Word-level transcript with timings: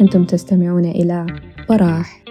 أنتم 0.00 0.24
تستمعون 0.24 0.84
إلى 0.84 1.26
براح 1.68 2.24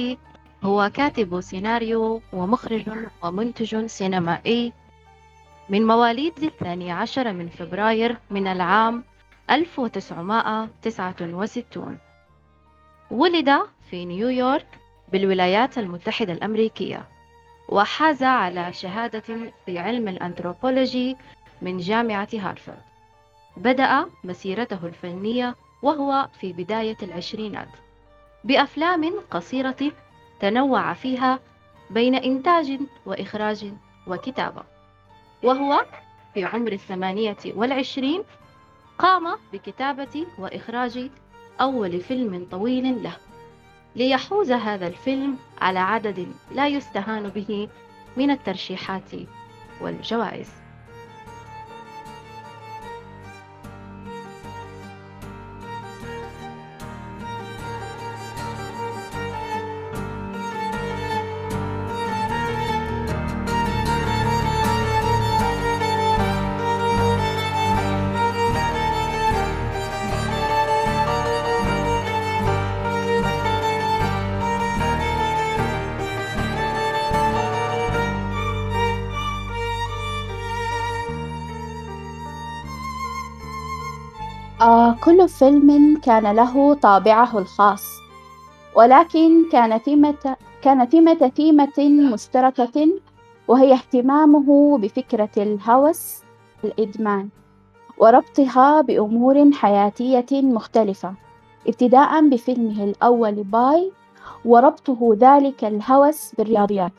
أرونوفسكي 0.00 0.18
هو 0.64 0.90
كاتب 0.94 1.40
سيناريو 1.40 2.22
ومخرج 2.32 2.90
ومنتج 3.22 3.86
سينمائي 3.86 4.72
من 5.68 5.86
مواليد 5.86 6.42
الثاني 6.42 6.92
عشر 6.92 7.32
من 7.32 7.48
فبراير 7.48 8.16
من 8.30 8.46
العام 8.46 9.04
1969 9.50 11.98
ولد 13.10 13.50
في 13.90 14.04
نيويورك 14.04 14.66
بالولايات 15.12 15.78
المتحدة 15.78 16.32
الأمريكية 16.32 17.08
وحاز 17.68 18.22
على 18.22 18.72
شهادة 18.72 19.22
في 19.66 19.78
علم 19.78 20.08
الأنثروبولوجي 20.08 21.16
من 21.62 21.78
جامعة 21.78 22.28
هارفارد. 22.34 22.82
بدأ 23.56 24.06
مسيرته 24.24 24.86
الفنية 24.86 25.56
وهو 25.82 26.28
في 26.40 26.52
بداية 26.52 26.96
العشرينات. 27.02 27.68
بأفلام 28.44 29.14
قصيرة 29.30 29.92
تنوع 30.40 30.92
فيها 30.92 31.38
بين 31.90 32.14
إنتاج 32.14 32.78
وإخراج 33.06 33.72
وكتابة. 34.06 34.62
وهو 35.42 35.84
في 36.34 36.44
عمر 36.44 36.72
الثمانية 36.72 37.36
والعشرين 37.46 38.22
قام 38.98 39.36
بكتابة 39.52 40.26
وإخراج 40.38 41.10
أول 41.60 42.00
فيلم 42.00 42.46
طويل 42.50 43.02
له 43.02 43.16
ليحوز 43.96 44.52
هذا 44.52 44.86
الفيلم 44.86 45.36
على 45.60 45.78
عدد 45.78 46.32
لا 46.52 46.68
يستهان 46.68 47.28
به 47.28 47.68
من 48.16 48.30
الترشيحات 48.30 49.10
والجوائز. 49.80 50.59
كل 85.20 85.28
فيلم 85.28 86.00
كان 86.04 86.36
له 86.36 86.74
طابعه 86.74 87.38
الخاص 87.38 87.84
ولكن 88.76 89.48
كان 89.52 89.78
ثيمة 89.78 90.36
كان 90.62 90.84
ثيمة 90.84 91.28
ثيمة 91.36 92.10
مشتركة 92.12 92.88
وهي 93.48 93.72
اهتمامه 93.72 94.78
بفكرة 94.78 95.30
الهوس 95.36 96.22
الإدمان 96.64 97.28
وربطها 97.98 98.80
بأمور 98.80 99.52
حياتية 99.52 100.42
مختلفة 100.42 101.14
ابتداء 101.68 102.28
بفيلمه 102.28 102.84
الأول 102.84 103.34
باي 103.34 103.92
وربطه 104.44 105.16
ذلك 105.20 105.64
الهوس 105.64 106.34
بالرياضيات. 106.34 106.92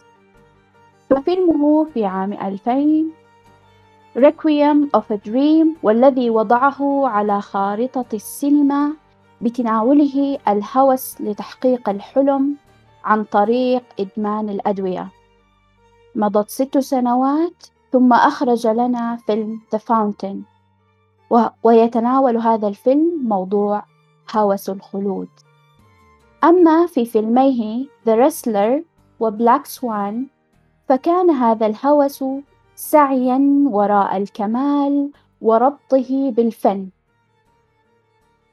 ففيلمه 1.09 1.83
في 1.93 2.05
عام 2.05 2.33
2000 2.33 3.20
Requiem 4.15 4.89
of 4.93 5.09
a 5.09 5.17
Dream 5.17 5.77
والذي 5.83 6.29
وضعه 6.29 7.07
على 7.07 7.41
خارطة 7.41 8.05
السينما 8.13 8.93
بتناوله 9.41 10.37
الهوس 10.47 11.21
لتحقيق 11.21 11.89
الحلم 11.89 12.55
عن 13.05 13.23
طريق 13.23 13.83
إدمان 13.99 14.49
الأدوية. 14.49 15.07
مضت 16.15 16.49
ست 16.49 16.77
سنوات 16.77 17.63
ثم 17.91 18.13
أخرج 18.13 18.67
لنا 18.67 19.15
فيلم 19.15 19.61
The 19.75 19.79
Fountain. 19.79 20.37
ويتناول 21.63 22.37
هذا 22.37 22.67
الفيلم 22.67 23.27
موضوع 23.27 23.83
هوس 24.35 24.69
الخلود. 24.69 25.29
أما 26.43 26.85
في 26.87 27.05
فيلميه 27.05 27.85
The 27.85 28.11
Wrestler 28.11 28.83
و 29.19 29.31
Black 29.31 29.65
Swan 29.65 30.15
فكان 30.89 31.29
هذا 31.29 31.65
الهوس 31.65 32.23
سعيا 32.81 33.39
وراء 33.65 34.17
الكمال 34.17 35.11
وربطه 35.41 36.31
بالفن. 36.31 36.89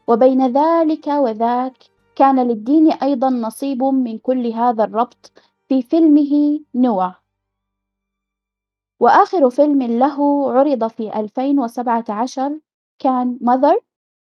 وبين 0.08 0.46
ذلك 0.46 1.06
وذاك 1.06 1.76
كان 2.16 2.48
للدين 2.48 2.92
أيضا 2.92 3.30
نصيب 3.30 3.82
من 3.84 4.18
كل 4.18 4.46
هذا 4.46 4.84
الربط 4.84 5.32
في 5.68 5.82
فيلمه 5.82 6.60
نوى 6.74 7.14
وآخر 9.00 9.50
فيلم 9.50 9.82
له 9.82 10.50
عرض 10.52 10.86
في 10.86 11.20
2017 11.20 12.60
كان 12.98 13.38
ماذر 13.40 13.80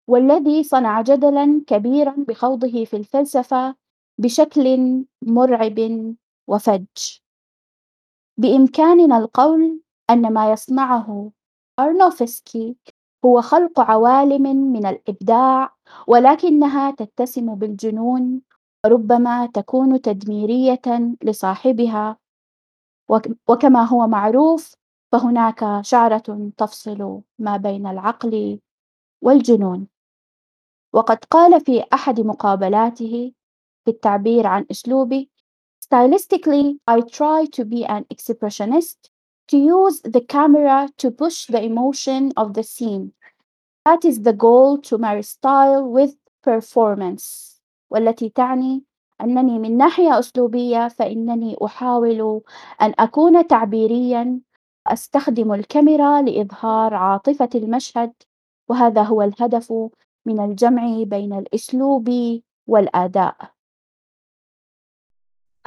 والذي 0.07 0.63
صنع 0.63 1.01
جدلا 1.01 1.63
كبيرا 1.67 2.15
بخوضه 2.27 2.85
في 2.85 2.95
الفلسفة 2.97 3.75
بشكل 4.17 5.05
مرعب 5.21 5.79
وفج. 6.47 6.85
بإمكاننا 8.37 9.17
القول 9.17 9.86
أن 10.09 10.33
ما 10.33 10.51
يصنعه 10.51 11.31
أرنوفسكي 11.79 12.77
هو 13.25 13.41
خلق 13.41 13.79
عوالم 13.79 14.43
من 14.71 14.85
الإبداع 14.85 15.75
ولكنها 16.07 16.91
تتسم 16.91 17.55
بالجنون 17.55 18.41
وربما 18.85 19.45
تكون 19.45 20.01
تدميرية 20.01 21.15
لصاحبها. 21.23 22.17
وكما 23.47 23.83
هو 23.83 24.07
معروف 24.07 24.75
فهناك 25.11 25.81
شعرة 25.81 26.51
تفصل 26.57 27.21
ما 27.39 27.57
بين 27.57 27.87
العقل 27.87 28.59
والجنون. 29.21 29.87
وقد 30.93 31.25
قال 31.25 31.61
في 31.61 31.83
أحد 31.93 32.19
مقابلاته 32.19 33.33
في 33.85 33.91
التعبير 33.91 34.47
عن 34.47 34.65
أسلوبي 34.71 35.29
Stylistically, 35.87 36.79
I 36.85 36.99
try 36.99 37.45
to 37.45 37.63
be 37.63 37.85
an 37.85 38.05
expressionist, 38.13 39.09
to 39.47 39.57
use 39.57 40.01
the 40.01 40.21
camera 40.21 40.89
to 40.97 41.11
push 41.11 41.45
the 41.45 41.61
emotion 41.63 42.33
of 42.35 42.53
the 42.53 42.63
scene. 42.63 43.13
That 43.85 44.03
is 44.03 44.21
the 44.21 44.33
goal 44.33 44.77
to 44.89 44.97
my 44.97 45.21
style 45.21 45.89
with 45.89 46.15
performance. 46.43 47.53
والتي 47.89 48.29
تعني 48.29 48.83
أنني 49.21 49.59
من 49.59 49.77
ناحية 49.77 50.19
أسلوبية 50.19 50.87
فإنني 50.87 51.57
أحاول 51.65 52.41
أن 52.81 52.93
أكون 52.99 53.47
تعبيريا 53.47 54.39
أستخدم 54.87 55.53
الكاميرا 55.53 56.21
لإظهار 56.21 56.93
عاطفة 56.93 57.49
المشهد 57.55 58.13
وهذا 58.69 59.03
هو 59.03 59.21
الهدف 59.21 59.73
من 60.25 60.39
الجمع 60.39 61.03
بين 61.03 61.33
الأسلوب 61.33 62.09
والأداء 62.67 63.37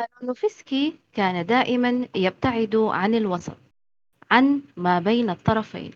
أرونوفسكي 0.01 0.99
كان 1.13 1.47
دائما 1.47 2.09
يبتعد 2.17 2.77
عن 2.77 3.15
الوسط 3.15 3.70
عن 4.31 4.63
ما 4.77 4.99
بين 4.99 5.31
الطرفين 5.31 5.91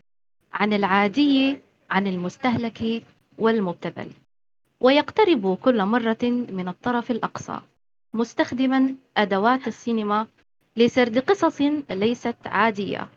عن 0.53 0.73
العادي 0.73 1.59
عن 1.91 2.07
المستهلك 2.07 3.03
والمبتذل. 3.39 4.11
ويقترب 4.81 5.55
كل 5.55 5.85
مرة 5.85 6.25
من 6.51 6.69
الطرف 6.69 7.11
الأقصى 7.11 7.61
مستخدما 8.15 8.95
أدوات 9.17 9.69
السينما 9.69 10.27
لسرد 10.77 11.19
قصص 11.19 11.61
ليست 11.91 12.37
عادية. 12.47 13.09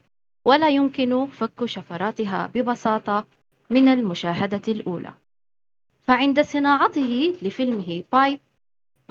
ولا 0.46 0.70
يمكن 0.70 1.26
فك 1.26 1.66
شفراتها 1.66 2.52
ببساطة 2.56 3.28
من 3.70 3.88
المشاهدة 3.88 4.62
الأولى. 4.68 5.14
فعند 6.04 6.42
صناعته 6.42 7.36
لفيلمه 7.42 8.04
بايب 8.12 8.40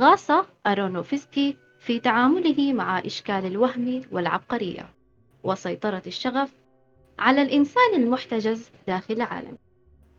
غاص 0.00 0.30
أرونوفسكي 0.66 1.56
في 1.78 2.00
تعامله 2.00 2.72
مع 2.72 2.98
إشكال 2.98 3.46
الوهم 3.46 4.02
والعبقرية. 4.12 4.95
وسيطرة 5.46 6.02
الشغف 6.06 6.50
على 7.18 7.42
الإنسان 7.42 7.94
المحتجز 7.94 8.70
داخل 8.86 9.22
عالمه 9.22 9.58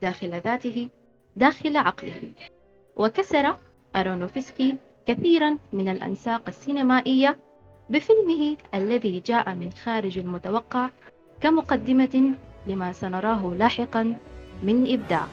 داخل 0.01 0.41
ذاته 0.41 0.89
داخل 1.35 1.77
عقله. 1.77 2.31
وكسر 2.95 3.57
أرونوفسكي 3.95 4.75
كثيرا 5.07 5.57
من 5.73 5.89
الأنساق 5.89 6.41
السينمائية 6.47 7.37
بفيلمه 7.89 8.57
الذي 8.73 9.19
جاء 9.19 9.55
من 9.55 9.71
خارج 9.71 10.17
المتوقع 10.17 10.89
كمقدمة 11.41 12.35
لما 12.67 12.91
سنراه 12.91 13.55
لاحقا 13.59 14.17
من 14.63 14.93
إبداع. 14.93 15.27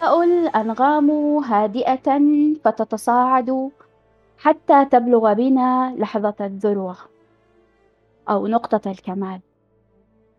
تبدأ 0.00 0.22
الأنغام 0.24 1.10
هادئة 1.38 2.20
فتتصاعد 2.64 3.70
حتى 4.38 4.84
تبلغ 4.84 5.32
بنا 5.32 5.94
لحظة 5.98 6.34
الذروة 6.40 6.96
أو 8.28 8.46
نقطة 8.46 8.90
الكمال. 8.90 9.40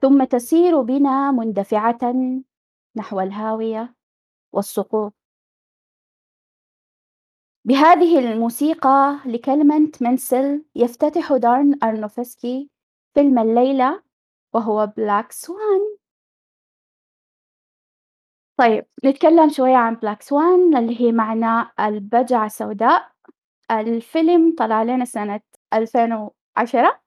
ثم 0.02 0.24
تسير 0.24 0.82
بنا 0.82 1.32
مندفعة 1.32 2.14
نحو 2.96 3.20
الهاوية 3.20 3.96
والسقوط. 4.54 5.14
بهذه 7.66 8.20
الموسيقى 8.20 9.20
لكلمة 9.26 9.92
منسل 10.02 10.66
يفتتح 10.76 11.34
دارن 11.34 11.84
أرنوفسكي 11.84 12.70
فيلم 13.14 13.40
الليلة 13.40 14.04
وهو 14.54 14.94
بلاك 14.98 15.32
سوان 15.32 15.91
طيب 18.62 18.86
نتكلم 19.06 19.50
شوية 19.50 19.76
عن 19.76 19.96
بلاك 19.96 20.22
سوان 20.22 20.78
اللي 20.78 21.02
هي 21.02 21.12
معناه 21.12 21.72
البجعة 21.80 22.46
السوداء. 22.46 23.12
الفيلم 23.72 24.56
طلع 24.58 24.84
لنا 24.84 25.06
سنة 25.06 25.42
2010 25.74 27.02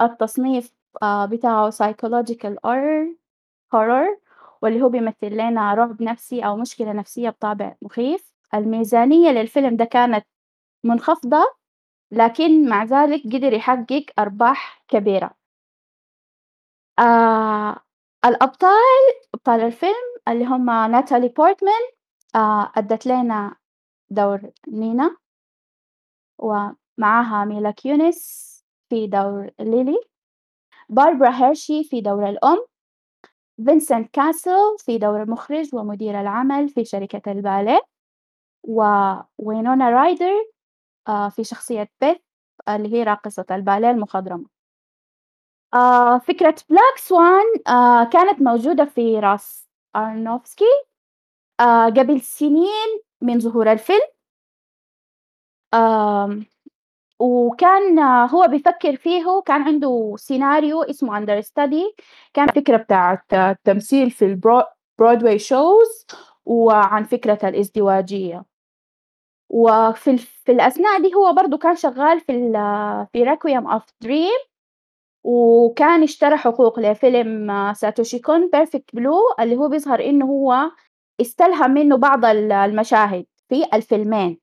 التصنيف 0.00 0.72
آه، 1.02 1.26
بتاعه 1.26 1.70
psychological 1.70 2.54
horror 2.66 3.16
horror 3.76 4.18
واللي 4.62 4.82
هو 4.82 4.88
بيمثل 4.88 5.30
لنا 5.32 5.74
رعب 5.74 6.02
نفسي 6.02 6.46
أو 6.46 6.56
مشكلة 6.56 6.92
نفسية 6.92 7.30
بطابع 7.30 7.76
مخيف. 7.82 8.32
الميزانية 8.54 9.30
للفيلم 9.30 9.76
ده 9.76 9.84
كانت 9.84 10.26
منخفضة 10.84 11.54
لكن 12.12 12.68
مع 12.68 12.84
ذلك 12.84 13.22
قدر 13.34 13.52
يحقق 13.52 14.04
أرباح 14.18 14.84
كبيرة. 14.88 15.30
آه 16.98 17.76
الأبطال 18.24 18.70
أبطال 19.34 19.60
الفيلم 19.60 20.13
اللي 20.28 20.44
هم 20.46 20.66
ناتالي 20.70 21.28
بورتمان 21.28 21.82
آه 22.34 22.72
أدت 22.76 23.06
لنا 23.06 23.56
دور 24.10 24.50
نينا 24.68 25.16
ومعاها 26.38 27.44
ميلا 27.44 27.70
كيونس 27.70 28.44
في 28.90 29.06
دور 29.06 29.50
ليلي 29.60 29.96
باربرا 30.88 31.30
هيرشي 31.30 31.84
في 31.84 32.00
دور 32.00 32.28
الأم 32.28 32.66
فينسنت 33.66 34.10
كاسل 34.14 34.76
في 34.78 34.98
دور 34.98 35.22
المخرج 35.22 35.74
ومدير 35.74 36.20
العمل 36.20 36.68
في 36.68 36.84
شركة 36.84 37.32
الباليه 37.32 37.80
ووينونا 38.64 39.90
رايدر 39.90 40.32
آه 41.08 41.28
في 41.28 41.44
شخصية 41.44 41.90
بيث 42.00 42.16
اللي 42.68 42.92
هي 42.94 43.02
راقصة 43.02 43.46
الباليه 43.50 43.90
المخضرمة. 43.90 44.46
آه 45.74 46.18
فكرة 46.18 46.54
Black 46.70 46.98
Swan 46.98 47.44
آه 47.68 48.04
كانت 48.04 48.42
موجودة 48.42 48.84
في 48.84 49.18
راس 49.20 49.63
أرنوفسكي 49.96 50.64
آه 51.60 51.84
قبل 51.86 52.20
سنين 52.20 53.00
من 53.20 53.40
ظهور 53.40 53.72
الفيلم. 53.72 54.00
وكان 57.18 57.98
هو 57.98 58.46
بيفكر 58.48 58.96
فيه 58.96 59.42
كان 59.46 59.62
عنده 59.62 60.14
سيناريو 60.16 60.82
اسمه 60.82 61.18
Understudy 61.18 61.94
كان 62.34 62.46
فكرة 62.46 62.76
بتاعت 62.76 63.34
التمثيل 63.34 64.10
في 64.10 64.24
ال 64.24 64.37
Broadway 64.37 65.38
shows 65.38 66.06
وعن 66.44 67.04
فكرة 67.04 67.48
الازدواجية. 67.48 68.44
وفي 69.48 70.16
في 70.18 70.52
الأثناء 70.52 71.02
دي 71.02 71.14
هو 71.14 71.32
برضو 71.32 71.58
كان 71.58 71.76
شغال 71.76 72.20
في 72.20 72.32
في 73.12 73.22
Requiem 73.22 73.66
of 73.66 73.82
Dream 74.00 74.38
وكان 75.24 76.02
اشترى 76.02 76.36
حقوق 76.36 76.80
لفيلم 76.80 77.72
ساتوشي 77.74 78.18
كون 78.18 78.50
Perfect 78.50 78.96
Blue 78.96 79.14
اللي 79.40 79.56
هو 79.56 79.68
بيظهر 79.68 80.00
إنه 80.04 80.26
هو 80.26 80.70
استلهم 81.20 81.70
منه 81.70 81.96
بعض 81.96 82.24
المشاهد 82.24 83.26
في 83.48 83.64
الفيلمين. 83.74 84.40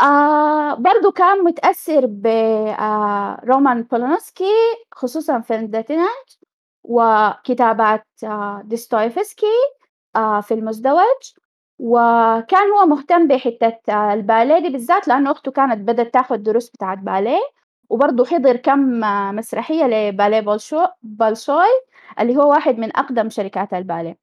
آه 0.00 0.74
برضو 0.74 1.12
كان 1.12 1.44
متأثر 1.44 2.06
برومان 2.06 3.78
آه 3.78 3.82
بولانسكي 3.90 4.44
خصوصا 4.92 5.40
فيلم 5.40 5.66
The 5.66 5.87
Tenant 5.87 6.28
وكتابات 6.84 8.06
آه 8.24 8.62
ديستويفسكي 8.64 9.46
آه 10.16 10.40
في 10.40 10.54
المزدوج. 10.54 11.32
وكان 11.78 12.70
هو 12.70 12.86
مهتم 12.86 13.28
بحتة 13.28 13.78
آه 13.88 14.14
الباليه 14.14 14.58
دي 14.58 14.68
بالذات 14.70 15.08
لأنه 15.08 15.30
أخته 15.32 15.52
كانت 15.52 15.78
بدأت 15.88 16.14
تاخد 16.14 16.42
دروس 16.42 16.70
بتاعت 16.70 16.98
باليه. 16.98 17.61
وبرضه 17.92 18.24
حضر 18.24 18.56
كم 18.56 19.00
مسرحية 19.36 19.84
لباليه 19.86 20.40
بولشو 20.40 20.86
بولشوي 21.02 21.64
اللي 22.20 22.36
هو 22.36 22.50
واحد 22.50 22.78
من 22.78 22.96
أقدم 22.96 23.28
شركات 23.30 23.74
الباليه. 23.74 24.18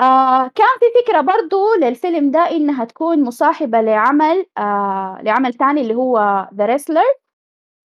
آه 0.00 0.48
كان 0.48 0.66
في 0.80 0.86
فكرة 1.04 1.20
برضه 1.20 1.58
للفيلم 1.82 2.30
ده 2.30 2.40
إنها 2.40 2.84
تكون 2.84 3.24
مصاحبة 3.24 3.80
لعمل 3.80 4.46
آه 4.58 5.18
لعمل 5.22 5.54
تاني 5.54 5.80
اللي 5.80 5.94
هو 5.94 6.48
The 6.54 6.64
Wrestler. 6.68 7.18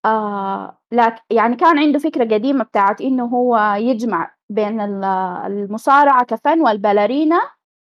آه 0.05 0.79
لك 0.91 1.15
يعني 1.29 1.55
كان 1.55 1.79
عنده 1.79 1.99
فكرة 1.99 2.23
قديمة 2.35 2.63
بتاعت 2.63 3.01
إنه 3.01 3.25
هو 3.25 3.75
يجمع 3.79 4.35
بين 4.49 4.81
المصارعة 4.81 6.25
كفن 6.25 6.61
والباليرينا 6.61 7.41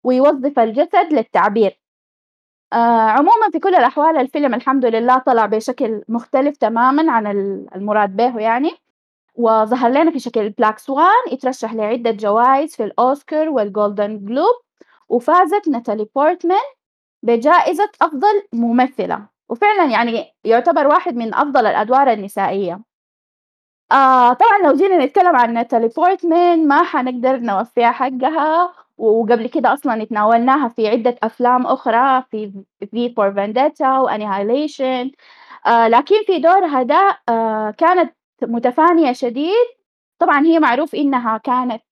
ويوظف 0.05 0.59
الجسد 0.59 1.13
للتعبير. 1.13 1.82
آه 2.73 3.09
عموما 3.09 3.49
في 3.51 3.59
كل 3.59 3.75
الأحوال 3.75 4.17
الفيلم 4.17 4.53
الحمد 4.53 4.85
لله 4.85 5.17
طلع 5.17 5.45
بشكل 5.45 6.01
مختلف 6.09 6.57
تماما 6.57 7.11
عن 7.11 7.27
المراد 7.75 8.15
به 8.15 8.39
يعني. 8.39 8.71
وظهر 9.35 9.89
لنا 9.91 10.11
في 10.11 10.19
شكل 10.19 10.49
Black 10.49 10.79
Swan 10.79 11.23
اترشح 11.31 11.73
لعدة 11.73 12.11
جوائز 12.11 12.75
في 12.75 12.83
الأوسكار 12.83 13.49
والجولدن 13.49 14.25
جلوب 14.25 14.55
وفازت 15.09 15.67
ناتالي 15.69 16.07
بورتمان 16.15 16.61
بجائزة 17.23 17.89
أفضل 18.01 18.43
ممثلة. 18.53 19.27
وفعلا 19.49 19.85
يعني 19.91 20.35
يعتبر 20.43 20.87
واحد 20.87 21.15
من 21.15 21.35
أفضل 21.35 21.65
الأدوار 21.67 22.13
النسائية. 22.13 22.81
آه 23.91 24.33
طبعا 24.33 24.59
لو 24.65 24.73
جينا 24.75 25.05
نتكلم 25.05 25.35
عن 25.35 25.53
ناتالي 25.53 25.87
بورتمان 25.87 26.67
ما 26.67 26.83
حنقدر 26.83 27.37
نوفيها 27.39 27.91
حقها. 27.91 28.73
وقبل 28.97 29.47
كده 29.49 29.73
أصلا 29.73 30.03
تناولناها 30.05 30.67
في 30.69 30.87
عدة 30.87 31.15
أفلام 31.23 31.65
أخرى 31.67 32.23
في 32.31 32.53
V 32.91 33.13
for 33.13 33.33
Vendetta 33.33 33.99
و 33.99 34.08
Annihilation 34.08 35.11
آه 35.67 35.87
لكن 35.87 36.15
في 36.27 36.39
دورها 36.39 36.83
ده 36.83 37.19
آه 37.29 37.71
كانت 37.71 38.13
متفانية 38.43 39.13
شديد. 39.13 39.65
طبعا 40.19 40.45
هي 40.45 40.59
معروف 40.59 40.95
إنها 40.95 41.37
كانت 41.37 41.83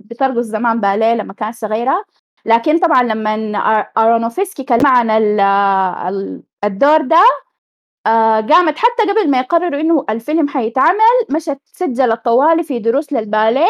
بترقص 0.00 0.44
زمان 0.44 0.80
باليه 0.80 1.14
لما 1.14 1.32
كانت 1.34 1.54
صغيرة 1.54 2.04
لكن 2.44 2.78
طبعا 2.78 3.02
لما 3.02 3.34
أرونوفسكي 3.98 4.64
كلمها 4.64 4.90
عن 4.90 5.10
الدور 6.64 7.00
ده 7.02 7.22
آه 8.06 8.40
قامت 8.40 8.78
حتى 8.78 9.02
قبل 9.12 9.30
ما 9.30 9.38
يقرروا 9.38 9.80
إنه 9.80 10.04
الفيلم 10.10 10.48
حيتعمل 10.48 11.00
مشت 11.30 11.58
سجلت 11.64 12.24
طوالي 12.24 12.62
في 12.62 12.78
دروس 12.78 13.12
للباليه. 13.12 13.66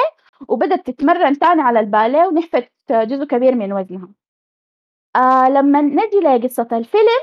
وبدت 0.49 0.91
تتمرن 0.91 1.39
تاني 1.39 1.63
على 1.63 1.81
الباليه 1.81 2.27
ونحفت 2.27 2.73
جزء 2.91 3.25
كبير 3.25 3.55
من 3.55 3.73
وزنها. 3.73 4.09
آه 5.17 5.49
لما 5.49 5.81
نجي 5.81 6.21
لقصة 6.21 6.69
الفيلم 6.73 7.21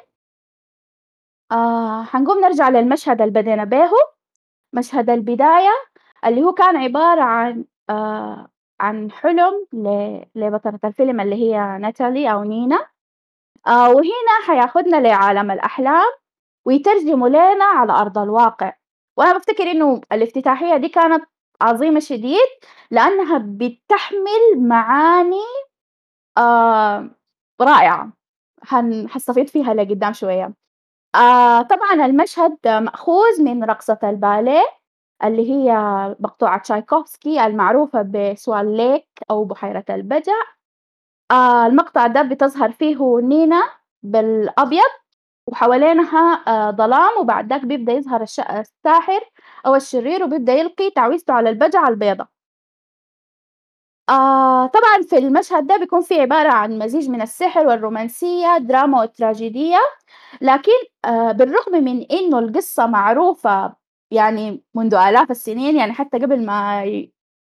آه 1.51 2.03
حنقوم 2.03 2.39
نرجع 2.39 2.69
للمشهد 2.69 3.21
اللي 3.21 3.33
بدينا 3.41 3.63
بيه 3.63 3.91
مشهد 4.73 5.09
البداية 5.09 5.71
اللي 6.25 6.43
هو 6.43 6.53
كان 6.53 6.77
عبارة 6.77 7.21
عن 7.23 7.65
آه 7.89 8.47
عن 8.79 9.11
حلم 9.11 9.67
لبطلة 10.35 10.79
الفيلم 10.83 11.21
اللي 11.21 11.35
هي 11.35 11.77
ناتالي 11.81 12.31
أو 12.31 12.43
نينا. 12.43 12.87
آه 13.67 13.89
وهنا 13.89 14.33
حياخدنا 14.47 14.97
لعالم 14.97 15.51
الأحلام 15.51 16.11
ويترجموا 16.65 17.29
لنا 17.29 17.65
على 17.65 17.93
أرض 17.93 18.17
الواقع، 18.17 18.73
وأنا 19.17 19.33
بافتكر 19.33 19.63
إنه 19.71 20.01
الافتتاحية 20.11 20.77
دي 20.77 20.89
كانت 20.89 21.23
عظيمة 21.61 21.99
شديد 21.99 22.39
لأنها 22.91 23.37
بتحمل 23.45 24.57
معاني 24.57 25.41
آه 26.37 27.09
رائعة 27.61 28.13
حن 28.63 29.09
حاستفيض 29.09 29.47
فيها 29.47 29.73
لقدام 29.73 30.13
شوية. 30.13 30.53
آه 31.15 31.61
طبعًا 31.61 32.05
المشهد 32.07 32.57
مأخوذ 32.67 33.43
من 33.43 33.63
رقصة 33.65 33.99
الباليه 34.03 34.63
اللي 35.25 35.51
هي 35.51 35.73
مقطوعة 36.19 36.59
تشايكوفسكي 36.61 37.45
المعروفة 37.45 38.01
بسوان 38.01 38.77
ليك 38.77 39.07
أو 39.31 39.45
بحيرة 39.45 39.85
البجع. 39.89 40.33
آه 41.31 41.67
المقطع 41.67 42.07
ده 42.07 42.21
بتظهر 42.21 42.71
فيه 42.71 43.19
نينا 43.23 43.63
بالأبيض 44.03 44.83
وحوالينها 45.47 46.43
آه 46.47 46.71
ظلام 46.71 47.19
وبعد 47.21 47.49
ذاك 47.53 47.65
بيبدأ 47.65 47.93
يظهر 47.93 48.21
الش 48.23 48.39
الساحر 48.39 49.21
أو 49.65 49.75
الشرير 49.75 50.23
وبيبدأ 50.23 50.53
يلقي 50.53 50.89
تعويذته 50.91 51.33
على 51.33 51.49
البجعة 51.49 51.89
البيضا. 51.89 52.27
آه 54.09 54.65
طبعًا 54.67 55.01
في 55.09 55.17
المشهد 55.17 55.67
ده 55.67 55.77
بيكون 55.77 56.01
في 56.01 56.21
عبارة 56.21 56.49
عن 56.51 56.79
مزيج 56.79 57.09
من 57.09 57.21
السحر 57.21 57.67
والرومانسية، 57.67 58.57
دراما 58.57 58.99
والتراجيدية، 58.99 59.77
لكن 60.41 60.71
آآ 61.05 61.31
بالرغم 61.31 61.73
من 61.83 62.01
إنه 62.11 62.39
القصة 62.39 62.87
معروفة 62.87 63.75
يعني 64.11 64.63
منذ 64.75 64.95
آلاف 64.95 65.31
السنين، 65.31 65.75
يعني 65.77 65.93
حتى 65.93 66.17
قبل 66.19 66.45
ما 66.45 66.83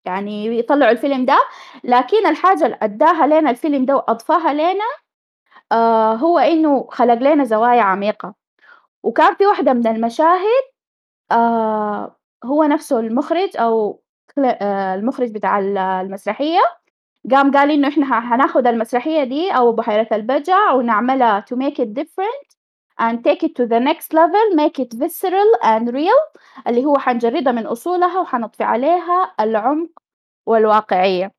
يعني 0.06 0.60
يطلعوا 0.60 0.92
الفيلم 0.92 1.26
ده، 1.26 1.40
لكن 1.84 2.28
الحاجة 2.28 2.66
اللي 2.66 2.78
أداها 2.82 3.28
لينا 3.28 3.50
الفيلم 3.50 3.86
ده 3.86 3.96
وأضفاها 3.96 4.54
لينا 4.54 4.86
آآ 5.72 6.14
هو 6.16 6.40
إنه 6.40 6.88
خلق 6.92 7.14
لينا 7.16 7.44
زوايا 7.46 7.82
عميقة، 7.82 8.36
وكان 9.04 9.36
في 9.36 9.48
واحدة 9.48 9.74
من 9.74 9.88
المشاهد 9.88 10.64
آآ 11.34 12.16
هو 12.46 12.64
نفسه 12.64 13.00
المخرج 13.00 13.58
أو 13.58 14.02
آآ 14.38 14.96
المخرج 14.96 15.32
بتاع 15.32 15.60
ال 15.60 15.78
المسرحية 15.78 16.60
قام 17.32 17.52
قال 17.52 17.72
إنه 17.72 17.88
إحنا 17.88 18.06
ح 18.06 18.30
حناخد 18.32 18.68
المسرحية 18.68 19.24
دي 19.24 19.52
أو 19.52 19.72
بحيرة 19.74 20.08
البجع 20.12 20.72
ونعملها 20.74 21.46
to 21.54 21.58
make 21.58 21.76
it 21.80 21.88
different 22.00 22.48
and 23.02 23.18
take 23.28 23.44
it 23.48 23.52
to 23.60 23.66
the 23.68 23.80
next 23.80 24.14
level 24.14 24.56
make 24.56 24.80
it 24.86 24.94
visceral 25.00 25.50
and 25.64 25.88
real 25.94 26.40
اللي 26.68 26.86
هو 26.86 26.98
حنجردها 27.00 27.52
من 27.54 27.66
أصولها 27.68 28.20
وحنضفي 28.22 28.64
عليها 28.64 29.36
العمق 29.40 29.90
والواقعية. 30.46 31.32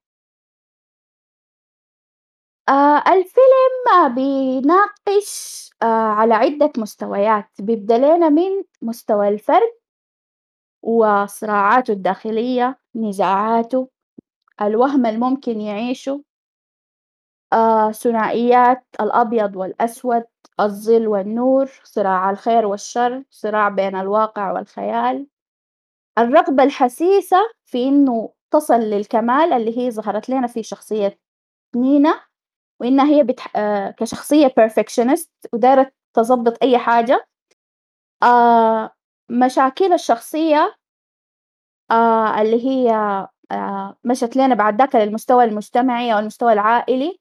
آآ 2.69 3.03
الفيلم 3.09 4.15
بيناقش 4.15 5.71
آآ 5.83 5.87
على 5.87 6.35
عدة 6.35 6.73
مستويات، 6.79 7.49
بيبدأ 7.61 7.99
من 8.29 8.63
مستوى 8.83 9.29
الفرد 9.29 9.84
وصراعاته 10.85 11.93
الداخلية، 11.93 12.79
نزاعاته، 12.95 13.89
الوهم 14.63 15.07
الممكن 15.07 15.61
يعيشه. 15.61 16.25
آآ 17.53 17.93
ثنائيات 17.93 18.85
الأبيض 19.01 19.57
والأسود، 19.57 20.25
الظل 20.61 21.09
والنور، 21.09 21.71
صراع 21.85 22.31
الخير 22.31 22.67
والشر، 22.67 23.25
صراع 23.31 23.69
بين 23.69 23.97
الواقع 23.97 24.53
والخيال، 24.53 25.27
الرغبة 26.19 26.63
الحثيثة 26.65 27.37
في 27.65 27.89
إنه 27.89 28.33
تصل 28.51 28.75
للكمال 28.81 29.53
اللي 29.53 29.79
هي 29.79 29.91
ظهرت 29.91 30.29
لينا 30.29 30.47
في 30.47 30.63
شخصية 30.63 31.19
نينا، 31.77 32.21
وإنها 32.81 33.07
هي 33.07 33.23
بتح 33.23 33.57
آآ 33.57 33.91
كشخصية 33.91 34.49
perfectionist 34.49 35.29
ودايرة 35.53 35.93
تضبط 36.15 36.63
أي 36.63 36.79
حاجة. 36.79 37.29
آآ 38.23 38.91
مشاكل 39.31 39.93
الشخصية 39.93 40.77
آآ 41.91 42.43
اللي 42.43 42.67
هي 42.67 42.91
آآ 43.53 43.97
مشت 44.05 44.37
لينا 44.37 44.55
بعد 44.55 44.79
ذاك 44.79 44.97
للمستوى 44.97 45.45
المجتمعي 45.45 46.15
أو 46.15 46.19
المستوى 46.19 46.53
العائلي، 46.53 47.19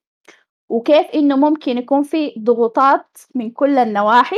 وكيف 0.70 1.08
إنه 1.16 1.36
ممكن 1.38 1.78
يكون 1.78 2.04
في 2.04 2.34
ضغوطات 2.40 3.18
من 3.36 3.52
كل 3.52 3.78
النواحي. 3.80 4.38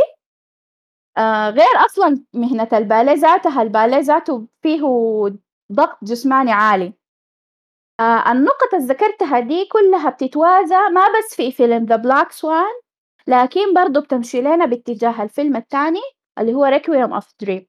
آآ 1.17 1.49
غير 1.49 1.85
أصلًا 1.85 2.23
مهنة 2.33 2.69
الباليه 2.73 3.13
ذاتها، 3.13 3.61
الباليه 3.61 3.99
ذاته 3.99 4.47
فيه 4.61 4.81
ضغط 5.71 5.97
جسماني 6.03 6.51
عالي. 6.51 6.93
آآ 7.99 8.31
النقط 8.31 8.73
اللي 8.73 8.85
ذكرتها 8.85 9.39
دي 9.39 9.65
كلها 9.71 10.09
بتتوازى 10.09 10.75
ما 10.91 11.01
بس 11.17 11.35
في 11.35 11.51
فيلم 11.51 11.85
The 11.87 11.97
Black 12.01 12.31
Swan 12.31 12.85
لكن 13.27 13.73
برضه 13.73 13.99
بتمشي 14.01 14.41
لينا 14.41 14.65
باتجاه 14.65 15.23
الفيلم 15.23 15.55
التاني 15.55 15.99
اللي 16.39 16.53
هو 16.53 16.65
Requiem 16.65 17.21
of 17.21 17.25
Dream 17.45 17.63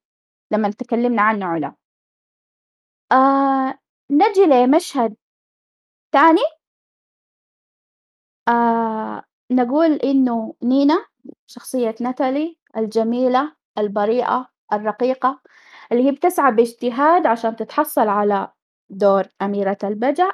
لمّا 0.52 0.70
تكلمنا 0.70 1.22
عنه 1.22 1.46
علا. 1.46 1.74
آآ 3.12 3.78
نجي 4.10 4.44
لمشهد 4.46 5.16
تاني 6.12 6.40
آآ 8.48 9.22
نقول 9.50 9.92
إنه 9.92 10.54
نينا 10.62 11.06
شخصية 11.46 11.94
ناتالي 12.00 12.58
الجميلة، 12.76 13.56
البريئة، 13.78 14.48
الرقيقة، 14.72 15.40
اللي 15.92 16.06
هي 16.06 16.12
بتسعى 16.12 16.52
باجتهاد 16.52 17.26
عشان 17.26 17.56
تتحصل 17.56 18.08
على 18.08 18.52
دور 18.90 19.24
أميرة 19.42 19.78
البجع. 19.84 20.30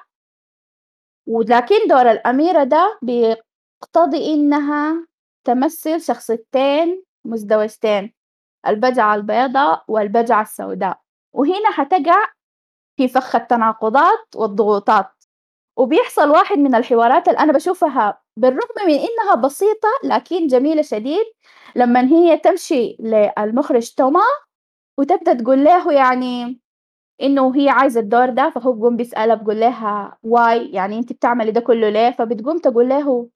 ولكن 1.26 1.88
دور 1.88 2.10
الأميرة 2.10 2.64
ده 2.64 2.98
بيقتضي 3.02 4.34
إنها 4.34 5.06
تمثل 5.44 6.00
شخصيتين 6.00 7.04
مزدوجتين، 7.24 8.14
البجعة 8.66 9.14
البيضا 9.14 9.82
والبجعة 9.88 10.42
السوداء، 10.42 11.00
وهنا 11.34 11.70
حتقع 11.72 12.26
في 12.96 13.08
فخ 13.08 13.36
التناقضات 13.36 14.36
والضغوطات، 14.36 15.10
وبيحصل 15.78 16.30
واحد 16.30 16.58
من 16.58 16.74
الحوارات 16.74 17.28
اللي 17.28 17.38
أنا 17.40 17.52
باشوفها 17.52 18.20
بالرغم 18.38 18.86
من 18.88 18.94
إنها 18.94 19.34
بسيطة 19.36 19.88
لكن 20.04 20.46
جميلة 20.46 20.82
شديد، 20.82 21.26
لمن 21.76 22.06
هي 22.08 22.38
تمشي 22.38 22.96
للمخرج 23.00 23.94
توما 23.94 24.20
وتبدأ 24.98 25.34
تقول 25.34 25.64
له 25.64 25.92
يعني 25.92 26.60
إنه 27.22 27.56
هي 27.56 27.68
عايزة 27.70 28.00
الدور 28.00 28.30
ده، 28.30 28.50
فهو 28.50 28.72
بيقوم 28.72 28.96
بيسألها 28.96 29.34
بيقول 29.36 29.60
لها 29.60 30.18
why 30.26 30.74
يعني 30.74 30.98
أنتِ 30.98 31.12
بتعملي 31.12 31.50
ده 31.52 31.60
كله 31.60 31.88
ليه؟ 31.90 32.10
فبتقوم 32.10 32.58
تقول 32.58 32.88
له 32.88 33.30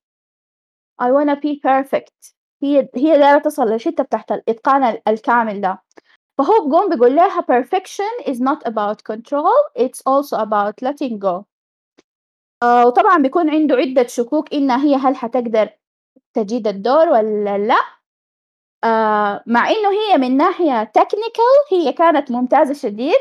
I 1.03 1.07
wanna 1.13 1.37
be 1.37 1.61
perfect. 1.61 2.33
هي 2.67 2.89
هي 2.97 3.19
دايرة 3.19 3.39
تصل 3.39 3.65
للحتة 3.67 4.05
بتاعة 4.05 4.27
الإتقان 4.31 4.85
ال 4.85 5.03
الكامل 5.09 5.61
ده، 5.61 5.83
فهو 6.39 6.67
بيقوم 6.67 6.89
بيقول 6.91 7.17
لها 7.17 7.41
perfection 7.43 8.25
is 8.31 8.37
not 8.41 8.69
about 8.73 8.99
control 9.13 9.83
it's 9.85 10.03
also 10.07 10.37
about 10.39 10.75
letting 10.89 11.19
go. 11.19 11.45
آآ 12.63 12.85
وطبعًا 12.85 13.19
بيكون 13.23 13.51
عنده 13.51 13.77
عدة 13.77 14.07
شكوك 14.07 14.55
إنها 14.55 14.85
هي 14.85 14.95
هل 14.97 15.17
حتقدر 15.17 15.69
تجيد 16.35 16.69
الدور 16.69 17.09
والّا 17.09 17.59
لأ؟ 17.59 17.77
آآ 18.85 19.43
مع 19.47 19.69
إنه 19.71 19.91
هي 19.91 20.19
من 20.19 20.37
ناحية 20.37 20.93
technical 20.99 21.73
هي 21.73 21.93
كانت 21.93 22.31
ممتازة 22.33 22.75
شديد، 22.75 23.17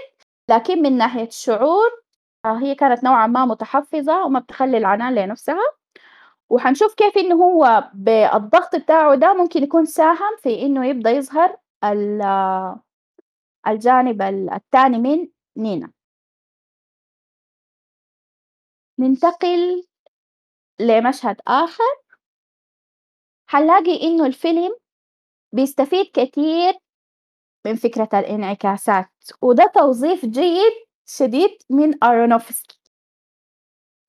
لكن 0.49 0.81
من 0.81 0.97
ناحية 0.97 1.27
الشعور 1.27 1.89
آه 2.45 2.57
هي 2.59 2.75
كانت 2.75 3.03
نوعًا 3.03 3.27
ما 3.27 3.45
متحفظة 3.45 4.25
وما 4.25 4.39
بتخلّي 4.39 4.77
العنان 4.77 5.15
لنفسها، 5.15 5.61
وحنشوف 6.49 6.93
كيف 6.95 7.17
إنه 7.17 7.35
هو 7.35 7.89
بالضغط 7.93 8.75
بتاعه 8.75 9.15
ده 9.15 9.33
ممكن 9.33 9.63
يكون 9.63 9.85
ساهم 9.85 10.37
في 10.41 10.61
إنه 10.61 10.87
يبدأ 10.87 11.09
يظهر 11.11 11.57
ال 11.83 12.21
الجانب 13.67 14.21
ال 14.21 14.49
التاني 14.53 14.97
من 14.97 15.27
نينا. 15.57 15.91
ننتقل 18.99 19.83
لمشهد 20.79 21.41
آخر. 21.47 21.95
حنلاقي 23.49 24.01
إنه 24.03 24.25
الفيلم 24.25 24.75
بيستفيد 25.53 26.05
كتير 26.13 26.73
من 27.65 27.75
فكرة 27.75 28.09
الانعكاسات، 28.19 29.09
وده 29.41 29.71
توظيف 29.75 30.25
جيد 30.25 30.73
شديد 31.05 31.57
من 31.69 32.03
أرونوفسكي. 32.03 32.79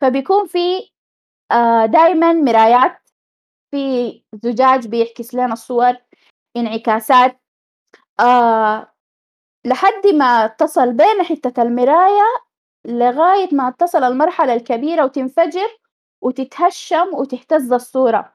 فبيكون 0.01 0.47
في 0.47 0.91
آآ 1.53 1.87
دايمًا 1.87 2.33
مرايات، 2.33 2.99
في 3.71 4.25
زجاج 4.45 4.89
بيعكس 4.89 5.35
لنا 5.35 5.53
الصور، 5.53 5.95
انعكاسات، 6.57 7.41
آآ 8.21 8.89
لحد 9.67 10.07
ما 10.15 10.47
تصل 10.47 10.93
بين 10.93 11.23
حتة 11.25 11.63
المراية 11.63 12.25
لغاية 12.87 13.49
ما 13.55 13.71
تصل 13.71 14.05
المرحلة 14.05 14.55
الكبيرة 14.55 15.05
وتنفجر 15.05 15.69
وتتهشم 16.23 17.15
وتهتز 17.15 17.73
الصورة. 17.73 18.35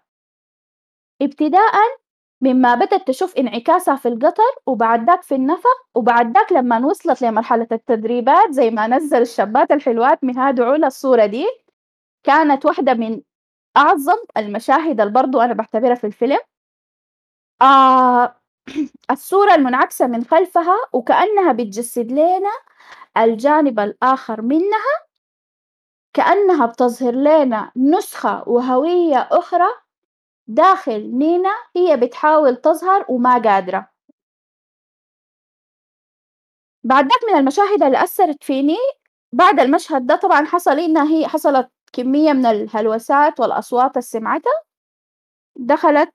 ابتداءً 1.22 1.74
مما 2.42 2.76
بدأت 2.76 3.08
تشوف 3.08 3.38
انعكاسها 3.38 3.96
في 3.96 4.08
القطر 4.08 4.44
وبعد 4.68 5.08
ذاك 5.08 5.24
في 5.24 5.36
النفق، 5.36 5.78
وبعد 5.96 6.38
ذاك 6.38 6.52
لمن 6.52 6.86
وصلت 6.86 7.22
لمرحلة 7.22 7.68
التدريبات 7.72 8.52
زي 8.52 8.70
ما 8.72 8.88
نزّل 8.88 9.22
الشابات 9.22 9.72
الحلوات 9.72 10.24
مهاد 10.24 10.60
وعلا 10.60 10.88
الصورة 10.88 11.26
دي، 11.26 11.48
كانت 12.24 12.66
واحدة 12.66 12.94
من 12.94 13.22
أعظم 13.78 14.18
المشاهد 14.38 15.02
اللي 15.02 15.14
برضه 15.14 15.46
أنا 15.46 15.54
باعتبرها 15.54 15.96
في 15.96 16.08
الفيلم 16.08 16.40
آه 17.62 18.36
الصورة 19.12 19.56
المنعكسة 19.56 20.08
من 20.08 20.24
خلفها 20.24 20.76
وكأنها 20.94 21.52
بتجسد 21.54 22.12
لينا 22.12 22.50
الجانب 23.18 23.80
الآخر 23.80 24.42
منها 24.42 25.02
كأنها 26.14 26.66
بتظهر 26.66 27.14
لنا 27.16 27.72
نسخة 27.76 28.44
وهوية 28.50 29.18
أخرى 29.32 29.68
داخل 30.48 31.12
نينا 31.18 31.50
هي 31.78 31.98
بتحاول 31.98 32.56
تظهر 32.58 33.06
وما 33.10 33.38
قادرة. 33.40 33.90
بعد 36.84 37.08
داك 37.08 37.20
من 37.34 37.40
المشاهد 37.40 37.84
اللي 37.84 38.04
أثّرت 38.04 38.44
فيني 38.44 38.78
بعد 39.34 39.60
المشهد 39.60 40.06
ده 40.08 40.16
طبعًا 40.16 40.46
حصل 40.46 40.80
إنها 40.80 41.04
هي 41.12 41.28
حصلت 41.28 41.70
كمية 41.94 42.34
من 42.34 42.46
الهلوسات 42.46 43.40
والأصوات 43.40 43.92
اللي 43.92 44.02
سمعتها، 44.02 44.52
دخلت 45.58 46.10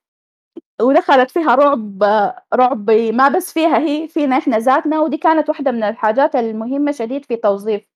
ودخلت 0.83 1.30
فيها 1.30 1.54
رعب 1.54 2.04
رعب 2.54 2.90
ما 2.92 3.28
بس 3.28 3.52
فيها 3.52 3.78
هي 3.78 4.09
فينا 4.09 4.38
إحنا 4.38 4.59
ذاتنا، 4.59 5.00
ودي 5.00 5.16
كانت 5.16 5.49
واحدة 5.49 5.71
من 5.73 5.83
الحاجات 5.85 6.37
المهمة 6.37 6.92
شديد 6.92 7.25
في 7.25 7.37
توظيف 7.37 7.88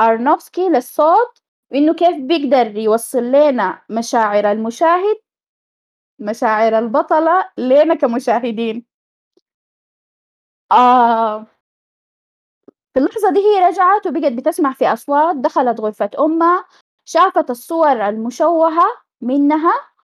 أرنوفسكي 0.00 0.68
للصوت، 0.68 1.38
وإنه 1.72 1.94
كيف 1.94 2.16
بيقدر 2.18 2.78
يوصّل 2.78 3.24
لينا 3.24 3.82
مشاعر 3.90 4.52
المشاهد، 4.52 5.16
مشاعر 6.20 6.78
البطلة 6.78 7.50
لينا 7.58 7.94
كمشاهدين. 7.94 8.86
آه 10.72 11.46
في 12.94 13.00
اللحظة 13.00 13.30
دي 13.32 13.40
هي 13.40 13.66
رجعت 13.68 14.06
وبقت 14.06 14.32
بتسمع 14.32 14.72
في 14.72 14.92
أصوات، 14.92 15.36
دخلت 15.36 15.80
غرفة 15.80 16.10
أمها، 16.20 16.64
شافت 17.04 17.50
الصور 17.50 18.08
المشوهة 18.08 18.84
منها 19.20 19.74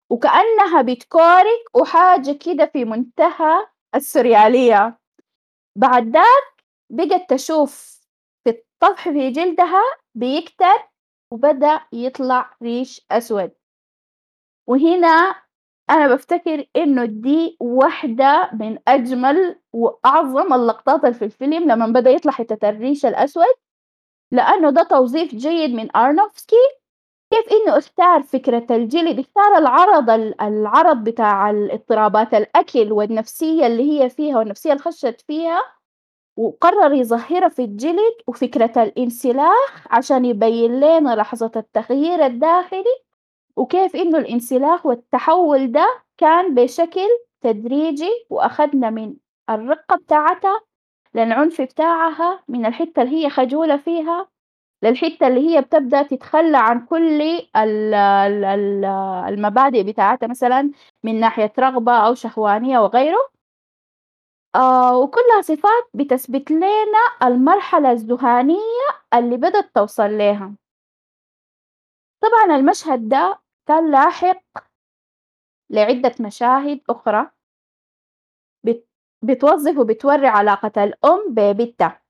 وكأنها 0.09 0.81
بتكورك 0.81 1.75
وحاجة 1.75 2.31
كده 2.31 2.65
في 2.65 2.85
منتهى 2.85 3.67
السريالية، 3.95 4.99
بعد 5.77 6.11
داك 6.11 6.63
بقت 6.89 7.29
تشوف 7.29 8.01
في 8.43 8.49
الطفح 8.49 9.09
في 9.09 9.31
جلدها 9.31 9.81
بيكتر 10.15 10.89
وبدأ 11.31 11.81
يطلع 11.93 12.57
ريش 12.63 13.05
أسود، 13.11 13.51
وهنا 14.67 15.35
أنا 15.89 16.07
بافتكر 16.07 16.65
إنه 16.75 17.05
دي 17.05 17.57
واحدة 17.59 18.49
من 18.53 18.79
أجمل 18.87 19.61
وأعظم 19.73 20.53
اللقطات 20.53 21.03
اللي 21.03 21.13
في 21.13 21.25
الفيلم 21.25 21.71
لمن 21.71 21.93
بدأ 21.93 22.09
يطلع 22.09 22.31
حتة 22.31 22.69
الريش 22.69 23.05
الأسود، 23.05 23.55
لأنه 24.31 24.69
ده 24.69 24.83
توظيف 24.83 25.35
جيد 25.35 25.69
من 25.75 25.95
أرنوفسكي، 25.97 26.55
كيف 27.31 27.45
إنه 27.53 27.77
اختار 27.77 28.23
فكرة 28.23 28.67
الجلد، 28.71 29.19
اختار 29.19 29.57
العرض 29.57 30.09
ال 30.09 30.41
العرض 30.41 31.03
بتاع 31.03 31.49
اضطرابات 31.51 32.33
الأكل 32.33 32.91
والنفسية 32.91 33.67
اللي 33.67 34.01
هي 34.03 34.09
فيها 34.09 34.37
والنفسية 34.37 34.71
اللي 34.71 34.83
خشت 34.83 35.21
فيها، 35.27 35.61
وقرر 36.37 36.93
يظهرها 36.93 37.49
في 37.49 37.63
الجلد 37.63 38.13
وفكرة 38.27 38.83
الإنسلاخ 38.83 39.87
عشان 39.91 40.25
يبين 40.25 40.79
لينا 40.79 41.15
لحظة 41.15 41.51
التغيير 41.55 42.25
الداخلي، 42.25 42.85
وكيف 43.55 43.95
إنه 43.95 44.17
الإنسلاخ 44.17 44.85
والتحول 44.85 45.71
ده 45.71 45.87
كان 46.17 46.55
بشكل 46.55 47.07
تدريجي 47.41 48.09
وأخدنا 48.29 48.89
من 48.89 49.15
الرقة 49.49 49.95
بتاعتها 49.97 50.61
للعنف 51.15 51.61
بتاعها، 51.61 52.43
من 52.47 52.65
الحتة 52.65 53.01
اللي 53.01 53.25
هي 53.25 53.29
خجولة 53.29 53.77
فيها 53.77 54.27
للحتة 54.83 55.27
اللي 55.27 55.49
هي 55.57 55.61
بتبدأ 55.61 56.03
تتخلى 56.03 56.57
عن 56.57 56.85
كل 56.85 57.21
ال 57.23 57.93
ال 57.95 58.45
ال 58.45 58.85
المبادئ 59.33 59.83
بتاعتها 59.83 60.27
مثلًا 60.27 60.71
من 61.05 61.19
ناحية 61.19 61.53
رغبة 61.59 61.93
أو 62.07 62.13
شهوانية 62.15 62.79
وغيره. 62.79 63.29
آه 64.55 64.97
وكلها 64.97 65.41
صفات 65.41 65.89
بتثبت 65.93 66.51
لينا 66.51 66.99
المرحلة 67.23 67.91
الذهانية 67.91 68.87
اللي 69.13 69.37
بدأت 69.37 69.71
توصل 69.75 70.11
ليها. 70.17 70.55
طبعًا 72.21 72.55
المشهد 72.57 73.09
ده 73.09 73.39
كان 73.67 73.91
لاحق 73.91 74.41
لعدة 75.69 76.15
مشاهد 76.19 76.81
أخرى 76.89 77.31
بتوظّف 79.25 79.77
وبتورّي 79.77 80.27
علاقة 80.27 80.83
الأم 80.83 81.25
ببنتها، 81.29 82.01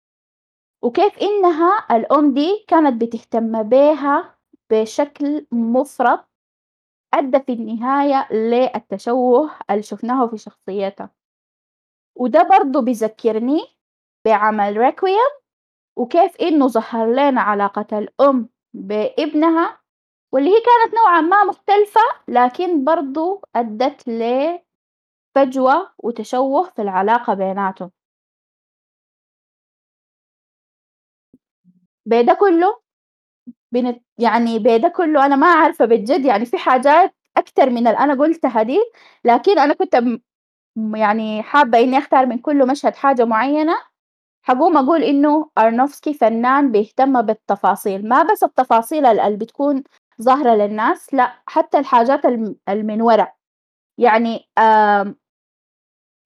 وكيف 0.83 1.19
إنها 1.19 1.85
الأم 1.91 2.33
دي 2.33 2.65
كانت 2.67 3.01
بتهتم 3.03 3.63
بيها 3.63 4.35
بشكل 4.71 5.47
مُفرط، 5.51 6.29
أدّى 7.13 7.39
في 7.41 7.53
النهاية 7.53 8.33
للتشوُّه 8.33 9.51
اللي 9.71 9.83
شُفناه 9.83 10.27
في 10.27 10.37
شخصيتها، 10.37 11.11
وده 12.15 12.43
برضه 12.43 12.81
بيذكّرني 12.81 13.61
بعمل 14.25 14.91
requiem 14.93 15.41
وكيف 15.97 16.37
إنه 16.41 16.67
ظهّر 16.67 17.07
لنا 17.13 17.41
علاقة 17.41 17.99
الأم 17.99 18.49
بابنها، 18.75 19.79
واللي 20.33 20.49
هي 20.51 20.61
كانت 20.61 20.95
نوعًا 20.95 21.21
ما 21.21 21.43
مختلفة، 21.45 22.01
لكن 22.27 22.83
برضه 22.85 23.41
أدّت 23.57 24.09
لفجوة 25.37 25.91
وتشوُّه 25.97 26.69
في 26.75 26.81
العلاقة 26.81 27.33
بيناتهم. 27.33 27.91
بي 32.05 32.23
ده 32.23 32.33
كلّه 32.39 32.79
بنت 33.71 34.03
يعني 34.19 34.59
بي 34.59 34.77
ده 34.77 34.89
كلّه 34.89 35.25
أنا 35.25 35.35
ما 35.35 35.47
عارفة 35.47 35.85
بجد 35.85 36.25
يعني 36.25 36.45
في 36.45 36.57
حاجات 36.57 37.15
أكتر 37.37 37.69
من 37.69 37.77
اللي 37.87 37.99
أنا 37.99 38.15
قُلتها 38.15 38.63
دي، 38.63 38.79
لكن 39.25 39.59
أنا 39.59 39.73
كنت 39.75 39.95
يعني 40.95 41.43
حابة 41.43 41.79
إني 41.79 41.99
أختار 41.99 42.25
من 42.25 42.39
كل 42.39 42.67
مشهد 42.69 42.95
حاجة 42.95 43.25
معيّنة، 43.25 43.73
حاقوم 44.43 44.77
أقول 44.77 45.03
إنه 45.03 45.51
أرنوفسكي 45.59 46.13
فنان 46.15 46.71
بيهتم 46.73 47.23
بالتفاصيل، 47.23 48.09
ما 48.09 48.23
بس 48.23 48.43
التفاصيل 48.43 49.07
ال 49.07 49.21
اللي 49.21 49.37
بتكون 49.37 49.83
ظاهرة 50.23 50.55
للناس، 50.55 51.15
لأ 51.15 51.33
حتى 51.47 51.79
الحاجات 51.79 52.25
الم 52.25 52.55
اللي 52.69 52.83
من 52.83 53.01
ورا، 53.01 53.27
يعني 53.99 54.49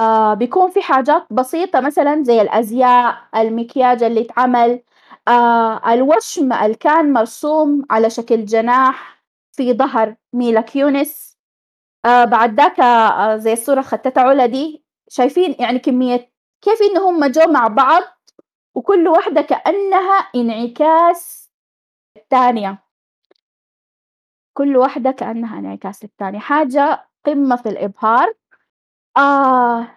آه 0.01 0.33
بيكون 0.33 0.69
في 0.71 0.81
حاجات 0.81 1.23
بسيطة 1.33 1.79
مثلًا 1.79 2.23
زي 2.23 2.41
الأزياء، 2.41 3.17
المكياج 3.35 4.03
اللي 4.03 4.21
اتعمل، 4.21 4.83
آه 5.27 5.93
الوشم 5.93 6.53
اللي 6.53 6.75
كان 6.75 7.13
مرسوم 7.13 7.85
على 7.91 8.09
شكل 8.09 8.45
جناح 8.45 9.23
في 9.51 9.73
ضهر 9.73 10.15
ميلا 10.33 10.61
كيونس، 10.61 11.37
آه 12.05 12.25
بعد 12.25 12.59
آه 12.81 13.37
زي 13.37 13.53
الصورة 13.53 13.81
خدتها 13.81 14.23
علا 14.23 14.45
دي، 14.45 14.85
شايفين 15.09 15.55
يعني 15.59 15.79
كمية 15.79 16.31
كيف 16.61 16.79
إن 16.81 16.97
هم 16.97 17.25
جو 17.25 17.51
مع 17.51 17.67
بعض 17.67 18.03
وكل 18.75 19.09
واحدة 19.09 19.41
كأنها 19.41 20.13
انعكاس 20.35 21.51
التانية. 22.17 22.83
كل 24.53 24.77
واحدة 24.77 25.11
كأنها 25.11 25.59
انعكاس 25.59 26.03
للتانية، 26.03 26.39
حاجة 26.39 27.05
قمة 27.25 27.55
في 27.55 27.69
الإبهار. 27.69 28.33
آه 29.17 29.87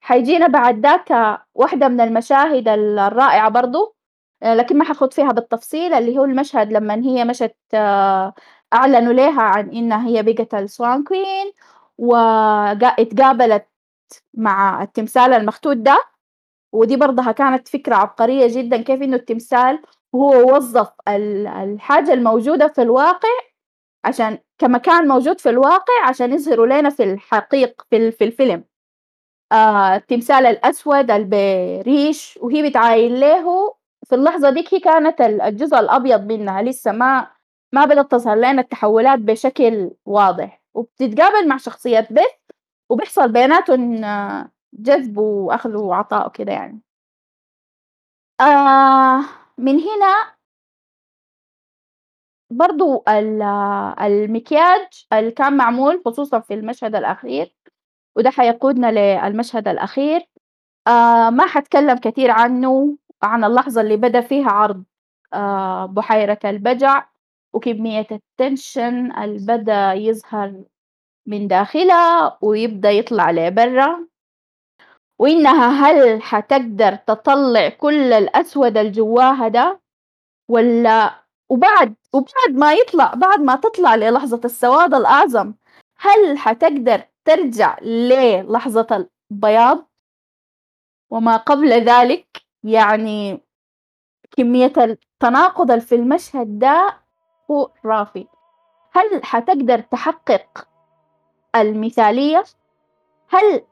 حيجينا 0.00 0.46
بعد 0.46 0.80
داك 0.80 1.08
واحدة 1.54 1.88
من 1.88 2.00
المشاهد 2.00 2.68
ال 2.68 2.98
الرائعة 2.98 3.48
برضه، 3.48 3.94
لكن 4.42 4.78
ما 4.78 4.84
حاخوض 4.84 5.12
فيها 5.12 5.32
بالتفصيل، 5.32 5.94
اللي 5.94 6.18
هو 6.18 6.24
المشهد 6.24 6.72
لمن 6.72 7.02
هي 7.04 7.24
مشت 7.24 7.56
أعلنوا 8.74 9.12
ليها 9.12 9.42
عن 9.42 9.70
إنها 9.70 10.08
هي 10.08 10.22
بقت 10.22 10.54
queen 10.56 11.52
وق 11.98 12.18
اتقابلت 13.00 13.66
مع 14.34 14.82
التمثال 14.82 15.32
المختوت 15.34 15.76
ده، 15.76 15.98
ودي 16.72 16.96
برضها 16.96 17.32
كانت 17.32 17.68
فكرة 17.68 17.96
عبقرية 17.96 18.48
جدًا، 18.62 18.78
كيف 18.82 19.02
إنه 19.02 19.16
التمثال 19.16 19.82
هو 20.14 20.54
وظّف 20.56 20.88
ال 21.08 21.46
الحاجة 21.48 22.12
الموجودة 22.14 22.68
في 22.68 22.82
الواقع 22.82 23.28
عشان 24.04 24.38
كمكان 24.58 25.08
موجود 25.08 25.40
في 25.40 25.48
الواقع 25.50 26.06
عشان 26.08 26.32
يظهروا 26.32 26.66
لينا 26.66 26.90
في 26.90 27.02
الحقيق 27.02 27.82
في 27.90 28.10
في 28.12 28.24
الفيلم. 28.24 28.64
آه 29.52 29.96
التمثال 29.96 30.46
الأسود 30.46 31.10
اللي 31.10 31.82
بريش 31.84 32.38
وهي 32.42 32.70
بتعاين 32.70 33.14
له 33.20 33.74
في 34.06 34.14
اللحظة 34.14 34.50
ديك 34.50 34.74
هي 34.74 34.80
كانت 34.80 35.20
ال 35.20 35.40
الجزء 35.42 35.80
الأبيض 35.80 36.32
منها 36.32 36.62
لسه 36.62 36.92
ما 36.92 37.30
ما 37.74 37.84
بدأت 37.84 38.10
تظهر 38.10 38.36
لينا 38.36 38.62
التحولات 38.62 39.18
بشكل 39.18 39.90
واضح، 40.06 40.62
وبتتقابل 40.74 41.48
مع 41.48 41.56
شخصية 41.56 42.08
بيث 42.10 42.24
وبيحصل 42.90 43.32
بيناتهم 43.32 44.00
جذب 44.74 45.18
وأخذ 45.18 45.76
وعطاء 45.76 46.26
وكده 46.28 46.52
يعني. 46.52 46.80
آه 48.40 49.24
من 49.58 49.78
هنا 49.80 50.34
برضه 52.50 53.02
ال 53.08 53.42
المكياج 54.02 55.06
اللي 55.12 55.30
كان 55.30 55.56
معمول 55.56 56.02
خصوصًا 56.06 56.40
في 56.40 56.54
المشهد 56.54 56.94
الأخير، 56.96 57.54
وده 58.16 58.30
حيقودنا 58.30 58.92
للمشهد 59.28 59.68
الأخير، 59.68 60.28
آه 60.88 61.30
ما 61.30 61.46
حاتكلم 61.46 61.98
كتير 61.98 62.30
عنه، 62.30 62.96
عن 63.22 63.44
اللحظة 63.44 63.80
اللي 63.80 63.96
بدأ 63.96 64.20
فيها 64.20 64.50
عرض 64.50 64.84
آه 65.34 65.86
بحيرة 65.86 66.38
البجع، 66.44 67.08
وكمية 67.54 68.06
التنشن 68.12 69.12
اللي 69.12 69.46
بدأ 69.46 69.92
يظهر 69.94 70.64
من 71.28 71.48
داخلها 71.48 72.38
ويبدأ 72.42 72.90
يطلع 72.90 73.30
لبرا. 73.30 74.06
وإنها 75.20 75.68
هل 75.70 76.22
حتقدر 76.22 76.96
تطلع 76.96 77.68
كل 77.68 78.12
الأسود 78.12 78.76
الجواها 78.78 79.48
ده 79.48 79.80
ولا 80.50 81.19
وبعد 81.50 81.94
وبعد 82.12 82.50
ما 82.54 82.72
يطلع 82.74 83.14
بعد 83.14 83.40
ما 83.40 83.56
تطلع 83.56 83.94
للحظة 83.94 84.40
السواد 84.44 84.94
الأعظم 84.94 85.54
هل 85.96 86.38
حتقدر 86.38 87.02
ترجع 87.24 87.78
للحظة 87.80 89.08
البياض؟ 89.30 89.90
وما 91.10 91.36
قبل 91.36 91.72
ذلك 91.72 92.42
يعني 92.64 93.40
كمية 94.36 94.72
التناقض 94.76 95.78
في 95.78 95.94
المشهد 95.94 96.58
ده 96.58 96.96
هو 97.50 97.70
رافي. 97.84 98.26
هل 98.92 99.24
حتقدر 99.24 99.78
تحقق 99.80 100.68
المثالية؟ 101.56 102.44
هل 103.28 103.62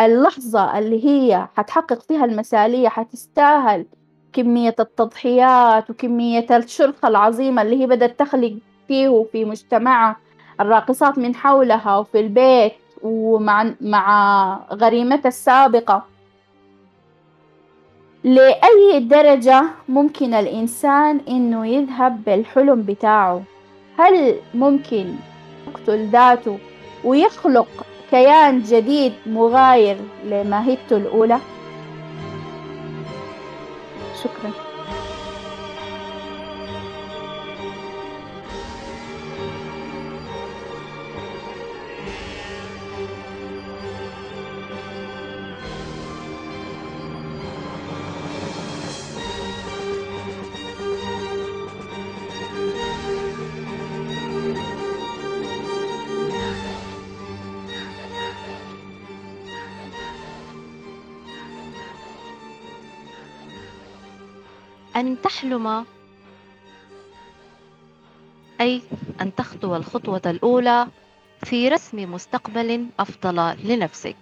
اللحظة 0.00 0.78
اللي 0.78 1.04
هي 1.06 1.48
حتحقق 1.56 2.00
فيها 2.02 2.24
المثالية 2.24 2.88
حتستاهل 2.88 3.86
كمية 4.32 4.74
التضحيات 4.80 5.90
وكمية 5.90 6.46
الشرخة 6.50 7.08
العظيمة 7.08 7.62
اللي 7.62 7.80
هي 7.80 7.86
بدأت 7.86 8.18
تخلق 8.18 8.54
فيه 8.88 9.26
في 9.32 9.44
مجتمعها 9.44 10.16
الراقصات 10.60 11.18
من 11.18 11.34
حولها 11.34 11.96
وفي 11.96 12.20
البيت 12.20 12.72
ومع 13.02 13.70
مع 13.80 14.60
غريمتها 14.72 15.28
السابقة. 15.28 16.04
لأي 18.24 19.00
درجة 19.00 19.64
ممكن 19.88 20.34
الإنسان 20.34 21.20
إنه 21.28 21.66
يذهب 21.66 22.24
بالحلم 22.24 22.82
بتاعه؟ 22.82 23.42
هل 23.98 24.34
ممكن 24.54 25.14
يقتل 25.68 26.06
ذاته 26.06 26.58
ويخلق 27.04 27.68
كيان 28.10 28.62
جديد 28.62 29.12
مغاير 29.26 29.96
لماهيته 30.24 30.96
الأولى؟ 30.96 31.38
شكرا 34.24 34.69
أن 65.00 65.22
تحلم. 65.22 65.86
أي 68.60 68.82
أن 69.20 69.34
تخطو 69.34 69.76
الخطوة 69.76 70.22
الأولى 70.26 70.88
في 71.44 71.68
رسم 71.68 72.12
مستقبل 72.12 72.86
أفضل 72.98 73.56
لنفسك 73.64 74.16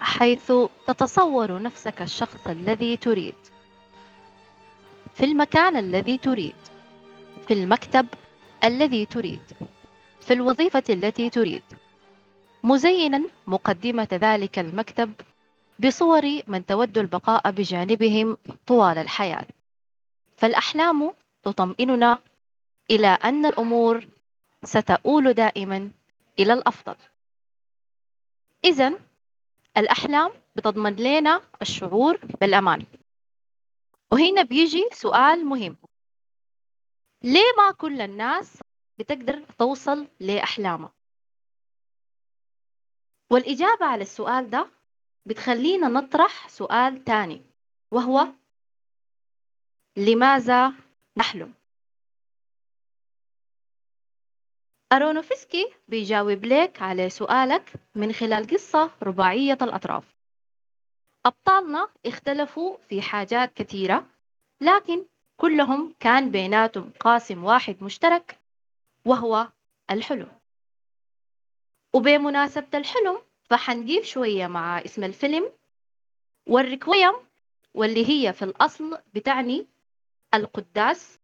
حيث 0.00 0.52
تتصور 0.86 1.62
نفسك 1.62 2.02
الشخص 2.02 2.46
الذي 2.46 2.96
تريد. 2.96 3.34
في 5.14 5.24
المكان 5.24 5.76
الذي 5.76 6.18
تريد 6.18 6.54
في 7.48 7.54
المكتب 7.54 8.06
الذي 8.64 9.06
تريد 9.06 9.42
في 10.20 10.32
الوظيفة 10.32 10.82
التي 10.90 11.30
تريد. 11.30 11.62
مزينا 12.62 13.22
مقدمة 13.46 14.08
ذلك 14.12 14.58
المكتب 14.58 15.12
بصور 15.78 16.40
من 16.46 16.66
تود 16.66 16.98
البقاء 16.98 17.50
بجانبهم 17.50 18.36
طوال 18.66 18.98
الحياة. 18.98 19.46
فالأحلام 20.36 21.12
تطمئننا 21.42 22.18
إلى 22.90 23.06
أن 23.08 23.46
الأمور 23.46 24.06
ستؤول 24.64 25.32
دائما 25.32 25.90
إلى 26.38 26.52
الأفضل. 26.52 26.96
إذا 28.64 28.92
الأحلام 29.76 30.30
بتضمن 30.56 30.96
لنا 30.96 31.40
الشعور 31.62 32.16
بالأمان. 32.40 32.86
وهنا 34.12 34.42
بيجي 34.42 34.88
سؤال 34.92 35.44
مهم. 35.44 35.76
ليه 37.22 37.52
ما 37.56 37.72
كل 37.72 38.00
الناس 38.00 38.58
بتقدر 38.98 39.42
توصل 39.58 40.06
لأحلامها؟ 40.20 40.92
والإجابة 43.30 43.86
على 43.86 44.02
السؤال 44.02 44.50
ده 44.50 44.66
بتخلينا 45.26 45.88
نطرح 45.88 46.48
سؤال 46.48 47.04
تاني 47.04 47.42
وهو 47.90 48.26
لماذا 49.96 50.72
نحلم؟ 51.16 51.54
أرونوفسكي 54.92 55.72
بيجاوب 55.88 56.44
لك 56.44 56.82
على 56.82 57.10
سؤالك 57.10 57.72
من 57.94 58.12
خلال 58.12 58.46
قصة 58.46 58.90
رباعية 59.02 59.58
الأطراف 59.62 60.16
أبطالنا 61.26 61.88
اختلفوا 62.06 62.76
في 62.88 63.02
حاجات 63.02 63.52
كثيرة 63.54 64.06
لكن 64.60 65.04
كلهم 65.36 65.94
كان 66.00 66.30
بيناتهم 66.30 66.92
قاسم 67.00 67.44
واحد 67.44 67.82
مشترك 67.82 68.38
وهو 69.04 69.48
الحلم 69.90 70.28
وبمناسبة 71.94 72.78
الحلم 72.78 73.18
فحنجيب 73.50 74.02
شوية 74.02 74.46
مع 74.46 74.78
اسم 74.78 75.04
الفيلم 75.04 75.52
والريكويم 76.46 77.12
واللي 77.74 78.08
هي 78.08 78.32
في 78.32 78.42
الأصل 78.44 78.98
بتعني 79.14 79.66
القداس 80.34 81.18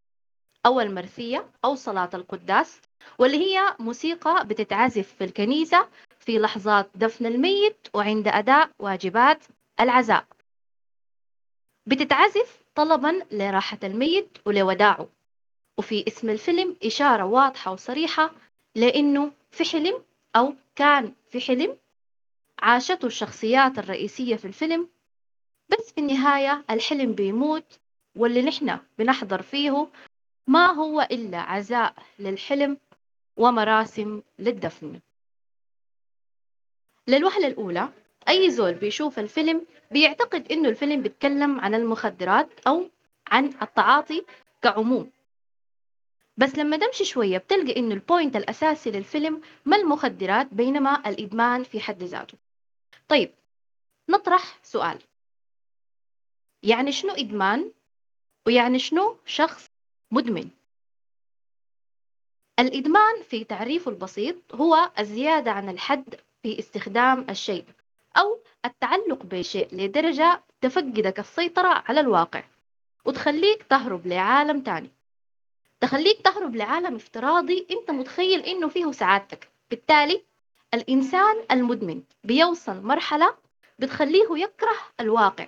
أو 0.66 0.80
المرثية 0.80 1.50
أو 1.64 1.74
صلاة 1.74 2.11
القداس 2.14 2.80
واللي 3.18 3.37
هي 3.37 3.76
موسيقى 3.78 4.46
بتتعزف 4.46 5.14
في 5.14 5.24
الكنيسة 5.24 5.88
في 6.18 6.38
لحظات 6.38 6.90
دفن 6.94 7.26
الميت 7.26 7.76
وعند 7.94 8.28
أداء 8.28 8.70
واجبات 8.78 9.44
العزاء. 9.80 10.26
بتتعزف 11.87 12.62
طلبا 12.74 13.26
لراحة 13.32 13.78
الميت 13.85 14.38
ولوداعه. 14.46 15.08
وفي 15.78 16.04
اسم 16.08 16.30
الفيلم 16.30 16.76
إشارة 16.85 17.24
واضحة 17.24 17.72
وصريحة 17.72 18.30
لأنه 18.74 19.32
في 19.50 19.64
حلم 19.64 20.04
أو 20.37 20.54
كان 20.76 21.12
في 21.30 21.40
حلم 21.40 21.76
عاشته 22.62 23.07
الشخصيات 23.07 23.79
الرئيسية 23.79 24.37
في 24.37 24.44
الفيلم 24.44 24.88
بس 25.68 25.92
في 25.92 26.01
النهاية 26.01 26.64
الحلم 26.70 27.12
بيموت 27.12 27.79
واللي 28.16 28.42
نحن 28.42 28.79
بنحضر 28.98 29.42
فيه 29.42 29.87
ما 30.46 30.66
هو 30.66 31.01
إلا 31.11 31.38
عزاء 31.38 31.94
للحلم 32.18 32.77
ومراسم 33.37 34.22
للدفن. 34.38 35.01
للوهلة 37.09 37.46
الأولى 37.46 37.88
أي 38.29 38.51
زول 38.51 38.75
بيشوف 38.75 39.18
الفيلم 39.18 39.66
بيعتقد 39.90 40.53
إنه 40.53 40.68
الفيلم 40.68 41.03
بيتكلم 41.03 41.61
عن 41.61 41.75
المخدرات 41.75 42.48
أو 42.66 42.88
عن 43.29 43.46
التعاطي 43.62 44.25
كعموم. 44.62 45.11
بس 46.37 46.55
لما 46.59 46.77
نمشي 46.77 47.05
شوية 47.05 47.38
بتلقى 47.38 47.77
إنه 47.77 47.94
البوينت 47.94 48.37
الأساسي 48.37 48.90
للفيلم 48.90 49.40
ما 49.64 49.77
المخدرات 49.77 50.55
بينما 50.55 51.09
الإدمان 51.09 51.62
في 51.62 51.81
حد 51.81 52.03
ذاته. 52.03 52.38
طيب 53.12 53.31
نطرح 54.09 54.59
سؤال. 54.62 54.98
يعني 56.62 56.92
شنو 56.92 57.12
إدمان 57.12 57.72
ويعني 58.46 58.79
شنو 58.79 59.16
شخص 59.27 59.70
مدمن؟ 60.11 60.51
الإدمان 62.59 63.22
في 63.22 63.44
تعريفه 63.44 63.90
البسيط 63.90 64.55
هو 64.55 64.90
الزيادة 64.98 65.51
عن 65.51 65.68
الحد 65.68 66.14
في 66.42 66.59
استخدام 66.59 67.27
الشيء 67.31 67.64
أو 68.16 68.40
التعلق 68.64 69.22
بشيء 69.22 69.68
لدرجة 69.75 70.42
تفقدك 70.61 71.18
السيطرة 71.18 71.68
على 71.88 72.01
الواقع 72.01 72.44
وتخليك 73.05 73.62
تهرب 73.62 74.07
لعالم 74.07 74.61
تاني. 74.62 74.90
تخليك 75.81 76.20
تهرب 76.20 76.57
لعالم 76.57 76.94
افتراضي 76.94 77.66
أنت 77.70 77.90
متخيل 77.90 78.40
إنه 78.40 78.68
فيه 78.68 78.92
سعادتك. 78.92 79.48
بالتالي 79.70 80.32
الإنسان 80.74 81.37
المدمن 81.50 82.02
بيوصل 82.24 82.82
مرحلة 82.82 83.35
بتخليه 83.78 84.28
يكره 84.37 84.76
الواقع 85.00 85.46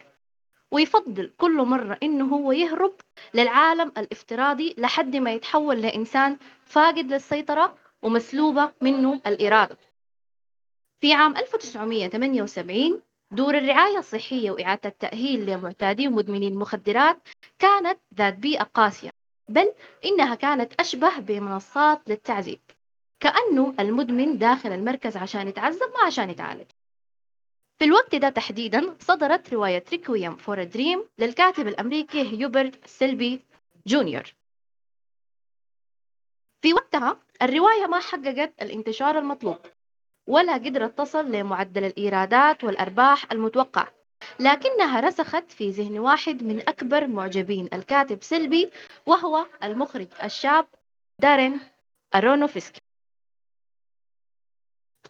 ويفضل 0.71 1.31
كل 1.39 1.57
مرة 1.57 1.99
إنه 2.03 2.25
هو 2.37 2.53
يهرب 2.53 2.93
للعالم 3.35 3.93
الافتراضي 3.99 4.75
لحد 4.79 5.17
ما 5.17 5.33
يتحول 5.33 5.83
لإنسان 5.83 6.37
فاقد 6.65 7.13
للسيطرة 7.13 7.75
ومسلوبة 8.03 8.73
منه 8.81 9.21
الإرادة. 9.27 9.77
في 11.01 11.13
عام 11.13 11.37
1978 11.37 13.01
دور 13.31 13.59
الرعاية 13.59 13.99
الصحية 13.99 14.51
وإعادة 14.51 14.89
التأهيل 14.89 15.47
لمعتادي 15.47 16.09
ومدمني 16.09 16.49
المخدرات 16.49 17.29
كانت 17.59 17.99
ذات 18.15 18.35
بيئة 18.35 18.63
قاسية 18.63 19.11
بل 19.49 19.73
إنها 20.05 20.35
كانت 20.35 20.81
أشبه 20.81 21.19
بمنصات 21.19 22.01
للتعذيب. 22.09 22.61
كأنه 23.21 23.75
المدمن 23.81 24.39
داخل 24.39 24.73
المركز 24.73 25.17
عشان 25.17 25.49
يتعذب 25.49 25.93
ما 26.01 26.07
عشان 26.07 26.31
يتعالج. 26.31 26.67
في 27.79 27.85
الوقت 27.85 28.15
ده 28.15 28.29
تحديدا 28.29 28.97
صدرت 29.01 29.53
رواية 29.53 29.85
Requiem 29.93 30.37
for 30.37 30.65
Dream 30.65 31.05
للكاتب 31.19 31.69
الأمريكي 31.69 32.23
هيوبرت 32.23 32.87
سيلبي 32.87 33.41
جونيور. 33.87 34.35
في 36.63 36.75
وقتها 36.75 37.21
الرواية 37.43 37.87
ما 37.87 38.01
حققت 38.01 38.63
الانتشار 38.63 39.19
المطلوب 39.19 39.59
ولا 40.27 40.55
قدرت 40.55 40.99
تصل 40.99 41.33
لمعدل 41.33 41.85
الإيرادات 41.85 42.65
والأرباح 42.65 43.33
المتوقع 43.33 43.89
لكنها 44.41 45.01
رسخت 45.01 45.53
في 45.53 45.71
ذهن 45.71 45.99
واحد 45.99 46.43
من 46.43 46.61
أكبر 46.69 47.07
معجبين 47.07 47.69
الكاتب 47.73 48.23
سيلبي 48.23 48.71
وهو 49.07 49.47
المخرج 49.63 50.09
الشاب 50.25 50.67
دارين 51.19 51.61
أرونوفسكي. 52.15 52.81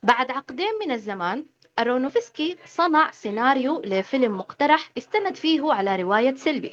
بعد 0.05 0.31
عقدين 0.31 0.73
من 0.81 0.91
الزمان 0.91 1.47
أرونوفسكي 1.79 2.57
صنع 2.67 3.11
سيناريو 3.11 3.83
لفيلم 3.85 4.39
مقترح 4.39 4.91
استند 4.99 5.35
فيه 5.35 5.73
على 5.73 5.97
رواية 5.97 6.35
سيلبي 6.35 6.73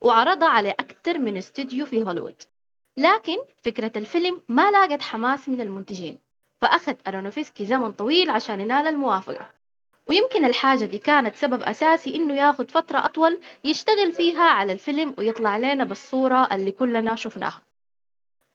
وعرضها 0.00 0.48
على 0.48 0.70
أكثر 0.70 1.18
من 1.18 1.36
استوديو 1.36 1.86
في 1.86 2.02
هوليوود. 2.02 2.42
لكن 2.96 3.36
فكرة 3.62 3.92
الفيلم 3.96 4.40
ما 4.48 4.70
لاقت 4.70 5.02
حماس 5.02 5.48
من 5.48 5.60
المنتجين 5.60 6.18
فأخذ 6.60 6.94
أرونوفسكي 7.06 7.66
زمن 7.66 7.92
طويل 7.92 8.30
عشان 8.30 8.60
ينال 8.60 8.86
الموافقة. 8.86 9.50
ويمكن 10.08 10.44
الحاجة 10.44 10.84
دي 10.84 10.98
كانت 10.98 11.36
سبب 11.36 11.62
أساسي 11.62 12.14
إنه 12.16 12.34
ياخد 12.34 12.70
فترة 12.70 13.04
أطول 13.04 13.40
يشتغل 13.64 14.12
فيها 14.12 14.42
على 14.42 14.72
الفيلم 14.72 15.14
ويطلع 15.18 15.56
لنا 15.56 15.84
بالصورة 15.84 16.48
اللي 16.54 16.72
كلنا 16.72 17.14
شفناها. 17.14 17.62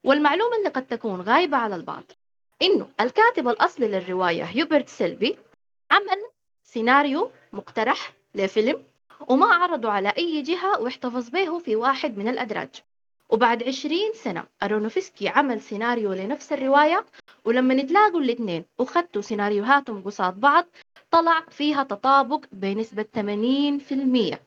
والمعلومة 0.04 0.58
اللي 0.58 0.70
قد 0.70 0.88
تكون 0.88 1.22
غايبة 1.22 1.58
على 1.58 1.76
البعض 1.76 2.04
إنه 2.62 2.88
الكاتب 3.00 3.48
الأصلي 3.48 3.88
للرواية 3.88 4.44
هيوبرت 4.44 4.90
سيلبي 4.90 5.38
عمل 5.92 6.24
سيناريو 6.64 7.32
مقترح 7.54 8.14
لفيلم 8.36 8.84
وما 9.28 9.46
عرضه 9.46 9.90
على 9.92 10.10
أي 10.18 10.42
جهة 10.42 10.82
واحتفظ 10.82 11.30
به 11.30 11.60
في 11.60 11.76
واحد 11.76 12.18
من 12.18 12.28
الأدراج. 12.28 12.70
وبعد 13.30 13.64
عشرين 13.64 14.14
سنة 14.14 14.44
أرونوفسكي 14.64 15.28
عمل 15.28 15.62
سيناريو 15.62 16.14
لنفس 16.14 16.54
الرواية 16.54 17.06
ولما 17.46 17.74
اتلاقوا 17.74 18.20
الاثنين 18.20 18.66
وختوا 18.80 19.22
سيناريوهاتهم 19.22 20.04
قصاد 20.04 20.40
بعض 20.40 20.66
طلع 21.12 21.42
فيها 21.50 21.84
تطابق 21.84 22.46
بنسبة 22.52 23.06
80% 23.16 24.38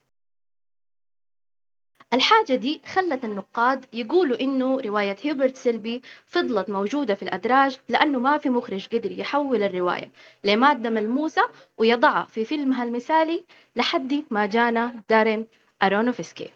الحاجة 2.12 2.54
دي 2.54 2.80
خلت 2.86 3.24
النقاد 3.24 3.84
يقولوا 3.92 4.40
إنه 4.40 4.80
رواية 4.80 5.16
هيوبرت 5.22 5.56
سيلبي 5.56 6.02
فضلت 6.26 6.70
موجودة 6.70 7.14
في 7.14 7.22
الأدراج 7.22 7.78
لأنه 7.88 8.18
ما 8.18 8.38
في 8.38 8.50
مخرج 8.50 8.86
قدر 8.86 9.12
يحول 9.12 9.62
الرواية 9.62 10.10
لمادة 10.44 10.90
ملموسة 10.90 11.42
ويضعها 11.78 12.24
في 12.24 12.44
فيلمها 12.44 12.84
المثالي 12.84 13.44
لحد 13.76 14.24
ما 14.30 14.46
جانا 14.46 15.02
دارين 15.10 15.46
أرونوفسكي. 15.82 16.50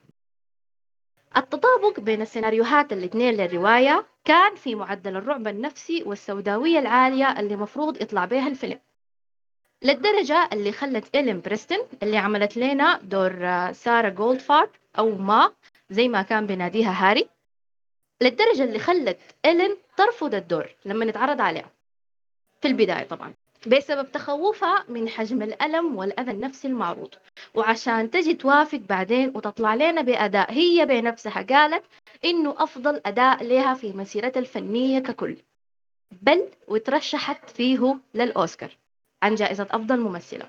التطابق 1.36 2.00
بين 2.00 2.22
السيناريوهات 2.22 2.92
الاثنين 2.92 3.34
للرواية 3.34 4.06
كان 4.24 4.54
في 4.54 4.74
معدل 4.74 5.16
الرعب 5.16 5.48
النفسي 5.48 6.02
والسوداوية 6.06 6.78
العالية 6.78 7.40
اللي 7.40 7.56
مفروض 7.56 8.02
يطلع 8.02 8.24
بها 8.24 8.48
الفيلم. 8.48 8.78
للدرجة 9.84 10.48
اللي 10.52 10.72
خلت 10.72 11.04
إيلين 11.14 11.40
بيرستين 11.40 11.78
اللي 12.02 12.16
عملت 12.16 12.56
لنا 12.56 12.98
دور 13.02 13.32
سارة 13.72 14.08
جولدفارب 14.08 14.70
أو 14.98 15.10
Ma 15.10 15.52
زي 15.90 16.08
ما 16.08 16.22
كان 16.22 16.46
بيناديها 16.46 16.92
هاري. 17.10 17.28
للدرجة 18.22 18.64
اللي 18.64 18.78
خلت 18.78 19.18
إيلين 19.44 19.76
ترفض 19.96 20.34
الدور 20.34 20.68
لما 20.84 21.04
اتعرض 21.04 21.40
عليها 21.40 21.70
في 22.60 22.68
البداية 22.68 23.04
طبعا. 23.04 23.34
بسبب 23.66 24.12
تخوفها 24.12 24.84
من 24.88 25.08
حجم 25.08 25.42
الألم 25.42 25.96
والأذى 25.96 26.30
النفسي 26.30 26.68
المعروض. 26.68 27.14
وعشان 27.54 28.10
تجي 28.10 28.34
توافق 28.34 28.78
بعدين 28.78 29.32
وتطلع 29.36 29.74
لنا 29.74 30.02
بأداء 30.02 30.52
هي 30.52 30.86
بنفسها 30.86 31.42
قالت 31.42 31.84
إنه 32.24 32.54
أفضل 32.58 33.00
أداء 33.06 33.44
لها 33.44 33.74
في 33.74 33.92
مسيرتها 33.92 34.40
الفنية 34.40 34.98
ككل. 34.98 35.36
بل 36.22 36.48
وترشحت 36.68 37.50
فيه 37.50 37.98
للأوسكار. 38.14 38.76
عن 39.22 39.34
جائزة 39.34 39.66
أفضل 39.70 40.00
ممثلة. 40.00 40.46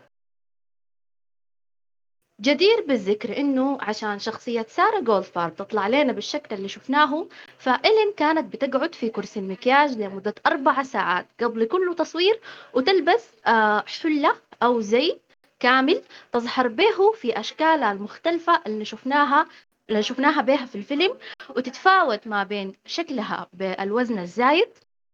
جدير 2.41 2.81
بالذكر 2.87 3.37
إنه 3.37 3.77
عشان 3.81 4.19
شخصية 4.19 4.65
سارة 4.69 4.99
جولدفارب 4.99 5.55
تطلع 5.55 5.87
لنا 5.87 6.13
بالشكل 6.13 6.55
اللي 6.55 6.67
شفناه 6.67 7.27
فإلين 7.57 8.13
كانت 8.17 8.53
بتقعد 8.53 8.95
في 8.95 9.09
كرسي 9.09 9.39
المكياج 9.39 9.97
لمدة 9.97 10.35
أربع 10.47 10.83
ساعات 10.83 11.27
قبل 11.43 11.65
كل 11.65 11.95
تصوير 11.97 12.39
وتلبس 12.73 13.29
آه، 13.47 13.83
حلة 14.01 14.35
أو 14.63 14.81
زي 14.81 15.17
كامل 15.59 16.01
تظهر 16.31 16.67
به 16.67 17.11
في 17.11 17.39
أشكالها 17.39 17.91
المختلفة 17.91 18.61
اللي 18.67 18.85
شفناها 18.85 19.47
اللي 19.89 20.03
شفناها 20.03 20.41
بها 20.41 20.65
في 20.65 20.75
الفيلم 20.75 21.17
وتتفاوت 21.49 22.27
ما 22.27 22.43
بين 22.43 22.73
شكلها 22.85 23.47
بالوزن 23.53 24.19
الزايد 24.19 24.69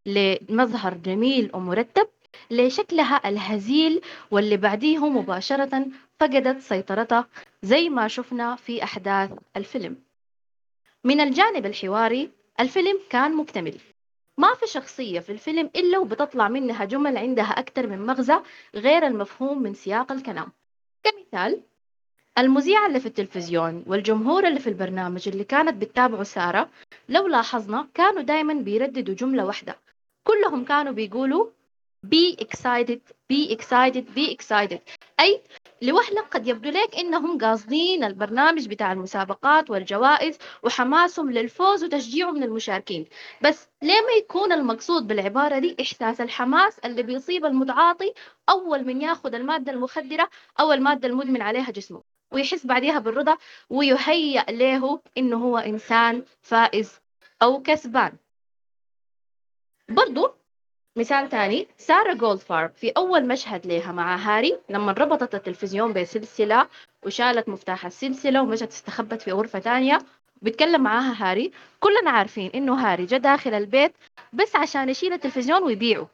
لمظهر 0.05 0.93
جميل 0.93 1.51
ومرتب 1.53 2.07
لشكلها 2.51 3.29
الهزيل 3.29 4.01
واللي 4.31 4.57
بعديه 4.57 5.09
مباشرة 5.09 5.85
فقدت 6.19 6.61
سيطرتها 6.61 7.27
زي 7.63 7.89
ما 7.89 8.07
شفنا 8.07 8.55
في 8.55 8.83
أحداث 8.83 9.31
الفيلم. 9.57 9.95
من 11.03 11.19
الجانب 11.19 11.65
الحواري 11.65 12.29
الفيلم 12.59 12.99
كان 13.09 13.35
مكتمل. 13.35 13.77
ما 14.37 14.53
في 14.55 14.67
شخصية 14.67 15.19
في 15.19 15.31
الفيلم 15.31 15.69
إلا 15.75 15.97
وبتطلع 15.97 16.47
منها 16.47 16.85
جمل 16.85 17.17
عندها 17.17 17.45
أكثر 17.59 17.87
من 17.87 18.05
مغزى 18.05 18.39
غير 18.75 19.07
المفهوم 19.07 19.63
من 19.63 19.73
سياق 19.73 20.11
الكلام. 20.11 20.51
كمثال 21.03 21.61
المذيعة 22.37 22.87
اللي 22.87 22.99
في 22.99 23.05
التلفزيون 23.05 23.83
والجمهور 23.87 24.47
اللي 24.47 24.59
في 24.59 24.67
البرنامج 24.69 25.27
اللي 25.27 25.43
كانت 25.43 25.73
بتتابعه 25.81 26.23
سارة 26.23 26.69
لو 27.09 27.27
لاحظنا 27.27 27.87
كانوا 27.93 28.21
دايما 28.21 28.53
بيرددوا 28.53 29.15
جملة 29.15 29.45
واحدة. 29.45 29.75
كلهم 30.23 30.65
كانوا 30.65 30.91
بيقولوا 30.93 31.47
be 32.05 32.35
excited 32.39 32.99
be 33.29 33.51
excited 33.51 34.05
be 34.15 34.31
excited. 34.31 34.79
أي 35.19 35.41
لوهلة 35.81 36.21
قد 36.21 36.47
يبدو 36.47 36.69
لك 36.69 36.95
إنهم 36.95 37.37
قاصدين 37.37 38.03
البرنامج 38.03 38.67
بتاع 38.67 38.91
المسابقات 38.91 39.69
والجوائز 39.69 40.37
وحماسهم 40.63 41.31
للفوز 41.31 41.83
وتشجيعهم 41.83 42.33
من 42.35 42.43
المشاركين 42.43 43.05
بس 43.41 43.67
ليه 43.81 44.01
ما 44.01 44.11
يكون 44.17 44.51
المقصود 44.51 45.07
بالعبارة 45.07 45.59
دي 45.59 45.75
إحساس 45.81 46.21
الحماس 46.21 46.79
اللي 46.79 47.03
بيصيب 47.03 47.45
المتعاطي 47.45 48.13
أول 48.49 48.85
من 48.85 49.01
ياخذ 49.01 49.35
المادة 49.35 49.71
المخدرة 49.71 50.29
أو 50.59 50.73
المادة 50.73 51.07
المدمن 51.07 51.41
عليها 51.41 51.71
جسمه 51.71 52.01
ويحس 52.31 52.65
بعدها 52.65 52.99
بالرضا 52.99 53.37
ويهيأ 53.69 54.45
له 54.51 55.01
إنه 55.17 55.37
هو 55.37 55.57
إنسان 55.57 56.23
فائز 56.41 56.99
أو 57.41 57.61
كسبان. 57.61 58.17
برضو 59.89 60.38
مثال 60.95 61.29
تاني 61.29 61.67
سارة 61.77 62.13
جولدفارب 62.13 62.71
في 62.75 62.89
أول 62.89 63.27
مشهد 63.27 63.67
لها 63.67 63.91
مع 63.91 64.15
هاري 64.15 64.59
لما 64.69 64.91
ربطت 64.91 65.35
التلفزيون 65.35 65.93
بسلسلة 65.93 66.67
وشالت 67.05 67.49
مفتاح 67.49 67.85
السلسلة 67.85 68.41
ومشت 68.41 68.71
استخبت 68.71 69.21
في 69.21 69.31
غرفة 69.31 69.59
تانية 69.59 69.99
بيتكلم 70.41 70.83
معاها 70.83 71.15
هاري. 71.31 71.51
كلنا 71.79 72.11
عارفين 72.11 72.51
إنه 72.55 72.73
هاري 72.73 73.05
جا 73.05 73.17
داخل 73.17 73.53
البيت 73.53 73.93
بس 74.33 74.55
عشان 74.55 74.89
يشيل 74.89 75.13
التلفزيون 75.13 75.63
ويبيعه. 75.63 76.07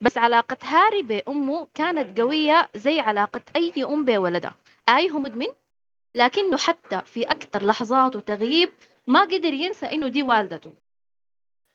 بس 0.00 0.18
علاقة 0.18 0.56
هاري 0.62 1.02
بأمه 1.02 1.66
كانت 1.74 2.20
قوية 2.20 2.68
زي 2.74 3.00
علاقة 3.00 3.40
أي 3.56 3.72
أم 3.84 4.04
بولدها. 4.04 4.54
آي 4.88 5.10
هو 5.10 5.18
مدمن؟ 5.18 5.46
لكنه 6.14 6.56
حتى 6.56 7.00
في 7.04 7.22
أكثر 7.22 7.66
لحظات 7.66 8.16
وتغييب 8.16 8.70
ما 9.06 9.20
قدر 9.20 9.52
ينسى 9.52 9.86
إنه 9.86 10.08
دي 10.08 10.22
والدته. 10.22 10.72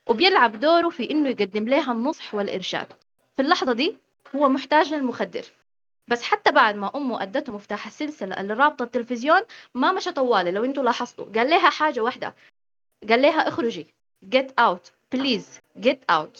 وبيلعب 0.07 0.59
دوره 0.59 0.89
في 0.89 1.11
إنه 1.11 1.29
يقدم 1.29 1.67
لها 1.67 1.91
النصح 1.91 2.35
والإرشاد. 2.35 2.87
في 3.35 3.41
اللحظة 3.41 3.73
دي 3.73 3.97
هو 4.35 4.49
محتاج 4.49 4.93
للمخدر. 4.93 5.45
بس 6.07 6.23
حتى 6.23 6.51
بعد 6.51 6.75
ما 6.75 6.91
أمه 6.95 7.23
أدته 7.23 7.53
مفتاح 7.53 7.85
السلسلة 7.87 8.41
اللي 8.41 8.53
رابطة 8.53 8.83
التلفزيون 8.83 9.41
ما 9.73 9.91
مشى 9.91 10.11
طوالي. 10.11 10.51
لو 10.51 10.63
أنتوا 10.65 10.83
لاحظتوا 10.83 11.25
قال 11.35 11.49
لها 11.49 11.69
حاجة 11.69 12.01
واحدة. 12.01 12.35
قال 13.09 13.21
لها 13.21 13.47
اخرجي. 13.47 13.87
Get 14.35 14.47
out. 14.61 14.91
Please 15.15 15.61
get 15.85 15.97
out. 16.11 16.39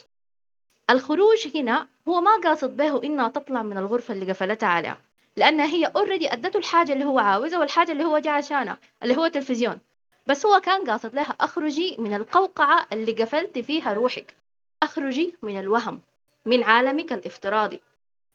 الخروج 0.90 1.48
هنا 1.56 1.88
هو 2.08 2.22
ما 2.22 2.32
قاصد 2.44 2.78
به 2.78 3.04
إنها 3.04 3.30
تطلع 3.30 3.64
من 3.64 3.78
الغرفة 3.78 4.14
اللي 4.14 4.32
قفلتها 4.32 4.70
عليها. 4.70 4.98
لأنها 5.38 5.66
هي 5.66 5.86
اوريدي 5.86 6.34
أدته 6.34 6.58
الحاجة 6.58 6.94
اللي 6.94 7.06
هو 7.06 7.20
عاوزها 7.20 7.60
والحاجة 7.60 7.92
اللي 7.92 8.04
هو 8.04 8.18
جاء 8.18 8.34
عشانها 8.34 8.78
اللي 9.04 9.18
هو 9.18 9.26
التلفزيون. 9.26 9.80
بس 10.28 10.46
هو 10.46 10.60
كان 10.60 10.90
قاصد 10.90 11.16
لها 11.16 11.36
أخرجي 11.40 11.96
من 12.00 12.14
القوقعة 12.14 12.88
اللي 12.94 13.12
قفلت 13.12 13.60
فيها 13.60 13.94
روحك. 13.94 14.36
أخرجي 14.84 15.36
من 15.42 15.60
الوهم 15.60 16.02
من 16.46 16.64
عالمك 16.64 17.14
الافتراضي. 17.14 17.82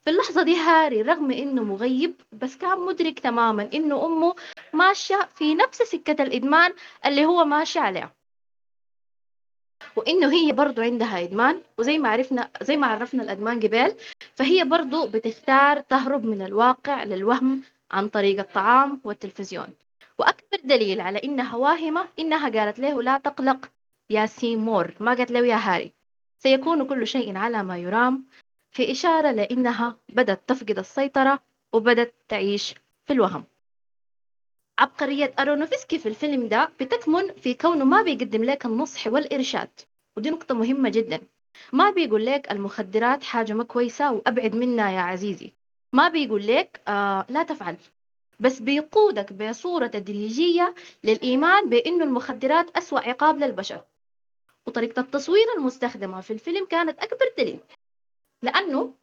في 0.04 0.10
اللحظة 0.10 0.42
دي 0.42 0.56
هاري 0.56 1.02
رغم 1.02 1.30
إنه 1.30 1.64
مغيب 1.64 2.14
بس 2.32 2.56
كان 2.56 2.80
مدرك 2.80 3.18
تماما 3.20 3.70
إنه 3.74 4.06
أمه 4.06 4.34
ماشية 4.72 5.28
في 5.34 5.54
نفس 5.54 5.82
سكة 5.82 6.22
الإدمان 6.22 6.72
اللي 7.06 7.24
هو 7.26 7.44
ماشي 7.44 7.78
عليها. 7.78 8.12
وإنه 9.96 10.32
هي 10.32 10.52
برضو 10.52 10.82
عندها 10.82 11.22
إدمان 11.22 11.62
وزي 11.78 11.98
ما 11.98 12.08
عرفنا 12.08 12.50
زي 12.62 12.76
ما 12.76 12.86
عرفنا 12.86 13.22
الأدمان 13.22 13.60
قبل 13.60 13.94
فهي 14.34 14.64
برضو 14.64 15.06
بتختار 15.06 15.80
تهرب 15.80 16.24
من 16.24 16.42
الواقع 16.42 17.04
للوهم 17.04 17.62
عن 17.90 18.08
طريق 18.08 18.38
الطعام 18.38 19.00
والتلفزيون. 19.04 19.68
وأكبر 20.20 20.58
دليل 20.64 21.00
على 21.00 21.18
إنها 21.24 21.56
واهمة 21.56 22.08
إنها 22.18 22.48
قالت 22.48 22.78
له 22.78 23.02
لا 23.02 23.18
تقلق 23.18 23.70
يا 24.10 24.26
سيمور 24.26 24.94
ما 25.00 25.14
قالت 25.14 25.30
له 25.30 25.46
يا 25.46 25.56
هاري. 25.56 25.92
سيكون 26.38 26.84
كل 26.88 27.06
شيء 27.06 27.36
على 27.36 27.62
ما 27.62 27.78
يرام. 27.78 28.24
في 28.70 28.92
إشارة 28.92 29.30
لأنها 29.30 29.96
بدأت 30.08 30.40
تفقد 30.46 30.78
السيطرة 30.78 31.38
وبدأت 31.72 32.14
تعيش 32.28 32.74
في 33.06 33.12
الوهم. 33.12 33.44
عبقرية 34.78 35.34
أرونوفسكي 35.38 35.98
في 35.98 36.08
الفيلم 36.08 36.48
ده 36.48 36.70
بتكمن 36.80 37.32
في 37.32 37.54
كونه 37.54 37.84
ما 37.84 38.02
بيقدم 38.02 38.44
لك 38.44 38.66
النصح 38.66 39.06
والإرشاد. 39.06 39.70
ودي 40.16 40.30
نقطة 40.30 40.54
مهمة 40.54 40.88
جدا. 40.88 41.20
ما 41.72 41.90
بيقول 41.90 42.26
لك 42.26 42.52
المخدرات 42.52 43.24
حاجة 43.24 43.52
ما 43.52 43.64
كويسة 43.64 44.12
وأبعد 44.12 44.54
منها 44.54 44.90
يا 44.90 45.00
عزيزي. 45.00 45.52
ما 45.92 46.08
بيقول 46.08 46.46
لك 46.46 46.80
آه 46.88 47.26
لا 47.28 47.42
تفعل. 47.42 47.76
بس 48.40 48.58
بيقودك 48.60 49.32
بصورة 49.32 49.86
تدريجية 49.86 50.74
للإيمان 51.04 51.68
بأنه 51.68 52.04
المخدرات 52.04 52.76
أسوأ 52.76 53.00
عقاب 53.00 53.38
للبشر. 53.38 53.80
وطريقة 54.66 55.00
التصوير 55.00 55.46
المستخدمة 55.58 56.20
في 56.20 56.32
الفيلم 56.32 56.66
كانت 56.66 56.98
أكبر 56.98 57.26
دليل 57.38 57.58
لأنه 58.42 58.94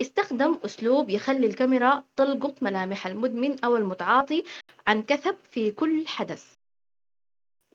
استخدم 0.00 0.58
أسلوب 0.64 1.10
يخلي 1.10 1.46
الكاميرا 1.46 2.04
تلقط 2.16 2.62
ملامح 2.62 3.06
المدمن 3.06 3.64
أو 3.64 3.76
المتعاطي 3.76 4.44
عن 4.86 5.02
كثب 5.02 5.36
في 5.50 5.70
كل 5.70 6.06
حدث. 6.06 6.44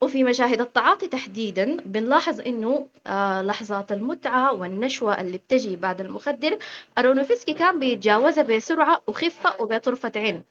وفي 0.02 0.24
مشاهد 0.24 0.60
التعاطي 0.60 1.08
تحديدا 1.08 1.76
بنلاحظ 1.76 2.40
إنه 2.40 2.88
آه 3.06 3.42
لحظات 3.42 3.92
المتعة 3.92 4.52
والنشوة 4.52 5.20
اللي 5.20 5.38
بتجي 5.38 5.76
بعد 5.76 6.00
المخدر. 6.00 6.58
أرونوفسكي 6.98 7.54
كان 7.54 7.78
بيتجاوزها 7.78 8.42
بسرعة 8.42 9.02
وخفة 9.06 9.62
وبطرفة 9.62 10.12
عين. 10.16 10.42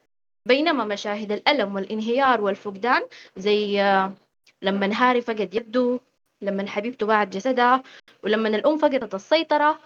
بينما 0.46 0.86
مشاهد 0.86 1.32
الألم 1.32 1.76
والانهيار 1.76 2.42
والفقدان 2.42 3.02
زي 3.38 3.82
آه 3.82 4.14
لما 4.62 4.90
هاري 4.94 5.22
فقد 5.22 5.54
يده 5.56 6.00
لما 6.42 6.68
حبيبته 6.68 7.06
باعت 7.06 7.28
جسدها 7.28 7.84
ولما 8.24 8.48
الأم 8.50 8.78
فقدت 8.78 9.16
السيطرة 9.16 9.80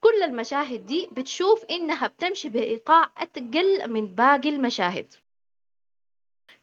كل 0.00 0.22
المشاهد 0.24 0.86
دي 0.86 1.08
بتشوف 1.12 1.64
إنها 1.70 2.06
بتمشي 2.06 2.48
بإيقاع 2.48 3.10
أتقل 3.18 3.90
من 3.90 4.06
باقي 4.06 4.48
المشاهد. 4.48 5.14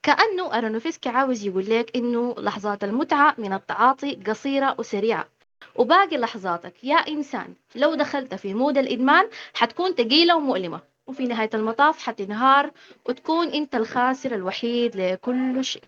كأنه 0.04 0.58
أرونوفسكي 0.58 1.10
عاوز 1.10 1.46
يقول 1.46 1.70
لك 1.70 1.96
إنه 1.98 2.36
لحظات 2.38 2.84
المتعة 2.84 3.36
من 3.38 3.54
التعاطي 3.54 4.16
قصيرة 4.16 4.76
وسريعة. 4.80 5.28
وباقي 5.76 6.18
لحظاتك 6.18 6.84
يا 6.84 6.96
إنسان 6.96 7.54
لو 7.76 7.96
دخلت 7.96 8.36
في 8.36 8.54
مود 8.54 8.78
الإدمان 8.78 9.30
حتكون 9.54 9.96
تقيلة 9.96 10.36
ومؤلمة. 10.36 10.91
وفي 11.08 11.24
نهاية 11.28 11.50
المطاف 11.54 12.04
حتنهار 12.04 12.72
وتكون 13.06 13.48
أنت 13.48 13.76
الخاسر 13.76 14.36
الوحيد 14.36 14.96
لكل 14.96 15.66
شيء. 15.66 15.84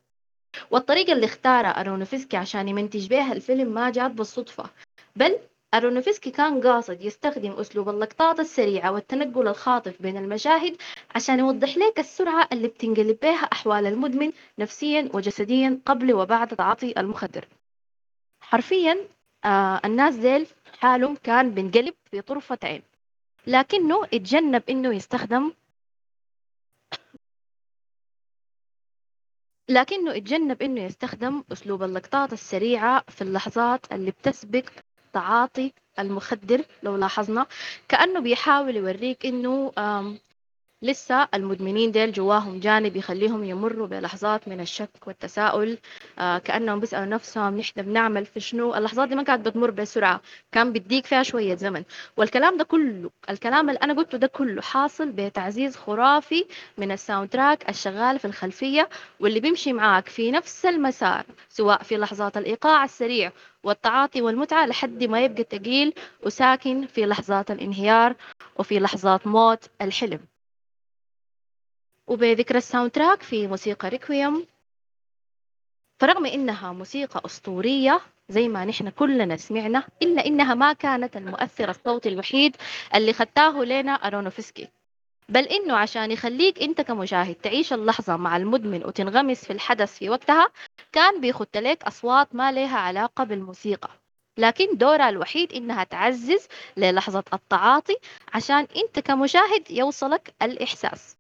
والطريقة 0.71 1.13
اللي 1.13 1.25
اختارها 1.25 1.69
أرونوفسكي 1.81 2.37
عشان 2.37 2.67
يمنتج 2.67 3.07
بها 3.07 3.33
الفيلم 3.33 3.73
ما 3.73 3.89
جات 3.89 4.11
بالصدفة. 4.11 4.63
بل 5.15 5.37
أرونوفسكي 5.73 6.31
كان 6.31 6.61
قاصد 6.67 7.01
يستخدم 7.01 7.51
أسلوب 7.51 7.89
اللقطات 7.89 8.39
السريعة 8.39 8.91
والتنقل 8.91 9.47
الخاطف 9.47 10.01
بين 10.01 10.17
المشاهد 10.17 10.75
عشان 11.15 11.39
يوضح 11.39 11.77
لك 11.77 11.99
السرعة 11.99 12.47
اللي 12.51 12.67
بتنقلب 12.67 13.17
بها 13.21 13.43
أحوال 13.53 13.85
المدمن 13.85 14.31
نفسيا 14.59 15.09
وجسديا 15.13 15.79
قبل 15.85 16.13
وبعد 16.13 16.47
تعاطي 16.47 16.93
المخدر. 16.97 17.47
حرفيا 18.41 18.97
آه 19.45 19.81
الناس 19.85 20.15
ديل 20.15 20.47
حالهم 20.79 21.15
كان 21.15 21.51
بينقلب 21.51 21.93
في 22.11 22.21
طرفة 22.21 22.57
عين 22.63 22.81
لكنه 23.47 24.03
اتجنب 24.05 24.63
إنه 24.69 24.95
يستخدم 24.95 25.53
لكنه 29.69 30.11
اتجنب 30.17 30.61
إنه 30.61 30.81
يستخدم 30.81 31.43
أسلوب 31.51 31.83
اللقطات 31.83 32.33
السريعة 32.33 33.03
في 33.09 33.21
اللحظات 33.21 33.91
اللي 33.91 34.11
بتسبق 34.11 34.65
تعاطي 35.13 35.73
المخدر 35.99 36.65
لو 36.83 36.95
لاحظنا 36.95 37.45
كأنه 37.89 38.19
بيحاول 38.19 38.75
يوريك 38.75 39.25
إنه 39.25 39.71
لسه 40.83 41.27
المدمنين 41.33 41.91
ديل 41.91 42.11
جواهم 42.11 42.59
جانب 42.59 42.95
يخليهم 42.95 43.43
يمروا 43.43 43.87
بلحظات 43.87 44.47
من 44.47 44.59
الشك 44.61 45.07
والتساؤل 45.07 45.77
آه 46.19 46.37
كأنهم 46.37 46.79
بيسألوا 46.79 47.05
نفسهم 47.05 47.57
نحن 47.57 47.81
بنعمل 47.81 48.25
في 48.25 48.39
شنو؟ 48.39 48.75
اللحظات 48.75 49.09
دي 49.09 49.15
ما 49.15 49.23
كانت 49.23 49.45
بتمر 49.47 49.71
بسرعة 49.71 50.21
كان 50.51 50.73
بيديك 50.73 51.05
فيها 51.05 51.23
شوية 51.23 51.55
زمن. 51.55 51.83
والكلام 52.17 52.57
ده 52.57 52.63
كله 52.63 53.09
الكلام 53.29 53.69
اللي 53.69 53.79
أنا 53.83 53.93
قلته 53.93 54.17
ده 54.17 54.27
كله 54.27 54.61
حاصل 54.61 55.11
بتعزيز 55.11 55.75
خرافي 55.75 56.45
من 56.77 56.91
ال 56.91 57.29
soundtrack 57.29 57.69
الشغال 57.69 58.19
في 58.19 58.25
الخلفية 58.25 58.89
واللي 59.19 59.39
بيمشي 59.39 59.73
معاك 59.73 60.09
في 60.09 60.31
نفس 60.31 60.65
المسار 60.65 61.25
سواء 61.49 61.83
في 61.83 61.97
لحظات 61.97 62.37
الإيقاع 62.37 62.83
السريع 62.83 63.31
والتعاطي 63.63 64.21
والمتعة 64.21 64.65
لحد 64.65 65.03
ما 65.03 65.21
يبقى 65.23 65.43
تقيل 65.43 65.93
وساكن 66.25 66.85
في 66.87 67.05
لحظات 67.05 67.51
الانهيار 67.51 68.15
وفي 68.59 68.79
لحظات 68.79 69.27
موت 69.27 69.69
الحلم. 69.81 70.32
وبذكر 72.07 72.55
ال 72.55 72.91
soundtrack 72.91 73.21
في 73.23 73.47
موسيقى 73.47 73.89
Requiem 73.89 74.45
فرغم 75.99 76.25
إنها 76.25 76.71
موسيقى 76.71 77.21
أسطورية 77.25 78.01
زي 78.29 78.47
ما 78.47 78.65
نحن 78.65 78.89
كلنا 78.89 79.37
سمعنا 79.37 79.83
إلا 80.01 80.25
إنها 80.25 80.53
ما 80.53 80.73
كانت 80.73 81.17
المؤثر 81.17 81.69
الصوتي 81.69 82.09
الوحيد 82.09 82.55
اللي 82.95 83.13
خدتاه 83.13 83.63
لنا 83.63 83.91
أرونوفسكي. 83.91 84.67
بل 85.29 85.43
إنه 85.43 85.75
عشان 85.77 86.11
يخليك 86.11 86.61
أنت 86.61 86.81
كمشاهد 86.81 87.35
تعيش 87.35 87.73
اللحظة 87.73 88.17
مع 88.17 88.37
المدمن 88.37 88.85
وتنغمس 88.85 89.45
في 89.45 89.53
الحدث 89.53 89.97
في 89.97 90.09
وقتها 90.09 90.47
كان 90.91 91.21
بيخط 91.21 91.57
لك 91.57 91.83
أصوات 91.83 92.35
ما 92.35 92.51
لها 92.51 92.77
علاقة 92.77 93.23
بالموسيقى. 93.23 93.89
لكن 94.37 94.77
دورها 94.77 95.09
الوحيد 95.09 95.53
إنها 95.53 95.83
تعزز 95.83 96.47
للحظة 96.77 97.23
التعاطي 97.33 97.95
عشان 98.33 98.67
أنت 98.77 98.99
كمشاهد 98.99 99.71
يوصلك 99.71 100.33
الإحساس. 100.41 101.17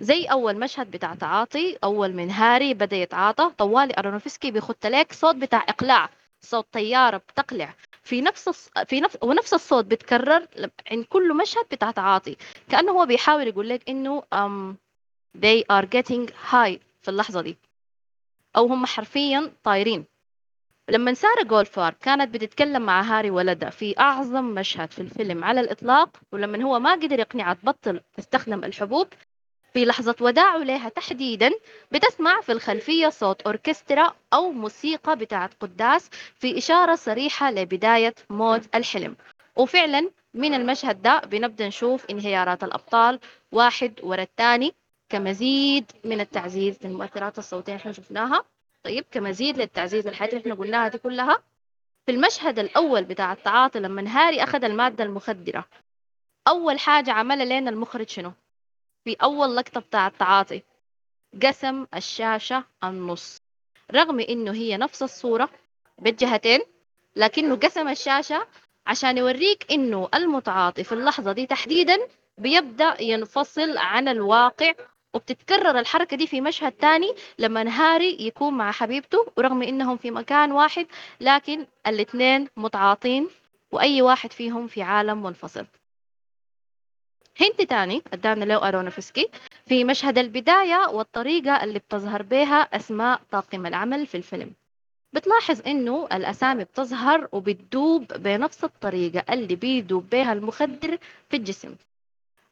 زي 0.00 0.24
أول 0.24 0.58
مشهد 0.58 0.90
بتاع 0.90 1.14
تعاطي 1.14 1.78
أول 1.84 2.12
من 2.12 2.30
هاري 2.30 2.74
بدأ 2.74 2.96
يتعاطى. 2.96 3.50
طوالي 3.58 3.94
أرونوفسكي 3.98 4.50
بيخط 4.50 4.86
لك 4.86 5.12
صوت 5.12 5.34
بتاع 5.36 5.64
إقلاع 5.68 6.10
صوت 6.40 6.66
طيارة 6.72 7.16
بتقلع. 7.16 7.74
في 8.02 8.20
نفس 8.20 8.48
الص... 8.48 8.70
في 8.86 9.00
نفس 9.00 9.18
ونفس 9.22 9.54
الصوت 9.54 9.84
بيتكرر 9.84 10.46
عند 10.90 11.04
كل 11.04 11.36
مشهد 11.36 11.64
بتاع 11.72 11.90
تعاطي. 11.90 12.36
كأنه 12.68 12.92
هو 12.92 13.06
بيحاول 13.06 13.46
يقول 13.48 13.68
لك 13.68 13.88
إنه 13.88 14.22
um, 14.34 14.74
they 15.38 15.62
are 15.72 15.84
getting 15.84 16.30
high 16.50 16.78
في 17.02 17.08
اللحظة 17.08 17.40
دي. 17.40 17.56
أو 18.56 18.66
هم 18.66 18.86
حرفيا 18.86 19.52
طايرين. 19.64 20.04
لما 20.90 21.14
سارة 21.14 21.42
جولفار 21.42 21.94
كانت 21.94 22.34
بتتكلم 22.34 22.82
مع 22.82 23.02
هاري 23.02 23.30
ولدها 23.30 23.70
في 23.70 23.98
أعظم 23.98 24.44
مشهد 24.44 24.92
في 24.92 24.98
الفيلم 25.02 25.44
على 25.44 25.60
الإطلاق 25.60 26.16
ولما 26.32 26.62
هو 26.64 26.78
ما 26.78 26.92
قدر 26.92 27.18
يقنعها 27.20 27.54
تبطل 27.54 28.00
تستخدم 28.16 28.64
الحبوب 28.64 29.08
في 29.78 29.84
لحظة 29.84 30.14
وداعه 30.20 30.58
لها 30.58 30.88
تحديدا 30.88 31.50
بتسمع 31.92 32.40
في 32.40 32.52
الخلفية 32.52 33.08
صوت 33.08 33.42
أوركسترا 33.42 34.14
أو 34.34 34.50
موسيقى 34.50 35.16
بتاعت 35.16 35.50
قداس 35.60 36.10
في 36.34 36.58
إشارة 36.58 36.94
صريحة 36.94 37.50
لبداية 37.50 38.14
موت 38.30 38.76
الحلم. 38.76 39.16
وفعلا 39.56 40.10
من 40.34 40.54
المشهد 40.54 41.02
ده 41.02 41.18
بنبدأ 41.20 41.66
نشوف 41.68 42.06
انهيارات 42.10 42.64
الأبطال 42.64 43.20
واحد 43.52 43.92
ورا 44.02 44.22
الثاني 44.22 44.74
كمزيد 45.08 45.92
من 46.04 46.20
التعزيز 46.20 46.78
للمؤثرات 46.84 47.38
الصوتية 47.38 47.76
إحنا 47.76 47.92
شفناها. 47.92 48.44
طيب 48.84 49.04
كمزيد 49.10 49.58
للتعزيز 49.58 50.06
الحاجات 50.06 50.32
اللي 50.34 50.42
إحنا 50.42 50.54
قلناها 50.54 50.88
دي 50.88 50.98
كلها. 50.98 51.38
في 52.06 52.12
المشهد 52.12 52.58
الأول 52.58 53.04
بتاع 53.04 53.32
التعاطي 53.32 53.80
لما 53.80 54.08
هاري 54.08 54.42
أخذ 54.42 54.64
المادة 54.64 55.04
المخدرة 55.04 55.64
أول 56.48 56.78
حاجة 56.78 57.12
عملها 57.12 57.60
لنا 57.60 57.70
المخرج 57.70 58.08
شنو؟ 58.08 58.32
في 59.08 59.16
أول 59.22 59.56
لقطة 59.56 59.80
بتاع 59.80 60.06
التعاطي 60.06 60.62
قسم 61.42 61.86
الشاشة 61.96 62.64
النص. 62.84 63.38
رغم 63.94 64.20
إنه 64.20 64.52
هي 64.52 64.76
نفس 64.76 65.02
الصورة 65.02 65.48
بالجهتين 65.98 66.60
لكنه 67.16 67.56
قسم 67.56 67.88
الشاشة 67.88 68.46
عشان 68.86 69.18
يوريك 69.18 69.66
إنه 69.72 70.08
المتعاطي 70.14 70.84
في 70.84 70.92
اللحظة 70.92 71.32
دي 71.32 71.46
تحديدا 71.46 71.98
بيبدأ 72.38 73.02
ينفصل 73.02 73.78
عن 73.78 74.08
الواقع 74.08 74.72
وبتتكرر 75.14 75.78
الحركة 75.78 76.16
دي 76.16 76.26
في 76.26 76.40
مشهد 76.40 76.72
تاني 76.72 77.14
لما 77.38 77.68
هاري 77.68 78.16
يكون 78.26 78.54
مع 78.54 78.72
حبيبته 78.72 79.26
ورغم 79.36 79.62
إنهم 79.62 79.96
في 79.96 80.10
مكان 80.10 80.52
واحد 80.52 80.86
لكن 81.20 81.66
الاثنين 81.86 82.48
متعاطين 82.56 83.28
وأي 83.72 84.02
واحد 84.02 84.32
فيهم 84.32 84.66
في 84.66 84.82
عالم 84.82 85.22
منفصل. 85.22 85.66
هنت 87.40 87.62
تاني 87.62 88.02
ادانا 88.12 88.44
لو 88.44 88.58
أرونوفسكي 88.58 89.28
في 89.66 89.84
مشهد 89.84 90.18
البداية 90.18 90.88
والطريقة 90.88 91.64
اللي 91.64 91.78
بتظهر 91.78 92.22
بها 92.22 92.56
أسماء 92.62 93.20
طاقم 93.30 93.66
العمل 93.66 94.06
في 94.06 94.16
الفيلم. 94.16 94.52
بتلاحظ 95.12 95.60
إنه 95.66 96.06
الأسامي 96.12 96.64
بتظهر 96.64 97.28
وبتدوب 97.32 98.06
بنفس 98.12 98.64
الطريقة 98.64 99.34
اللي 99.34 99.56
بيدوب 99.56 100.10
بها 100.10 100.32
المخدر 100.32 100.98
في 101.30 101.36
الجسم. 101.36 101.74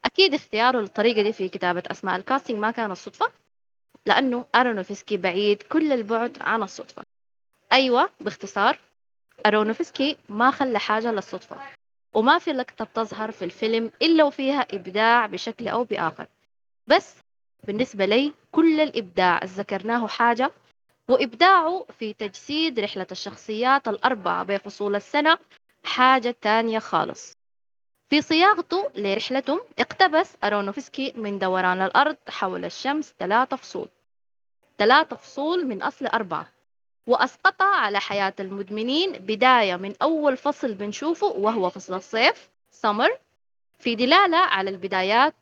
أكيد 0.04 0.34
اختياره 0.34 0.80
للطريقة 0.80 1.22
دي 1.22 1.32
في 1.32 1.48
كتابة 1.48 1.82
أسماء 1.90 2.16
الكاستنج 2.16 2.58
ما 2.58 2.70
كانت 2.70 2.96
صدفة 2.96 3.32
لأنه 4.06 4.44
أرونوفسكي 4.54 5.16
بعيد 5.16 5.62
كل 5.62 5.92
البعد 5.92 6.38
عن 6.40 6.62
الصدفة. 6.62 7.02
أيوة 7.72 8.10
باختصار 8.20 8.78
أرونوفسكي 9.46 10.16
ما 10.28 10.50
خلى 10.50 10.78
حاجة 10.78 11.12
للصدفة. 11.12 11.56
وما 12.14 12.38
في 12.38 12.52
لقطة 12.52 12.84
بتظهر 12.84 13.30
في 13.30 13.44
الفيلم 13.44 13.90
إلا 14.02 14.24
وفيها 14.24 14.60
إبداع 14.60 15.26
بشكل 15.26 15.68
أو 15.68 15.84
بآخر. 15.84 16.26
بس 16.86 17.16
بالنسبة 17.64 18.04
لي 18.06 18.32
كل 18.52 18.80
الإبداع 18.80 19.44
ذكرناه 19.44 20.06
حاجة 20.06 20.50
وإبداعه 21.08 21.86
في 21.98 22.12
تجسيد 22.12 22.80
رحلة 22.80 23.06
الشخصيات 23.12 23.88
الأربعة 23.88 24.44
بفصول 24.44 24.96
السنة 24.96 25.38
حاجة 25.84 26.36
تانية 26.42 26.78
خالص. 26.78 27.36
في 28.10 28.22
صياغته 28.22 28.90
لرحلته 28.94 29.60
اقتبس 29.78 30.36
أرونوفسكي 30.44 31.12
من 31.16 31.38
دوران 31.38 31.82
الأرض 31.82 32.16
حول 32.28 32.64
الشمس 32.64 33.14
ثلاثة 33.18 33.56
فصول. 33.56 33.88
ثلاثة 34.78 35.16
فصول 35.16 35.66
من 35.66 35.82
أصل 35.82 36.06
أربعة. 36.06 36.55
وأسقطها 37.06 37.76
على 37.76 38.00
حياة 38.00 38.34
المدمنين 38.40 39.12
بداية 39.12 39.76
من 39.76 39.94
أول 40.02 40.36
فصل 40.36 40.74
بنشوفه 40.74 41.26
وهو 41.26 41.70
فصل 41.70 41.94
الصيف 41.94 42.48
سمر 42.70 43.18
في 43.78 43.94
دلالة 43.94 44.36
على 44.36 44.70
البدايات 44.70 45.34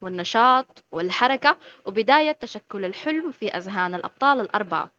والنشاط 0.00 0.84
والحركة 0.92 1.56
وبداية 1.86 2.32
تشكل 2.32 2.84
الحلم 2.84 3.32
في 3.32 3.48
أذهان 3.48 3.94
الأبطال 3.94 4.40
الأربعة. 4.40 4.90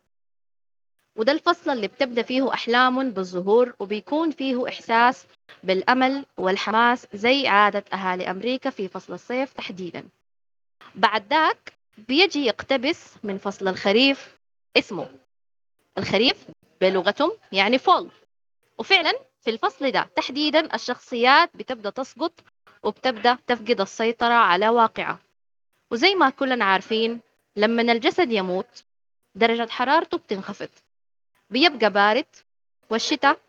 وده 1.15 1.32
الفصل 1.32 1.72
اللي 1.72 1.88
بتبدأ 1.88 2.22
فيه 2.22 2.53
أحلام 2.53 3.11
بالظهور 3.11 3.74
وبيكون 3.80 4.32
فيه 4.32 4.67
إحساس 4.67 5.26
بالأمل 5.63 6.26
والحماس 6.38 7.07
زي 7.13 7.47
عادة 7.47 7.84
أهالي 7.93 8.32
أمريكا 8.32 8.70
في 8.70 8.88
فصل 8.88 9.13
الصيف 9.13 9.53
تحديدا. 9.53 10.03
بعد 10.95 11.24
ذاك 11.30 11.74
بيجي 11.97 12.45
يقتبس 12.45 13.13
من 13.24 13.38
فصل 13.38 13.67
الخريف 13.67 14.38
اسمه. 14.78 15.09
الخريف 16.00 16.45
بلغتهم 16.82 17.32
يعني 17.52 17.78
فول 17.78 18.10
وفعلا 18.78 19.14
في 19.41 19.50
الفصل 19.50 19.91
ده 19.91 20.10
تحديدا 20.16 20.76
الشخصيات 20.76 21.50
بتبدأ 21.56 21.89
تسقط 21.89 22.34
وبتبدأ 22.84 23.38
تفقد 23.47 23.82
السيطرة 23.82 24.34
على 24.34 24.70
واقعها. 24.70 25.20
وزي 25.91 26.16
ما 26.16 26.30
كلنا 26.30 26.66
عارفين 26.66 27.20
لما 27.56 27.82
الجسد 27.82 28.32
يموت 28.32 28.84
درجة 29.36 29.70
حرارته 29.70 30.18
بتنخفض. 30.18 30.70
بيبقى 31.50 31.89
بارد 31.89 32.26
والشتاء 32.89 33.39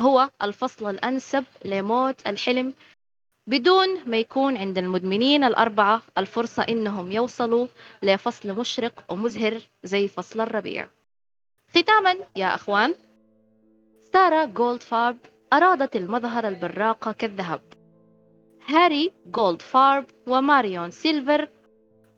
هو 0.00 0.30
الفصل 0.42 0.90
الأنسب 0.90 1.44
لموت 1.64 2.26
الحلم 2.26 2.74
بدون 3.46 4.08
ما 4.10 4.16
يكون 4.16 4.56
عند 4.56 4.78
المدمنين 4.78 5.44
الأربعة 5.44 6.02
الفرصة 6.18 6.62
إنهم 6.62 7.12
يوصلوا 7.12 7.66
لفصل 8.02 8.48
مشرق 8.52 9.04
ومزهر 9.08 9.60
زي 9.84 10.08
فصل 10.08 10.40
الربيع. 10.40 10.88
ختاما 11.74 12.14
يا 12.36 12.54
أخوان 12.54 12.94
سارة 14.12 14.44
جولدفارب 14.44 15.16
أرادت 15.52 15.96
المظهر 15.96 16.48
البراقة 16.48 17.12
كالذهب. 17.12 17.60
هاري 18.66 19.12
جولدفارب 19.26 20.04
وماريون 20.26 20.90
سيلفر 20.90 21.48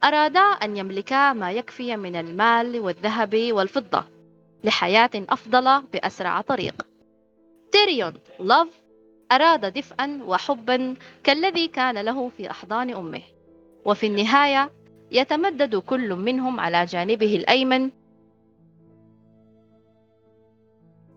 أرادا 0.05 0.41
أن 0.41 0.77
يملكا 0.77 1.33
ما 1.33 1.53
يكفي 1.53 1.97
من 1.97 2.17
المال 2.17 2.81
والذهب 2.81 3.53
والفضة 3.53 4.05
لحياة 4.65 5.11
أفضل 5.15 5.83
بأسرع 5.93 6.41
طريق. 6.41 6.87
تيريون 7.73 8.13
لوف 8.41 8.69
أراد 9.33 9.73
دفئا 9.73 10.21
وحبا 10.27 10.95
كالذي 11.25 11.69
كان 11.69 11.99
له 11.99 12.29
في 12.29 12.51
أحضان 12.51 12.95
أمه. 12.95 13.23
وفي 13.85 14.07
النهاية 14.07 14.71
يتمدد 15.11 15.77
كل 15.77 16.15
منهم 16.15 16.61
على 16.61 16.85
جانبه 16.85 17.37
الأيمن 17.37 17.91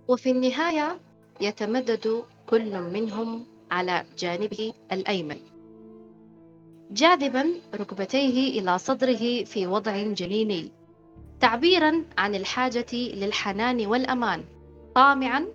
وفي 0.07 0.31
النهاية 0.31 0.99
يتمدد 1.41 2.23
كل 2.49 2.81
منهم 2.81 3.45
على 3.71 4.05
جانبه 4.17 4.73
الأيمن. 4.91 5.37
جاذبا 6.91 7.45
ركبتيه 7.75 8.59
إلى 8.59 8.77
صدره 8.77 9.43
في 9.43 9.67
وضع 9.67 10.03
جنيني. 10.03 10.71
تعبيرا 11.39 12.03
عن 12.17 12.35
الحاجة 12.35 12.93
للحنان 12.93 13.85
والأمان. 13.85 14.43
طامعا 14.95 15.45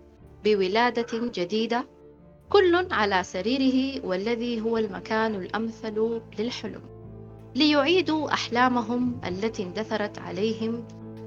بولادة 0.45 1.07
جديدة. 1.13 1.87
كل 2.49 2.87
على 2.91 3.23
سريره 3.23 4.07
والذي 4.07 4.61
هو 4.61 4.79
المكان 4.79 5.35
الأمثل 5.35 6.21
للحلم. 6.39 6.83
ليعيدوا 7.55 8.33
أحلامهم 8.33 9.21
التي 9.27 9.63
اندثرت 9.63 10.19
عليهم. 10.19 10.85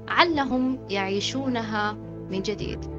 علهم 0.08 0.78
يعيشونها 0.90 1.92
من 2.30 2.42
جديد. 2.42 2.95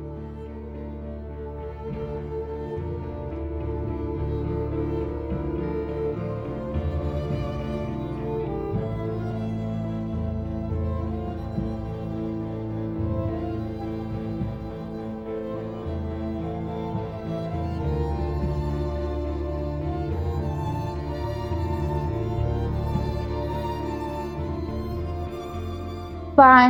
طبعا 26.38 26.70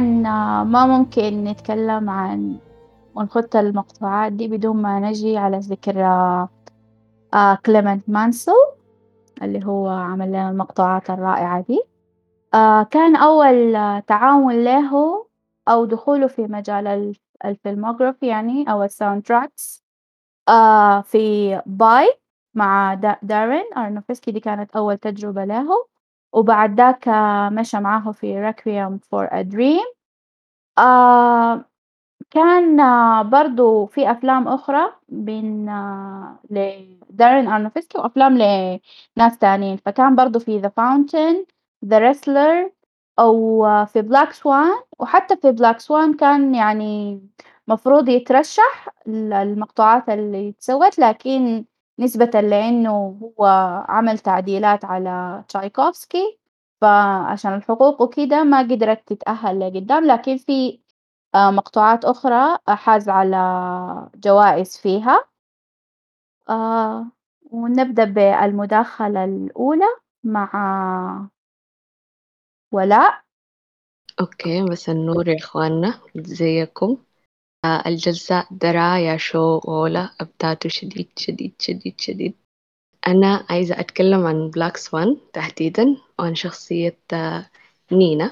ما 0.63 0.85
ممكن 0.85 1.43
نتكلم 1.43 2.09
عن 2.09 2.57
ونخط 3.15 3.55
المقطوعات 3.55 4.33
دي 4.33 4.47
بدون 4.47 4.81
ما 4.81 4.99
نجي 4.99 5.37
على 5.37 5.59
ذكر 5.59 6.05
آه 7.33 7.55
كلينت 7.65 8.09
مانسل 8.09 8.51
اللي 9.41 9.65
هو 9.65 9.89
عمل 9.89 10.27
لنا 10.29 10.49
المقطوعات 10.49 11.09
الرائعة 11.09 11.61
دي. 11.61 11.81
آه 12.53 12.83
كان 12.83 13.15
أول 13.15 13.73
تعاون 14.07 14.63
له 14.63 15.25
أو 15.67 15.85
دخوله 15.85 16.27
في 16.27 16.41
مجال 16.41 17.15
ال 17.45 17.52
filmography 17.52 18.27
يعني 18.27 18.71
أو 18.71 18.83
ال 18.83 19.23
soundtracks 19.23 19.83
آه 20.49 21.01
في 21.01 21.61
Pi 21.65 22.13
مع 22.53 22.93
دارين 23.23 23.65
أرنوفسكي 23.77 24.31
دي 24.31 24.39
كانت 24.39 24.75
أول 24.75 24.97
تجربة 24.97 25.45
له. 25.45 25.87
وبعد 26.33 26.77
ذاك 26.77 27.07
مشى 27.53 27.79
معاه 27.79 28.11
في 28.11 28.51
Requiem 28.53 28.99
for 29.09 29.29
a 29.33 29.43
Dream. 29.53 29.97
آه 30.77 31.65
كان 32.31 32.77
برضو 33.29 33.85
في 33.85 34.11
أفلام 34.11 34.47
أخرى 34.47 34.93
من 35.09 35.65
لدارين 36.49 37.47
أرنوفسكي 37.47 37.97
وأفلام 37.97 38.37
لناس 39.17 39.37
تانيين. 39.39 39.77
فكان 39.77 40.15
برضو 40.15 40.39
في 40.39 40.61
The 40.61 40.65
Fountain 40.69 41.45
The 41.85 41.99
Wrestler 41.99 42.71
أو 43.19 43.65
في 43.85 44.01
Black 44.03 44.33
Swan. 44.35 44.83
وحتى 44.99 45.37
في 45.37 45.51
Black 45.55 45.77
Swan 45.81 46.17
كان 46.19 46.55
يعني 46.55 47.21
مفروض 47.67 48.09
يترشح 48.09 48.89
المقطوعات 49.07 50.09
اللي 50.09 50.49
اتسوت 50.49 50.99
لكن 50.99 51.65
نسبة 51.99 52.41
لإنه 52.41 53.19
هو 53.23 53.45
عمل 53.89 54.19
تعديلات 54.19 54.85
على 54.85 55.43
تشايكوفسكي 55.47 56.39
فعشان 56.81 57.53
الحقوق 57.53 58.01
وكده 58.01 58.43
ما 58.43 58.59
قدرت 58.59 59.13
تتأهل 59.13 59.59
لقدام 59.59 60.05
لكن 60.05 60.37
في 60.37 60.79
آه، 61.35 61.51
مقطوعات 61.51 62.05
أخرى 62.05 62.57
حاز 62.67 63.09
على 63.09 63.37
جوائز 64.15 64.77
فيها. 64.77 65.25
آه، 66.49 67.11
ونبدأ 67.51 68.03
بالمداخلة 68.05 69.25
الأولى 69.25 69.85
مع 70.23 70.51
ولاء. 72.71 73.23
أوكي 74.19 74.63
بس 74.71 74.89
النور 74.89 75.27
يا 75.27 75.35
إخواننا 75.37 76.01
زيكم. 76.15 76.97
آه، 77.67 77.83
الجزاء 77.89 78.47
درا 78.51 78.97
يا 78.97 79.17
شو 79.17 79.57
غولا 79.57 80.09
أبداته 80.21 80.69
شديد 80.69 81.09
شديد 81.17 81.53
شديد 81.59 81.99
شديد. 81.99 82.33
أنا 83.07 83.45
عايزة 83.49 83.79
أتكلم 83.79 84.25
عن 84.25 84.49
بلاك 84.49 84.77
سوان 84.77 85.17
تحديدا 85.33 85.97
وعن 86.19 86.35
شخصية 86.35 86.97
آه، 87.13 87.45
نينا. 87.91 88.31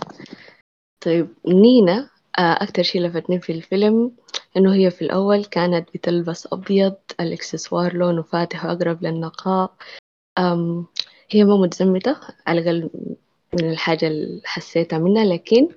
طيب 1.02 1.28
نينا 1.48 2.10
آه، 2.40 2.64
أكتر 2.64 2.84
شي 2.84 3.00
لفتني 3.00 3.40
في 3.42 3.52
الفيلم 3.52 4.12
إنه 4.58 4.74
هي 4.74 4.92
في 4.92 5.02
الأول 5.02 5.46
كانت 5.46 5.90
بتلبس 5.94 6.48
أبيض 6.54 6.96
الإكسسوار 7.20 7.94
لونه 7.94 8.22
فاتح 8.22 8.66
وأقرب 8.66 9.04
للنقاء. 9.04 9.76
هي 11.30 11.44
ما 11.44 11.58
متزمتة 11.58 12.16
على 12.48 12.62
الأقل 12.62 12.90
من 13.54 13.70
الحاجة 13.72 14.08
اللي 14.08 14.42
حسيتها 14.46 15.00
منها 15.00 15.26
لكن 15.26 15.68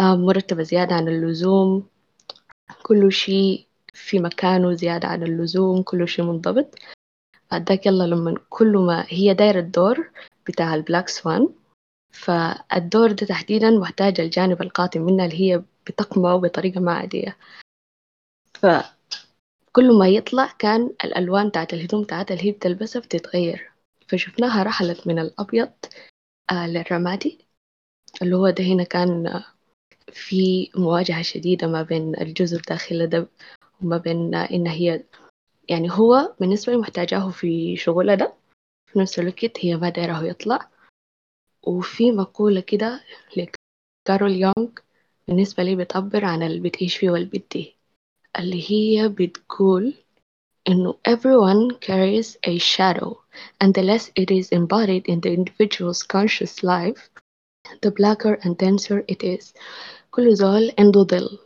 مرتبة 0.00 0.62
زيادة 0.62 0.94
عن 0.94 1.08
اللزوم. 1.08 1.86
كل 2.82 3.12
شيء 3.12 3.66
في 3.94 4.18
مكانه 4.18 4.72
زيادة 4.72 5.08
عن 5.08 5.22
اللزوم 5.22 5.82
كل 5.82 6.08
شيء 6.08 6.24
منضبط. 6.24 6.74
بعد 7.50 7.68
ذاك 7.68 7.86
يلا 7.86 8.04
لما 8.04 8.34
كل 8.48 8.76
ما 8.76 9.04
هي 9.08 9.34
دايرة 9.34 9.58
الدور 9.60 10.10
بتاع 10.46 10.74
البلاك 10.74 11.08
سوان 11.08 11.48
فالدور 12.12 13.12
ده 13.12 13.26
تحديدا 13.26 13.70
محتاج 13.70 14.20
الجانب 14.20 14.62
القاتم 14.62 15.02
منها 15.02 15.24
اللي 15.26 15.40
هي 15.40 15.62
بتقمعه 15.86 16.36
بطريقة 16.38 16.80
ما 16.80 16.92
عادية. 16.92 17.36
فكل 18.54 19.98
ما 19.98 20.08
يطلع 20.08 20.46
كان 20.58 20.90
الألوان 21.04 21.48
بتاعت 21.48 21.74
الهدوم 21.74 22.02
بتاعتها 22.02 22.34
اللي 22.34 22.46
هي 22.46 22.52
بتلبسها 22.52 23.00
بتتغير. 23.02 23.70
فشفناها 24.08 24.62
رحلت 24.62 25.06
من 25.06 25.18
الأبيض 25.18 25.72
آه 26.50 26.66
للرمادي 26.66 27.38
اللي 28.22 28.36
هو 28.36 28.50
ده 28.50 28.64
هنا 28.64 28.84
كان 28.84 29.42
في 30.12 30.70
مواجهة 30.76 31.22
شديدة 31.22 31.66
ما 31.66 31.82
بين 31.82 32.20
الجزر 32.20 32.62
داخل 32.68 33.06
ده 33.06 33.28
وما 33.82 33.96
بين 33.96 34.34
إن 34.34 34.66
هي 34.66 35.04
يعني 35.68 35.90
هو 35.90 36.34
بالنسبة 36.40 36.72
لي 36.72 36.78
محتاجاه 36.78 37.30
في 37.30 37.76
شغلها 37.76 38.14
ده 38.14 38.34
في 38.92 38.98
نفس 38.98 39.18
الوقت 39.18 39.64
هي 39.64 39.76
ما 39.76 39.88
دايره 39.88 40.24
يطلع. 40.24 40.68
وفي 41.66 42.12
مقولة 42.12 42.60
كده 42.60 43.04
لكارول 43.36 44.32
يونغ 44.32 44.68
بالنسبة 45.28 45.62
لي 45.62 45.76
بتعبر 45.76 46.24
عن 46.24 46.42
اللي 46.42 46.60
بتعيش 46.60 46.96
فيه 46.96 47.10
والبدي 47.10 47.76
اللي 48.38 48.70
هي 48.70 49.08
بتقول 49.08 49.94
إنه 50.68 50.94
everyone 51.08 51.74
carries 51.86 52.28
a 52.46 52.58
shadow 52.58 53.16
and 53.64 53.72
the 53.74 53.82
less 53.82 54.10
it 54.20 54.30
is 54.30 54.48
embodied 54.52 55.04
in 55.08 55.20
the 55.20 55.32
individual's 55.32 56.02
conscious 56.02 56.62
life 56.62 57.10
the 57.82 57.90
blacker 57.90 58.34
and 58.44 58.56
denser 58.58 59.04
it 59.08 59.22
is. 59.22 59.52
كل 60.10 60.34
زول 60.36 60.72
عنده 60.78 61.02
ظل 61.02 61.38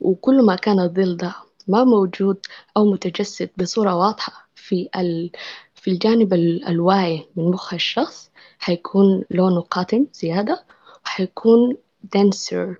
وكل 0.00 0.42
ما 0.42 0.54
كان 0.56 0.80
الظل 0.80 1.16
ده 1.16 1.34
ما 1.68 1.84
موجود 1.84 2.40
أو 2.76 2.84
متجسد 2.92 3.50
بصورة 3.58 3.94
واضحة 3.96 4.48
في 4.54 4.88
ال... 4.96 5.30
في 5.74 5.90
الجانب 5.90 6.34
الواعي 6.68 7.26
من 7.36 7.44
مخ 7.50 7.74
الشخص 7.74 8.30
حيكون 8.58 9.24
لونه 9.30 9.60
قاتم 9.60 10.06
زيادة 10.12 10.64
وحيكون 11.04 11.76
denser 12.16 12.76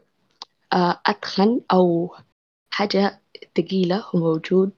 أتخن 1.06 1.60
أو 1.72 2.14
حاجة 2.70 3.22
تقيلة 3.54 4.04
وموجود 4.14 4.70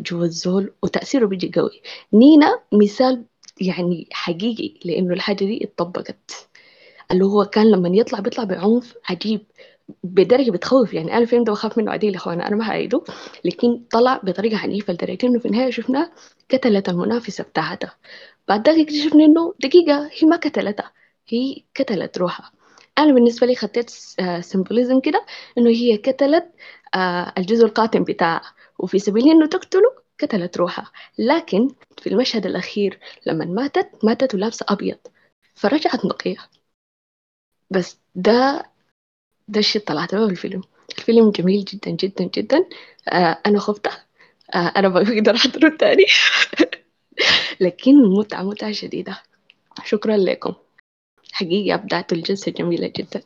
جوا 0.00 0.24
الزول 0.24 0.72
وتأثيره 0.82 1.26
بيجي 1.26 1.52
قوي. 1.56 1.82
نينا 2.12 2.60
مثال 2.72 3.24
يعني 3.60 4.08
حقيقي 4.12 4.74
لأنه 4.84 5.14
الحاجة 5.14 5.44
دي 5.44 5.64
اتطبقت. 5.64 6.47
اللي 7.12 7.24
هو 7.24 7.44
كان 7.44 7.70
لما 7.70 7.88
يطلع 7.92 8.20
بيطلع 8.20 8.44
بعنف 8.44 8.94
عجيب 9.08 9.46
بدرجة 10.04 10.50
بتخوف. 10.50 10.94
يعني 10.94 11.12
أنا 11.12 11.18
الفيلم 11.18 11.44
ده 11.44 11.52
بخاف 11.52 11.78
منه 11.78 11.92
عديل 11.92 12.12
يا 12.12 12.16
إخوانا 12.18 12.48
أنا 12.48 12.56
ما 12.56 12.68
هعيده. 12.70 13.04
لكن 13.44 13.84
طلع 13.90 14.20
بطريقة 14.24 14.58
عنيفة 14.58 14.92
لدرجة 14.92 15.26
إنه 15.26 15.38
في 15.38 15.46
النهاية 15.46 15.70
شفناه 15.70 16.10
قتلت 16.50 16.88
المنافسة 16.88 17.44
بتاعتها 17.44 17.94
بعد 18.48 18.68
ذلك 18.68 18.80
اكتشفنا 18.88 19.24
إنه 19.24 19.54
دقيقة 19.60 20.10
هي 20.12 20.28
ما 20.28 20.36
قتلتها 20.36 20.92
هي 21.28 21.62
قتلت 21.78 22.18
روحها. 22.18 22.52
أنا 22.98 23.12
بالنسبة 23.12 23.46
لي 23.46 23.54
خطيت 23.54 23.90
سيمبوليزم 24.40 25.00
كده 25.00 25.24
إنه 25.58 25.70
هي 25.70 25.96
قتلت 25.96 26.46
الجزء 27.38 27.64
القاتم 27.64 28.04
بتاعها. 28.04 28.54
وفي 28.78 28.98
سبيل 28.98 29.30
إنه 29.30 29.46
تقتله 29.46 29.90
قتلت 30.22 30.56
روحها. 30.56 30.90
لكن 31.18 31.68
في 31.98 32.08
المشهد 32.10 32.46
الأخير 32.46 32.98
لما 33.26 33.44
ماتت 33.44 33.90
ماتت 34.04 34.34
ولابسة 34.34 34.66
أبيض 34.68 34.98
فرجعت 35.54 36.04
نقية. 36.04 36.36
بس 37.70 37.98
ده 38.14 38.64
ده 39.48 39.58
الشيء 39.60 39.82
طلعت 39.82 40.14
به 40.14 40.24
الفيلم. 40.24 40.62
الفيلم 40.98 41.30
جميل 41.30 41.64
جدا 41.64 41.90
جدا 41.90 42.24
جدا. 42.24 42.68
آه 43.08 43.38
أنا 43.46 43.58
خفت 43.58 43.86
آه 44.54 44.72
أنا 44.76 44.88
بقدر 44.88 45.34
أحضره 45.34 45.76
تاني. 45.76 46.04
لكن 47.60 47.92
متعة 48.18 48.42
متعة 48.42 48.72
شديدة. 48.72 49.22
شكرا 49.84 50.16
لكم. 50.16 50.54
حقيقة 51.32 51.74
أبدعت 51.74 52.12
الجلسة 52.12 52.52
جميلة 52.52 52.92
جدا. 52.96 53.22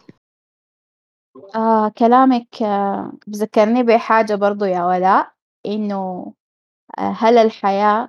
آه 1.57 1.89
كلامك 1.99 2.63
آه 2.63 3.13
بذكرني 3.27 3.83
بحاجة 3.83 4.35
برضو 4.35 4.65
يا 4.65 4.85
ولاء 4.85 5.33
إنه 5.67 6.33
آه 6.99 7.15
هل 7.19 7.39
الحياة 7.39 8.09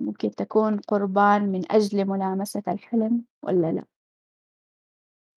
ممكن 0.00 0.30
تكون 0.30 0.80
قربان 0.80 1.52
من 1.52 1.72
أجل 1.72 2.04
ملامسة 2.04 2.62
الحلم 2.68 3.24
ولا 3.42 3.72
لا؟ 3.72 3.84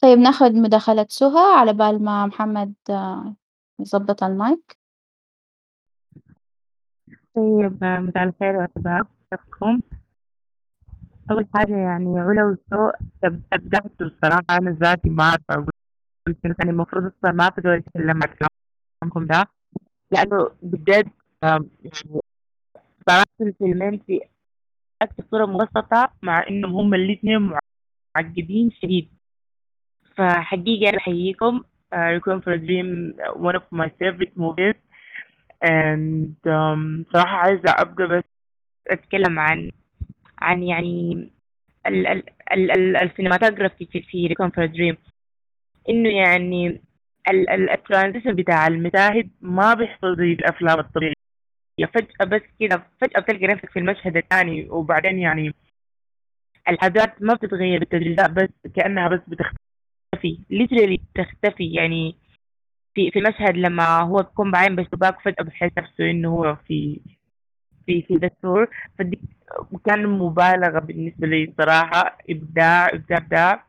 طيب 0.01 0.17
ناخد 0.19 0.51
مداخلة 0.51 1.05
سهى 1.09 1.53
على 1.57 1.73
بال 1.73 2.03
ما 2.03 2.25
محمد 2.25 2.73
آه 2.89 3.35
يظبط 3.79 4.23
المايك 4.23 4.77
طيب 7.35 7.83
مساء 7.83 8.23
الخير 8.23 8.55
يا 8.61 8.67
شباب 8.77 9.07
كيفكم؟ 9.31 9.81
أول 11.31 11.47
حاجة 11.53 11.77
يعني 11.77 12.19
علا 12.19 12.43
وسوء 12.45 12.93
أبدعت 13.53 14.01
الصراحة 14.01 14.43
أنا 14.49 14.71
ذاتي 14.71 15.09
ما 15.09 15.23
أعرف 15.23 15.41
أقول 15.49 15.69
يعني 16.43 16.69
المفروض 16.69 17.05
أصلا 17.05 17.31
ما 17.31 17.47
أقدر 17.47 17.77
أتكلم 17.77 18.19
عن 18.23 18.47
كلامكم 19.01 19.25
ده 19.25 19.45
لأنه 20.11 20.49
بجد 20.61 21.09
يعني 21.43 22.21
صراحة 23.07 23.25
الفيلمين 23.41 23.99
في 24.07 24.21
أكثر 25.01 25.23
صورة 25.31 25.45
مبسطة 25.45 26.09
مع 26.21 26.47
إنهم 26.47 26.75
هم 26.75 26.93
الاثنين 26.93 27.51
معقدين 28.15 28.71
شديد 28.71 29.09
فحقيقة 30.17 30.89
أنا 30.89 30.97
بحييكم. 30.97 31.63
Uh, 31.95 31.97
Requiem 32.17 32.41
for 32.41 32.51
a 32.53 32.57
Dream 32.57 33.13
one 33.35 33.55
of 33.55 33.63
my 33.71 33.89
favorite 33.99 34.35
movies. 34.35 34.75
And 35.61 36.35
um, 36.45 37.05
صراحة 37.13 37.37
عايزة 37.37 37.69
أبدأ 37.69 38.05
بس 38.05 38.23
أتكلم 38.87 39.39
عن 39.39 39.71
عن 40.39 40.63
يعني 40.63 41.11
ال 41.87 42.07
ال 42.07 42.23
ال 42.53 42.71
ال 42.71 42.97
ال 42.97 43.03
cinematography 43.03 43.85
في 43.85 44.01
في 44.01 44.29
Requiem 44.29 44.49
for 44.49 44.63
a 44.69 44.75
Dream. 44.75 44.95
إنه 45.89 46.09
يعني 46.09 46.81
ال 47.73 47.79
transition 47.79 48.35
بتاع 48.35 48.67
المشاهد 48.67 49.29
ما 49.41 49.73
بيحصل 49.73 50.17
زي 50.17 50.33
الأفلام 50.33 50.79
الطبيعية. 50.79 51.15
فجأة 51.93 52.25
بس 52.25 52.41
كده 52.59 52.83
فجأة 53.01 53.19
بتلقى 53.21 53.47
نفسك 53.47 53.69
في 53.69 53.79
المشهد 53.79 54.17
الثاني 54.17 54.69
وبعدين 54.69 55.19
يعني 55.19 55.53
الحاجات 56.69 57.21
ما 57.21 57.33
بتتغير 57.33 57.79
بالتدريجات 57.79 58.31
بس 58.31 58.71
كأنها 58.75 59.07
بس 59.07 59.19
بتختفي 60.15 60.39
literally 60.53 60.99
بتختفي 61.15 61.73
يعني 61.73 62.15
في 62.93 63.11
في 63.11 63.21
مشهد 63.21 63.57
لما 63.57 63.99
هو 64.01 64.17
بيكون 64.17 64.51
بعاين 64.51 64.75
بشباك 64.75 65.19
فجأة 65.21 65.43
بحس 65.43 65.71
نفسه 65.77 66.11
إنه 66.11 66.29
هو 66.29 66.55
في 66.67 67.01
في 67.85 68.01
في 68.01 68.17
دستور 68.17 68.69
فدي 68.99 69.19
كان 69.85 70.07
مبالغة 70.07 70.79
بالنسبة 70.79 71.27
لي 71.27 71.53
صراحة 71.57 72.17
إبداع 72.29 72.89
إبداع 72.89 73.17
إبداع. 73.17 73.65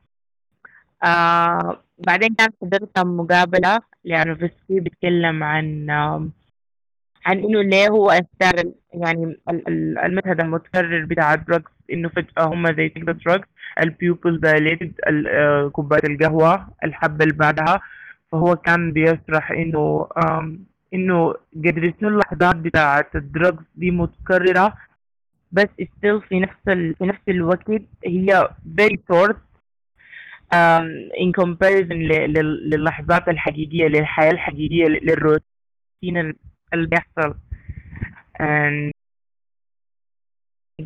آه 1.05 1.83
بعدين 1.99 2.35
كان 2.35 2.49
حضرت 2.63 2.99
مقابلة 2.99 3.81
لأرنوفسكي 4.05 4.81
بيتكلم 4.81 5.43
عن 5.45 5.91
آه 5.91 6.29
عن 7.27 7.39
إنه 7.39 7.63
ليه 7.63 7.89
هو 7.89 8.11
اختار 8.11 8.73
يعني 8.95 9.37
المشهد 10.05 10.41
المتكرر 10.41 11.05
بتاع 11.05 11.35
ال 11.35 11.40
drugs 11.40 11.65
إنه 11.93 12.09
فجأة 12.09 12.45
هم 12.45 12.67
زي 12.77 12.89
تلك 12.89 13.09
ال 13.09 13.15
drugs 13.15 13.45
ال 13.81 13.91
pupil 13.91 14.41
dilated 14.41 14.93
كوباية 15.73 16.01
القهوة 16.05 16.69
الحبة 16.85 17.25
اللي 17.25 17.37
بعدها 17.37 17.81
فهو 18.33 18.57
كان 18.57 18.93
بيشرح 18.93 19.51
إنه 19.51 20.09
إنه 20.95 21.35
قدر 21.65 21.93
شنو 22.01 22.09
اللحظات 22.09 22.57
بتاعت 22.57 23.17
الدراجز 23.17 23.65
دي 23.75 23.91
متكررة 23.91 24.75
بس 25.53 25.69
still 25.83 26.29
في 26.29 26.41
نفس 26.41 26.69
ال... 26.69 26.95
في 26.95 27.05
نفس 27.07 27.21
الوقت 27.29 27.71
هي 28.07 28.49
very 28.81 28.97
short 29.13 29.37
um, 30.55 30.87
in 31.23 31.33
comparison. 31.43 31.93
للحظات 32.73 33.29
الحقيقية 33.29 33.87
للحياة 33.87 34.31
الحقيقية 34.31 34.85
للروتين 34.87 36.35
اللي 36.75 36.87
بيحصل 36.87 37.35
and 38.43 38.93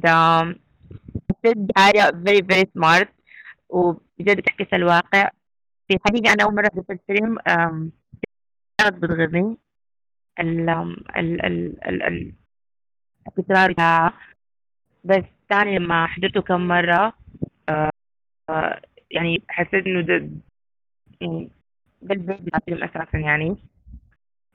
um, 0.07 0.55
بجد 1.45 1.71
حاجة 1.77 2.11
very 2.11 2.43
very 2.53 2.65
smart. 2.79 3.09
وبجد 3.69 4.37
بتعكس 4.37 4.75
الواقع؟ 4.75 5.31
في 5.89 5.95
الحقيقة 5.97 6.33
أنا 6.33 6.45
أول 6.45 6.55
مرة 6.55 6.71
شفت 6.77 6.91
الفيلم 6.91 7.39
كانت 8.79 8.95
بتغني 9.03 9.57
ال 10.41 10.71
ال 11.17 11.47
ال 11.47 12.03
ال 12.03 12.33
التكرار 13.29 13.73
بتاعها 13.73 14.13
بس 15.05 15.25
تاني 15.51 15.79
لما 15.79 16.07
حضرته 16.07 16.41
كم 16.43 16.69
مرة 16.69 17.13
آه 17.69 17.91
يعني 19.11 19.43
حسيت 19.49 19.87
إنه 19.87 20.01
ده 20.01 20.31
يعني 21.21 21.51
ده 22.03 22.15
البيت 22.15 22.41
بتاع 22.41 22.59
الفيلم 22.59 22.85
أساسا 22.85 23.19
يعني. 23.19 23.57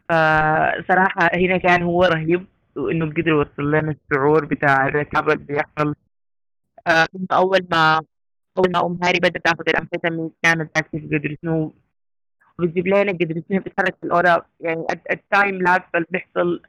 فصراحة 0.09 1.29
هنا 1.35 1.57
كان 1.57 1.83
هو 1.83 2.03
رهيب 2.03 2.45
وإنه 2.75 3.05
قدر 3.05 3.27
يوصل 3.27 3.71
لنا 3.71 3.95
الشعور 4.11 4.45
بتاع 4.45 4.87
الركاب 4.87 5.29
اللي 5.29 5.43
بيحصل. 5.45 5.95
آه 6.87 7.07
أول 7.31 7.67
ما 7.71 8.01
أول 8.57 8.71
ما 8.71 8.85
أم 8.85 8.99
هاري 9.03 9.19
بدأت 9.19 9.45
تاخد 9.45 9.69
الأمفيتامين 9.69 10.31
كانت 10.43 10.75
active 10.75 11.03
قدر 11.05 11.35
شنو 11.41 11.73
بتجيب 12.59 12.87
لنا 12.87 13.11
قدر 13.11 13.35
السفينة 13.35 13.59
بتتحرك 13.59 13.95
في 14.01 14.03
الأوراق 14.03 14.45
يعني 14.59 14.85
ال 15.11 15.21
time 15.21 15.61
lapse 15.61 15.85
اللي 15.95 16.07
بيحصل 16.09 16.61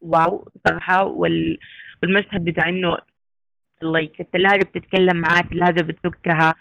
wow 0.00 0.48
صراحة. 0.68 1.04
وال... 1.04 1.58
والمشهد 2.02 2.44
بتاع 2.44 2.68
إنه 2.68 2.98
like 3.82 4.20
الثلاجة 4.20 4.64
بتتكلم 4.64 5.16
معاه 5.16 5.40
الثلاجة 5.40 5.82
بتفكها. 5.82 6.54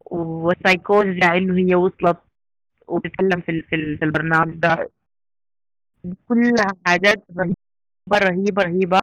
والسايكوز 0.00 1.06
بتاع 1.06 1.36
إنه 1.36 1.58
هي 1.58 1.74
وصلت 1.74 2.18
وبتتكلم 2.88 3.40
في. 3.40 3.62
في, 3.62 3.76
ال... 3.76 3.98
في 3.98 4.04
البرنامج 4.04 4.54
ده. 4.54 4.90
كلها 6.28 6.66
حاجات 6.86 7.24
رهيبة 7.38 7.54
رهيبة 8.14 8.62
رهيبة. 8.62 9.00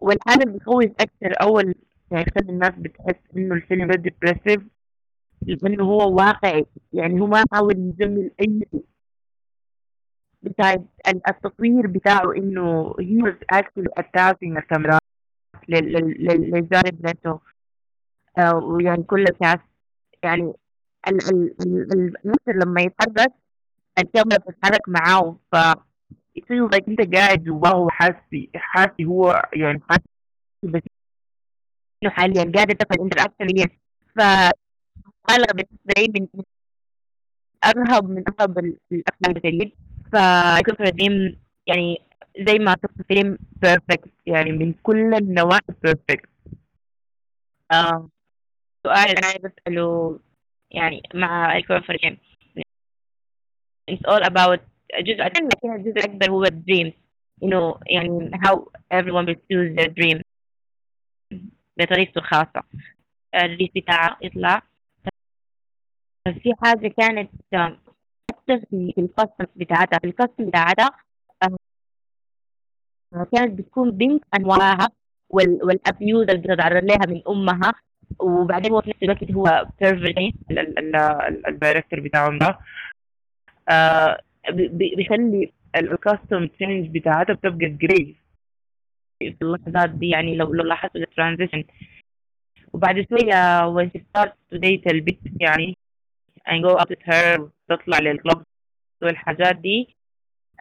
والحاجة 0.00 0.42
اللي 0.42 0.58
بتخوف 0.58 0.84
أكثر 0.84 1.34
أول 1.42 1.74
يعني 2.10 2.24
يخلي 2.28 2.52
الناس 2.52 2.72
بتحس 2.78 3.14
إنه 3.36 3.54
الفيلم 3.54 3.88
ده 3.92 3.94
ديبريسيف 3.96 4.62
لأنه 5.42 5.84
هو 5.84 6.14
واقعي. 6.16 6.66
يعني 6.92 7.20
هو 7.20 7.26
ما 7.26 7.44
حاول 7.52 7.78
يجمل 7.78 8.30
أي 8.40 8.60
شيء 8.72 8.84
بتاع 10.42 10.74
التصوير 11.08 11.86
بتاعه 11.86 12.32
إنه 12.36 12.92
he 13.00 13.22
was 13.26 13.34
actually 13.58 13.88
attaching 14.00 14.56
الكاميرا 14.56 14.98
للجانب 15.68 17.06
نفسه. 17.06 17.40
ويعني 18.62 19.02
كل 19.02 19.24
الناس 19.28 19.58
يعني 20.22 20.52
الممثل 21.08 22.58
لما 22.64 22.80
يتحرك 22.82 23.32
الكاميرا 23.98 24.38
بتتحرك 24.38 24.88
معاه 24.88 25.36
ف 25.52 25.56
يصير 26.36 26.64
انت 26.88 27.14
قاعد 27.14 27.44
جواه 27.44 27.88
حاسي 27.90 28.50
حاسي 28.54 29.04
هو 29.04 29.48
يعني 29.52 29.80
حاسي 29.90 30.02
بس 30.62 30.82
إنه 32.04 32.12
حاليا 32.12 32.52
قاعد 32.54 32.76
تفعل 32.76 33.00
انتراكشن 33.00 33.58
هي 33.58 33.66
ف 34.16 34.20
أنا 35.30 35.46
بالنسبة 35.54 35.94
لي 35.98 36.08
من 36.14 36.42
ارهب 37.64 38.10
من 38.10 38.24
ارهب 38.28 38.58
الافلام 38.58 39.36
الجديد 39.36 39.72
فكيف 40.12 40.80
الرجيم 40.80 41.40
يعني 41.66 42.02
زي 42.40 42.58
ما 42.58 42.76
شفت 42.82 43.06
فيلم 43.08 43.38
بيرفكت 43.62 44.10
يعني 44.26 44.52
من 44.52 44.72
كل 44.72 45.14
النواحي 45.14 45.62
بيرفكت. 45.82 46.28
سؤال 48.84 49.08
أنا 49.18 49.26
عايز 49.26 49.44
أسأله 49.44 50.20
يعني 50.70 51.02
مع 51.14 51.56
الكيف 51.56 51.90
الرجيم 51.90 52.18
it's 53.90 54.04
all 54.08 54.24
about 54.24 54.60
جزء 55.00 55.24
لكن 55.24 55.48
الجزء 55.64 55.90
الأكبر 55.90 56.30
هو 56.30 56.44
الدريم. 56.44 56.92
إنه 57.42 57.80
يعني 57.86 58.30
how 58.44 58.56
everyone 58.94 59.26
pursues 59.26 59.76
their 59.76 59.88
dream. 59.88 60.20
بطريقته 61.78 62.18
الخاصة. 62.18 62.62
الريس 63.34 63.70
بتاعه 63.76 64.16
يطلع 64.22 64.62
في 66.42 66.54
حاجة 66.62 66.88
كانت 66.98 67.30
حتى 68.30 68.60
في 68.70 68.94
القصة 68.98 69.46
بتاعتها 69.56 69.98
في 69.98 70.06
القصة 70.06 70.34
بتاعتها 70.38 70.90
كانت 73.32 73.58
بتكون 73.58 73.90
بنت 73.90 74.24
أنواعها 74.34 74.88
والأبيوز 75.30 76.28
اللي 76.30 76.40
بتتعرض 76.42 76.84
لها 76.84 77.06
من 77.08 77.22
أمها. 77.28 77.72
وبعدين 78.18 78.72
هو 78.72 78.80
في 78.80 78.90
نفس 78.90 79.02
الوقت 79.02 79.32
هو 79.32 79.66
perfect 79.80 80.34
ال 81.48 81.54
director 81.54 82.00
بتاعهم 82.00 82.38
ده. 82.38 82.58
آه 83.68 84.20
بيخلي 84.52 85.52
ال 85.76 85.85
costume 85.85 86.46
change 86.46 86.98
بتاعتها 86.98 87.32
بتبقى 87.34 87.68
grey 87.68 88.16
في 89.18 89.36
اللحظات 89.42 89.90
دي 89.90 90.08
يعني 90.08 90.36
لو 90.36 90.52
لو 90.54 90.64
لاحظت 90.64 90.96
ال 90.96 91.02
transition 91.02 91.64
وبعد 92.72 93.06
شوية 93.10 93.74
when 93.76 93.90
she 93.90 94.00
starts 94.00 94.36
to 94.54 94.58
date 94.58 94.86
البنت 94.86 95.40
يعني 95.40 95.76
and 96.48 96.64
go 96.64 96.78
out 96.80 96.88
with 96.90 97.02
her 97.12 97.40
تطلع 97.68 97.98
لل 97.98 98.13
club 98.13 98.42
والحاجات 99.02 99.56
دي 99.56 99.96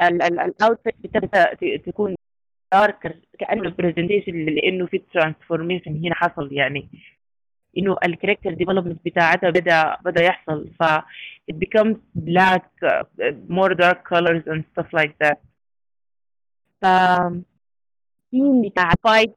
ال 0.02 0.15
outfit 0.15 0.96
بتبدأ 1.00 1.54
تكون 1.78 2.16
darker 2.74 3.16
كأنه 3.40 3.64
ال 3.64 3.70
presentation 3.70 4.46
لأنه 4.46 4.86
في 4.86 4.98
transformation 5.14 6.06
هنا 6.06 6.16
حصل 6.16 6.54
يعني. 6.54 6.90
إنه 7.78 7.98
ال 8.06 8.11
character 8.11 8.54
development 8.54 9.06
بتاعتها 9.06 9.50
بدا 9.50 9.96
بدأ 10.06 10.24
يحصل 10.24 10.70
ف 10.80 10.84
it 11.52 11.56
becomes 11.56 11.98
black 12.16 12.66
uh, 12.84 13.04
more 13.50 13.74
dark 13.74 14.00
colors 14.14 14.44
and 14.48 14.64
stuff 14.74 14.88
like 14.94 15.14
that. 15.24 15.38
ف 16.82 16.86
ال 18.34 18.39
scene 18.39 18.62
بتاع 18.62 18.92
fight 19.04 19.36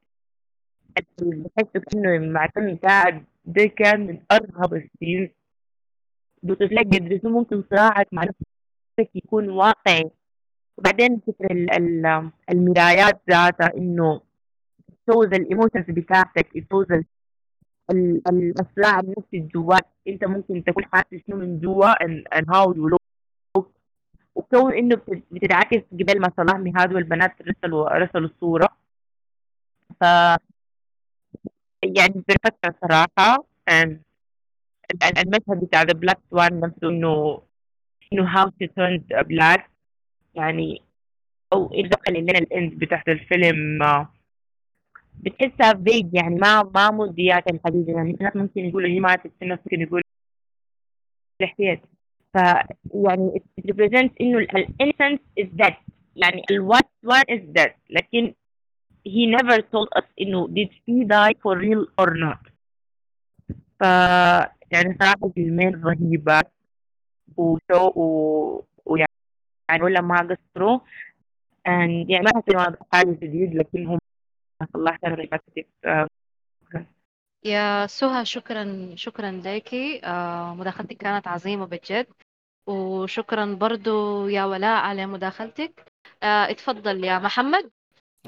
بحس 1.21 1.83
انه 1.95 2.19
معتمد 2.33 2.79
قاعد 2.79 3.25
ده 3.45 3.65
كان 3.65 4.07
من 4.07 4.21
أرهب 4.33 4.75
ال 4.75 4.84
scene 4.84 5.31
بتتلاقي 6.43 6.99
الرسوم 6.99 7.33
ممكن 7.33 7.65
صراحة 7.71 8.05
مع 8.13 8.23
نفسك 8.23 9.11
يكون 9.15 9.49
واقعي. 9.49 10.11
وبعدين 10.79 11.21
فكرة 11.27 11.53
المرايات 12.51 13.21
ذاتها 13.31 13.77
إنه 13.77 14.21
shows 15.11 15.33
ال 15.33 15.39
emotions 15.39 15.85
بتاعتك. 15.89 16.47
shows 16.59 17.03
الصراع 18.61 19.01
النفسي 19.01 19.39
جواك 19.39 19.87
أنت 20.09 20.25
ممكن 20.25 20.65
تكون 20.65 20.85
حاسس 20.85 21.15
شنو 21.27 21.37
من 21.37 21.61
جوا 21.61 21.93
and, 22.05 22.45
how 22.49 22.73
you 22.75 22.91
look. 22.95 23.67
وكون 24.35 24.73
إنه 24.75 24.97
بتتعكس 25.31 25.83
قبل 25.93 26.21
ما 26.21 26.33
صلاح 26.37 26.57
مهاد 26.59 26.93
والبنات 26.93 27.33
رسلوا 27.43 27.89
رسلوا 27.99 28.29
الصورة. 28.29 28.69
ف 30.01 30.05
يعني 31.83 32.15
بنفكر 32.29 32.73
صراحة 32.83 33.47
المشهد 35.05 35.65
بتاع 35.65 35.83
The 35.83 35.93
Black 35.93 36.19
Swan 36.31 36.61
نفسه 36.61 36.89
إنه 36.89 37.43
إنه 38.13 38.35
how 38.35 38.47
she 38.49 38.67
turned 38.67 39.27
black 39.29 39.61
يعني 40.35 40.83
أو 41.53 41.73
إيه 41.73 41.83
دخل 41.89 42.15
لنا 42.15 42.39
الاند 42.39 42.75
بتاعت 42.79 43.09
الفيلم 43.09 43.79
بتحسها 45.15 45.75
فيج 45.75 46.15
يعني 46.15 46.35
ما 46.35 46.63
ما 46.63 46.91
مديات 46.91 47.51
الحديث 47.51 47.89
يعني 47.89 48.19
ممكن 48.35 48.65
يقولوا 48.65 48.89
هي 48.89 49.01
ما 49.01 49.17
تتسنى 49.17 49.51
ممكن 49.51 49.81
يقول 49.81 50.03
الاحتياج 51.41 51.81
ف 52.35 52.37
يعني 52.95 53.33
it 53.37 53.71
represents 53.71 54.11
إنه 54.21 54.39
ال 54.39 54.67
innocence 54.83 55.21
is 55.41 55.47
dead. 55.63 55.75
يعني 56.17 56.43
ال 56.51 56.69
what 56.73 56.87
one 57.07 57.25
is 57.31 57.43
dead. 57.61 57.71
لكن 57.91 58.35
he 59.07 59.23
never 59.37 59.59
told 59.73 59.89
us 59.99 60.07
انه 60.21 60.47
did 60.47 60.71
he 60.87 61.05
die 61.05 61.35
for 61.43 61.55
real 61.59 61.85
or 62.01 62.11
not. 62.25 62.43
ف 63.81 63.83
يعني 64.71 64.97
صراحة 65.01 65.29
فيلمين 65.35 65.85
رهيبات 65.85 66.53
وشو. 67.37 67.93
ويعني 68.85 69.13
يعني 69.69 69.83
ولا 69.83 70.01
ما 70.01 70.17
قصروا. 70.17 70.81
And 71.69 72.11
يعني 72.11 72.25
ما 72.25 72.31
حسيت 72.35 72.79
حاجة 72.93 73.11
جديد 73.11 73.55
لكن 73.55 73.87
هم 73.87 73.99
الله 74.75 74.99
خير 75.05 75.31
يا 77.45 77.87
سهى 77.87 78.25
شكرا 78.25 78.95
شكرا 78.95 79.31
لك. 79.31 79.75
آه 80.05 80.55
مداخلتك 80.55 80.97
كانت 80.97 81.29
عظيمة 81.29 81.67
بجد. 81.67 82.07
وشكرا 82.67 83.55
برضو 83.55 84.29
يا 84.29 84.45
ولاء 84.45 84.81
على 84.81 85.07
مداخلتك. 85.07 85.93
آه 86.23 86.51
اتفضل 86.51 87.05
يا 87.05 87.19
محمد. 87.19 87.71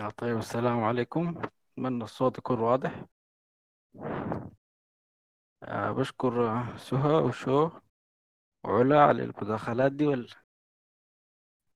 طيب 0.07 0.39
السلام 0.39 0.85
عليكم. 0.85 1.43
أتمنى 1.73 2.05
الصوت 2.05 2.39
يكون 2.39 2.59
واضح. 2.61 3.05
آه 5.63 5.91
بشكر 5.93 6.65
سهى 6.79 7.13
وشو 7.15 7.71
وعلا 8.65 9.03
على 9.05 9.23
المداخلات 9.25 9.93
دي 9.93 10.07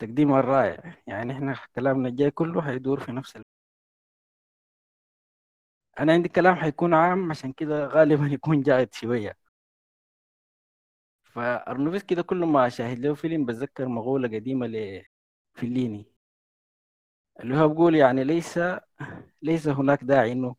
والتقديم 0.01 0.35
الرائع. 0.35 0.95
يعني 1.07 1.33
إحنا 1.33 1.57
كلامنا 1.75 2.09
الجاي 2.09 2.31
كله 2.31 2.61
هيدور 2.71 3.01
في 3.01 3.13
نفس 3.13 3.37
ال... 3.37 3.45
أنا 6.01 6.13
عندي 6.13 6.29
كلام 6.29 6.55
حيكون 6.55 6.95
عام 6.95 7.31
عشان 7.31 7.53
كده 7.53 7.87
غالبا 7.87 8.27
يكون 8.27 8.63
جاهد 8.63 8.95
شوية. 8.95 9.37
فأرنوفسكي 11.23 12.07
كده 12.15 12.23
كل 12.23 12.45
ما 12.45 12.67
اشاهد 12.67 12.99
له 12.99 13.15
فيلم 13.15 13.47
بتذكر 13.47 13.89
مقوله 13.89 14.29
قديمة 14.29 14.67
لفليني 14.67 16.12
اللي 17.41 17.57
هو 17.57 17.69
بقول 17.69 17.95
يعني 17.97 18.25
ليس 18.25 18.61
ليس 19.43 19.69
هناك 19.69 20.05
داعي 20.05 20.33
إنه 20.33 20.57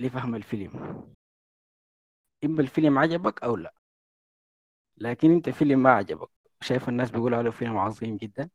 لفهم 0.00 0.34
الفيلم. 0.34 1.04
إما 2.44 2.60
الفيلم 2.62 2.98
عجبك 2.98 3.42
أو 3.42 3.56
لا. 3.56 3.74
لكن 4.96 5.30
أنت 5.32 5.50
فيلم 5.50 5.82
ما 5.82 5.90
عجبك. 5.90 6.28
شايف 6.60 6.88
الناس 6.88 7.10
بيقولوا 7.10 7.38
عليه 7.38 7.50
فيلم 7.50 7.78
عظيم 7.78 8.16
جدا 8.16 8.50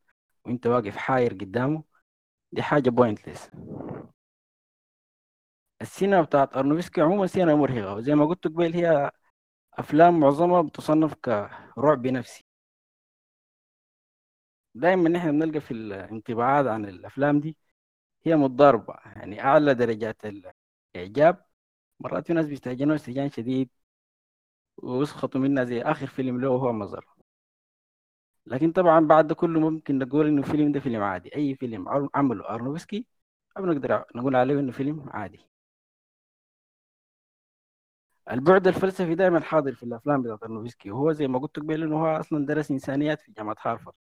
وأنت 0.46 0.68
واقف 0.68 0.96
حاير 0.98 1.34
قدامه. 1.34 1.84
دي 2.52 2.64
حاجة 2.64 2.90
بوينتلس 2.90 3.50
السينما 5.82 6.22
بتاعت 6.22 6.58
أرنوفسكي 6.58 7.02
عموما 7.02 7.28
سينما 7.28 7.56
مرهقة. 7.56 7.94
وزي 7.96 8.16
ما 8.16 8.26
قلت 8.26 8.48
قبل 8.48 8.74
هي 8.74 9.12
أفلام 9.76 10.22
معظمها 10.22 10.64
بتصنف 10.64 11.16
كرعب 11.16 12.08
نفسي. 12.08 12.47
دائما 14.80 15.10
نحن 15.10 15.32
بنلقى 15.40 15.62
في 15.62 15.72
الانطباعات 15.72 16.66
عن 16.68 16.86
الأفلام 16.86 17.40
دي 17.40 17.58
هي 18.26 18.36
متضاربة. 18.36 18.96
يعني 19.06 19.42
أعلى 19.44 19.74
درجات 19.76 20.18
الإعجاب. 20.96 21.46
مرات 22.00 22.28
في 22.28 22.34
ناس 22.34 22.48
بيستهجنوا 22.48 22.96
استهجان 22.96 23.32
شديد 23.32 23.70
ويسخطوا 24.78 25.42
منها 25.42 25.64
زي 25.64 25.82
آخر 25.82 26.08
فيلم 26.08 26.42
له 26.42 26.48
هو 26.50 26.74
مزر 26.74 27.06
لكن 28.46 28.72
طبعا 28.72 29.00
بعد 29.08 29.28
ده 29.28 29.36
كله 29.36 29.60
ممكن 29.60 29.98
نقول 30.00 30.28
إنه 30.28 30.42
الفيلم 30.42 30.72
ده 30.72 30.80
فيلم 30.80 31.02
عادي. 31.04 31.36
أي 31.36 31.56
فيلم 31.56 31.90
عمله 32.16 32.50
ارنوفسكي 32.50 33.06
أو 33.58 33.66
نقدر 33.66 34.06
نقول 34.16 34.36
عليه 34.36 34.60
إنه 34.60 34.72
فيلم 34.72 35.10
عادي. 35.10 35.40
البعد 38.32 38.68
الفلسفي 38.68 39.16
دائما 39.16 39.40
حاضر 39.40 39.76
في 39.76 39.84
الأفلام 39.84 40.22
بتاعت 40.22 40.44
ارنوفسكي 40.44 40.92
وهو 40.92 41.12
زي 41.12 41.28
ما 41.28 41.40
قلت 41.40 41.60
قبل 41.60 41.84
إنه 41.84 41.96
هو 42.02 42.08
أصلا 42.20 42.46
درس 42.46 42.72
إنسانيات 42.72 43.22
في 43.22 43.32
جامعة 43.32 43.56
هارفارد. 43.62 43.96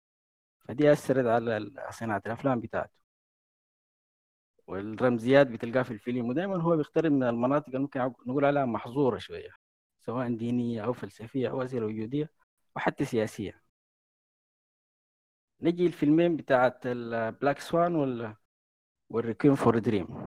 فدي 0.66 0.92
أثرت 0.92 1.26
على 1.26 1.58
ال- 1.58 1.94
صناعة 1.94 2.22
الأفلام 2.26 2.60
بتاعته. 2.60 2.96
والرمزيات 4.68 5.48
بتلقاها 5.48 5.84
في 5.84 5.92
الفيلم 5.92 6.30
ودائما 6.30 6.62
هو 6.62 6.78
بيقترب 6.78 7.12
من 7.12 7.24
المناطق 7.24 7.66
اللي 7.68 7.80
ممكن 7.80 8.00
نقول 8.00 8.46
عليها 8.46 8.66
محظورة 8.66 9.18
شوية 9.18 9.50
سواء 10.00 10.36
دينية 10.36 10.86
أو 10.86 10.94
فلسفية 10.94 11.50
أو 11.50 11.62
اسئله 11.64 11.86
وجودية 11.86 12.30
وحتى 12.76 13.06
سياسية. 13.06 13.62
نجي 15.62 15.88
الفيلمين 15.88 16.38
بتاعت 16.38 16.86
ال 16.86 16.98
Black 16.98 17.60
Swan 17.60 17.96
وال 17.96 18.36
وال 19.10 19.20
Requiem 19.20 19.56
for 19.56 19.80
Dream. 19.80 20.26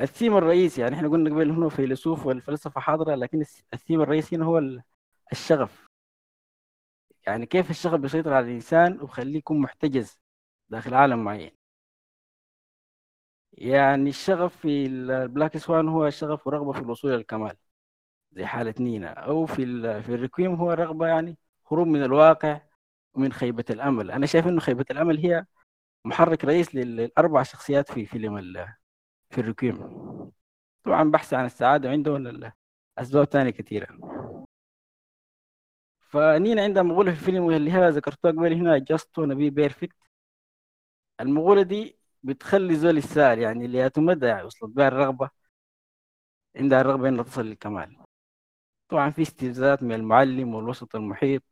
الثيم 0.00 0.36
الرئيسي 0.36 0.80
يعني 0.80 0.94
إحنا 0.96 1.08
قلنا 1.08 1.30
قبل 1.30 1.50
هنا 1.50 1.68
فيلسوف 1.68 2.26
والفلسفة 2.26 2.80
حاضرة 2.80 3.14
لكن 3.14 3.40
الثيم 3.74 4.00
الرئيسي 4.00 4.36
هنا 4.36 4.44
هو 4.44 4.58
ال- 4.58 4.82
الشغف. 5.32 5.86
يعني 7.26 7.46
كيف 7.46 7.70
الشغف 7.70 7.94
بيسيطر 8.00 8.32
على 8.32 8.46
الإنسان 8.46 9.00
وبخليه 9.00 9.38
يكون 9.38 9.58
محتجز 9.60 10.20
داخل 10.68 10.94
عالم 10.94 11.24
معين. 11.24 11.50
يعني 13.52 14.10
الشغف 14.10 14.56
في 14.56 14.86
ال 14.86 14.98
Black 14.98 15.56
Swan 15.58 15.88
هو 15.88 16.06
الشغف 16.06 16.46
ورغبة 16.46 16.72
في 16.72 16.78
الوصول 16.80 17.10
إلى 17.10 17.20
الكمال 17.20 17.56
زي 18.32 18.46
حالة 18.46 18.74
نينا 18.80 19.08
أو 19.12 19.46
في 19.46 19.56
في 20.02 20.14
ال 20.14 20.19
Requiem 20.19 20.54
هو 20.54 20.72
رغبة 20.72 21.06
يعني 21.06 21.38
هروب 21.72 21.88
من 21.88 22.02
الواقع 22.04 22.60
ومن 23.14 23.32
خيبة 23.32 23.64
الأمل. 23.70 24.10
أنا 24.10 24.26
شايف 24.26 24.46
إنه 24.48 24.60
خيبة 24.60 24.84
الأمل 24.90 25.18
هي 25.18 25.46
محرك 26.04 26.44
رئيس 26.44 26.74
لل- 26.74 26.96
للأربع 26.96 27.42
شخصيات 27.42 27.92
في 27.92 28.06
فيلم 28.06 28.38
في 29.30 29.38
ال 29.40 29.44
Requiem. 29.44 29.78
طبعا 30.84 31.10
بحث 31.10 31.34
عن 31.34 31.44
السعادة 31.46 31.88
وعندهم 31.88 32.26
ال- 32.26 32.52
أسباب 32.98 33.28
تانية 33.30 33.50
كثيرة. 33.50 33.88
فنينا 36.12 36.62
عندها 36.62 36.82
مقولة 36.82 37.12
في 37.14 37.18
الفيلم 37.20 37.50
اللي 37.50 37.70
ذكرتها 37.90 38.30
قبل 38.30 38.52
هنا 38.52 38.78
just 38.78 39.18
wanna 39.18 39.34
be 39.34 39.50
perfect 39.50 39.96
المقولة 41.20 41.62
دي 41.62 41.98
بتخلي 42.22 42.76
زول 42.76 42.96
السائل 42.98 43.38
يعني 43.38 43.64
اللي 43.66 43.78
مدى 44.00 44.26
يعني 44.26 44.42
وصلت 44.44 44.70
بها 44.76 44.88
الرغبة 44.88 45.30
عندها 46.56 46.80
الرغبة 46.80 47.08
إنها 47.08 47.24
تصل 47.24 47.46
للكمال. 47.46 47.96
طبعا 48.88 49.10
في 49.10 49.22
استفزازات 49.22 49.82
من 49.82 49.92
المعلم 49.92 50.54
والوسط 50.54 50.96
المحيط 50.96 51.42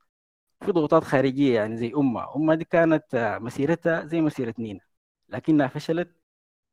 في 0.65 0.73
ضغوطات 0.73 1.05
خارجية 1.05 1.55
يعني 1.57 1.77
زي 1.77 1.93
أمها 1.97 2.37
أمها 2.37 2.55
دي 2.55 2.65
كانت 2.65 3.15
آه، 3.15 3.39
مسيرتها 3.39 4.07
زي 4.07 4.21
مسيرة 4.21 4.55
نينا 4.59 4.81
لكنها 5.29 5.69
فشلت 5.69 6.17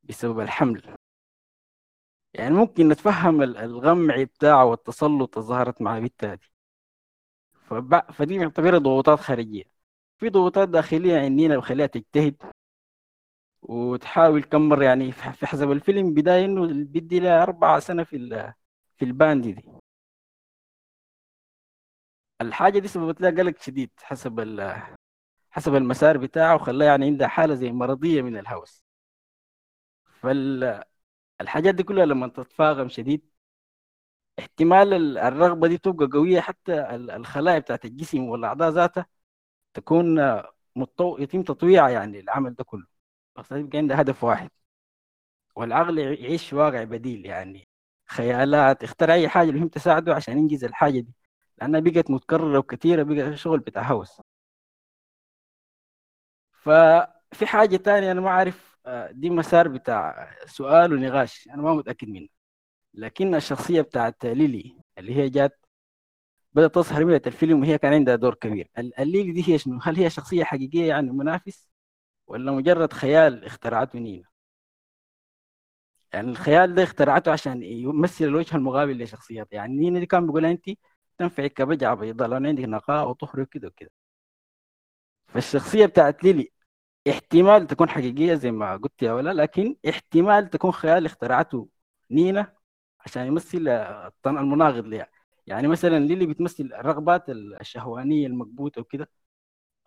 بسبب 0.03 0.39
الحمل. 0.39 0.95
يعني 2.33 2.53
ممكن 2.55 2.89
نتفهم 2.89 3.41
ال- 3.43 3.57
الغمع 3.57 4.23
بتاعه 4.23 4.65
والتسلط 4.65 5.38
اللي 5.38 5.49
ظهرت 5.49 5.81
مع 5.81 5.99
بنتها 5.99 6.35
دي. 6.35 6.47
فدي 8.13 8.38
نعتبرها 8.38 8.80
ضغوطات 8.80 9.20
خارجية. 9.20 9.63
في 10.18 10.30
ضغوطات 10.30 10.70
داخلية 10.70 11.20
عندنا 11.20 11.57
بخليها 11.57 11.88
تجتهد 11.88 12.36
وتحاول 13.61 14.43
كم 14.43 14.70
مرة 14.70 14.84
يعني 14.86 15.11
في 15.11 15.45
حسب 15.47 15.72
الفيلم 15.72 16.13
بداية 16.13 16.45
إنه 16.45 16.68
بدي 16.86 17.20
لها 17.20 17.43
أربع 17.43 17.80
سنة 17.80 18.03
في 18.03 18.15
ال... 18.15 18.53
في 18.97 19.05
الباند 19.05 19.43
دي. 19.47 19.65
الحاجة 22.41 22.80
دي 22.80 22.88
سببت 22.88 23.22
لها 23.22 23.32
قلق 23.32 23.61
شديد 23.61 23.91
حسب 24.03 24.39
ال... 24.39 24.82
حسب 25.51 25.76
المسار 25.76 26.18
بتاعه 26.18 26.55
وخلاها 26.55 26.88
يعني 26.89 27.05
عندها 27.05 27.28
حالة 27.28 27.55
زي 27.55 27.72
مرضية 27.72 28.22
من 28.22 28.38
الهوس. 28.38 28.86
فالحاجات 30.22 31.76
دي 31.76 31.84
كلها 31.84 32.05
لما 32.05 32.28
تتفاقم 32.28 32.89
شديد 32.89 33.30
احتمال 34.39 34.93
ال- 34.93 35.17
الرغبة 35.17 35.67
دي 35.67 35.77
تبقى 35.77 36.07
قوية 36.13 36.39
حتى 36.41 36.73
ال- 36.95 37.11
الخلايا 37.11 37.59
بتاعت 37.59 37.85
الجسم 37.85 38.23
والأعضاء 38.23 38.69
ذاتها 38.69 39.05
تكون 39.73 40.15
متطو... 40.75 41.17
يتم 41.19 41.43
تطويعها 41.43 41.89
يعني 41.89 42.19
العمل 42.19 42.55
ده 42.55 42.63
كله. 42.63 42.88
بس 43.38 43.51
يبقى 43.51 43.77
عندها 43.77 44.01
هدف 44.01 44.23
واحد. 44.23 44.49
والعقل 45.55 45.97
يع- 45.99 46.11
يعيش 46.11 46.53
واقع 46.53 46.83
بديل 46.83 47.25
يعني. 47.25 47.67
خيالات 48.09 48.83
اختار 48.83 49.11
أي 49.13 49.29
حاجة 49.29 49.49
المهم 49.49 49.67
تساعده 49.67 50.15
عشان 50.15 50.38
ينجز 50.38 50.63
الحاجة 50.63 50.99
دي. 50.99 51.13
لأنها 51.57 51.79
بقت 51.79 52.11
متكررة 52.11 52.59
وكثيرة 52.59 53.03
بقى 53.03 53.38
شغل 53.38 53.59
بتاع 53.59 53.83
هوس. 53.91 54.21
ففي 56.51 57.45
حاجة 57.45 57.77
تانية 57.77 58.11
أنا 58.11 58.21
ما 58.21 58.29
أعرف 58.29 58.77
آه، 58.85 59.11
دي 59.11 59.29
مسار 59.29 59.67
بتاع 59.67 60.29
سؤال 60.45 60.93
ونقاش. 60.93 61.47
أنا 61.53 61.61
ما 61.61 61.73
متأكد 61.73 62.07
منه. 62.09 62.27
لكن 62.97 63.35
الشخصية 63.35 63.81
بتاعت 63.81 64.25
ليلي 64.25 64.77
اللي 64.99 65.15
هي 65.15 65.29
جات 65.29 65.65
بدأت 66.53 66.75
تظهر 66.75 67.05
من 67.05 67.15
الفيلم 67.15 67.61
وهي 67.61 67.77
كان 67.77 67.93
عندها 67.93 68.15
دور 68.15 68.33
كبير 68.35 68.69
ال- 68.77 68.99
الليلي 68.99 69.31
دي 69.31 69.53
هي 69.53 69.57
شنو؟ 69.59 69.79
هل 69.83 69.95
هي 69.97 70.09
شخصية 70.09 70.43
حقيقية 70.43 70.89
يعني 70.89 71.11
منافس 71.11 71.69
ولا 72.27 72.53
مجرد 72.53 72.93
خيال 72.93 73.45
اخترعته 73.45 73.99
نينا؟ 73.99 74.25
يعني 76.13 76.29
الخيال 76.31 76.75
ده 76.75 76.83
اخترعته 76.83 77.31
عشان 77.31 77.63
يمثل 77.63 78.25
الوجه 78.25 78.55
المقابل 78.55 79.03
لشخصيات 79.03 79.53
يعني 79.53 79.73
نينا 79.77 79.99
دي 79.99 80.05
كان 80.05 80.25
بيقول 80.27 80.45
أنت 80.45 80.65
تنفعك 81.17 81.53
كبجعة 81.53 81.95
بيضاء 81.95 82.27
لو 82.27 82.35
عندك 82.35 82.63
نقاء 82.63 83.09
وطهر 83.09 83.39
وكده 83.41 83.67
وكده 83.67 83.91
فالشخصية 85.27 85.85
بتاعت 85.85 86.23
ليلي 86.23 86.51
احتمال 87.11 87.67
تكون 87.67 87.89
حقيقية 87.89 88.35
زي 88.35 88.51
ما 88.51 88.77
قلت 88.77 89.03
يا 89.03 89.13
ولا 89.13 89.33
لكن 89.33 89.77
احتمال 89.89 90.51
تكون 90.51 90.73
خيال 90.73 91.05
اخترعته 91.07 91.69
نينا 92.11 92.56
عشان 93.07 93.27
يمثل 93.27 93.67
الطن 93.67 94.37
المناقض 94.37 94.85
لها 94.85 95.07
يعني 95.47 95.67
مثلا 95.67 95.99
ليلي 95.99 96.25
بتمثل 96.25 96.63
الرغبات 96.63 97.29
الشهوانية 97.29 98.27
المكبوتة 98.27 98.81
وكده 98.81 99.09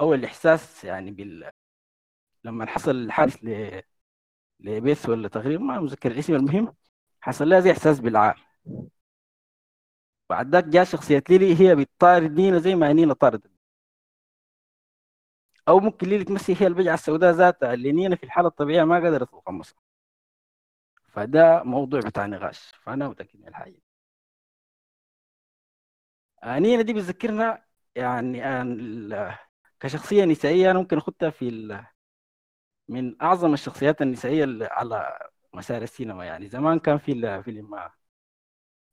أو 0.01 0.15
الإحساس 0.15 0.85
يعني 0.85 1.11
بال 1.11 1.51
لما 2.45 2.67
حصل 2.67 2.91
الحادث 2.91 3.37
ل... 3.45 3.83
لبيث 4.61 5.09
ولا 5.09 5.29
تقريبا 5.29 5.63
ما 5.65 5.81
متذكر 5.81 6.11
الاسم 6.13 6.35
المهم 6.35 6.75
حصل 7.21 7.49
لها 7.49 7.61
زي 7.61 7.73
إحساس 7.73 8.01
بالعار. 8.01 8.41
بعد 10.31 10.49
ذاك 10.53 10.65
جاء 10.65 10.85
شخصية 10.85 11.23
ليلي 11.31 11.61
هي 11.61 11.75
بتطارد 11.77 12.33
نينا 12.41 12.59
زي 12.59 12.75
ما 12.75 12.93
نينا 12.93 13.15
طاردت. 13.15 13.51
أو 15.69 15.81
ممكن 15.81 16.09
ليلي 16.09 16.25
تمثل 16.25 16.55
هي 16.61 16.67
البجعة 16.67 16.95
السوداء 16.95 17.33
ذاتها 17.35 17.75
اللي 17.75 17.93
نينا 17.93 18.17
في 18.17 18.25
الحالة 18.25 18.49
الطبيعية 18.49 18.85
ما 18.85 18.97
قدرت 18.97 19.29
تتقمصها. 19.29 19.80
فده 21.13 21.63
موضوع 21.63 22.01
بتاع 22.01 22.27
نقاش 22.27 22.73
فأنا 22.83 23.09
متأكد 23.09 23.41
من 23.41 23.49
الحاجة 23.49 23.71
دي. 23.71 23.83
آه، 26.43 26.59
نينا 26.59 26.83
دي 26.83 26.93
بتذكرنا 26.93 27.65
يعني 27.97 28.43
كشخصية 29.81 30.25
نسائية 30.25 30.71
أنا 30.71 30.79
ممكن 30.79 30.99
أخدها 30.99 31.31
في. 31.31 31.49
من 32.89 33.23
أعظم 33.23 33.55
الشخصيات 33.55 34.03
النسائية 34.03 34.45
اللي 34.45 34.65
على 34.67 35.19
مسار 35.55 35.83
السينما 35.83 36.25
يعني 36.25 36.49
زمان 36.49 36.79
كان 36.79 36.99
في 36.99 37.43
فيلم 37.43 37.75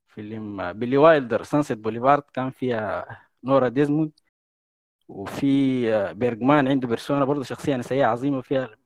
فيلم 0.08 0.72
بيلي 0.72 0.96
وايلدر 0.96 1.42
Sunset 1.42 1.78
Boulevard 1.78 2.22
كان 2.22 2.50
فيها 2.50 3.06
نورما 3.44 3.68
ديزموند 3.68 4.12
وفي 5.08 5.46
بيرجمان 6.14 6.68
عنده 6.68 6.88
Persona 6.88 7.24
برضه 7.24 7.42
شخصية 7.44 7.76
نسائية 7.76 8.06
عظيمة 8.06 8.40
فيها 8.42 8.76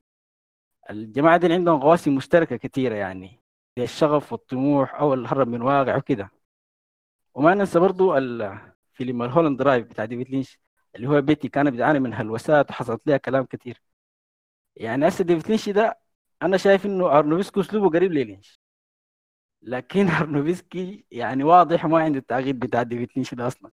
الجماعة 0.93 1.37
دي 1.37 1.53
عندهم 1.53 1.81
قواسم 1.81 2.15
مشتركة 2.17 2.57
كثيرة 2.57 2.95
يعني 2.95 3.41
زي 3.79 3.85
الشغف 3.85 4.33
والطموح 4.33 4.95
أو 4.95 5.15
الهرب 5.15 5.49
من 5.49 5.63
واقع 5.63 5.97
وكده. 5.97 6.31
وما 7.35 7.55
ننسى 7.55 7.79
برضه 7.79 8.19
ال- 8.19 8.73
فيلم 8.93 9.23
Mulholland 9.23 9.59
Drive 9.59 9.87
بتاع 9.87 10.05
ديفيد 10.05 10.31
لينش 10.31 10.61
اللي 10.97 11.09
هو 11.09 11.21
بيتي 11.21 11.49
كانت 11.49 11.75
بتعاني 11.75 11.99
من 12.01 12.15
هلوسات 12.15 12.71
وحصلت 12.71 13.03
لها 13.07 13.17
كلام 13.17 13.45
كثير 13.47 13.83
يعني 14.77 15.09
هسه 15.09 15.25
ديفيد 15.25 15.49
لينش 15.49 15.69
ده 15.69 16.01
أنا 16.43 16.57
شايف 16.57 16.87
إنه 16.87 17.19
أرنوفسكي 17.19 17.61
أسلوبه 17.61 17.91
قريب 17.99 18.13
للينش. 18.13 18.61
لكن 19.63 20.07
أرنوفسكي 20.21 21.05
يعني 21.11 21.45
واضح 21.45 21.87
ما 21.87 21.99
عنده 21.99 22.19
التعقيد 22.19 22.59
بتاع 22.61 22.83
ديفيد 22.83 23.09
لينش 23.17 23.35
ده 23.35 23.47
أصلا. 23.47 23.71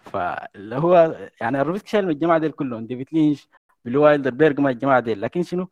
فاللي 0.00 0.76
هو 0.76 1.16
يعني 1.40 1.60
أرنوفسكي 1.60 1.88
شايل 1.90 2.04
من 2.06 2.10
الجماعة 2.12 2.38
دي 2.40 2.48
كلهم 2.50 2.86
ديفيد 2.86 3.08
لينش 3.12 3.48
بيلي 3.84 3.98
وايلدر 3.98 4.30
بيرجمان 4.30 4.70
الجماعة 4.70 5.00
دي 5.00 5.14
لكن 5.14 5.42
شنو؟ 5.42 5.68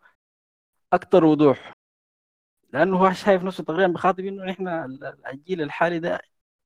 أكثر 0.93 1.25
وضوح. 1.25 1.73
لأنه 2.73 2.97
هو 2.99 3.13
شايف 3.13 3.43
نفسه 3.43 3.65
تقريبا 3.65 3.93
بخاطب 3.93 4.21
إنه 4.25 4.45
نحن 4.45 4.69
ال- 4.69 5.27
الجيل 5.27 5.63
الحالي 5.63 5.99
ده 5.99 6.21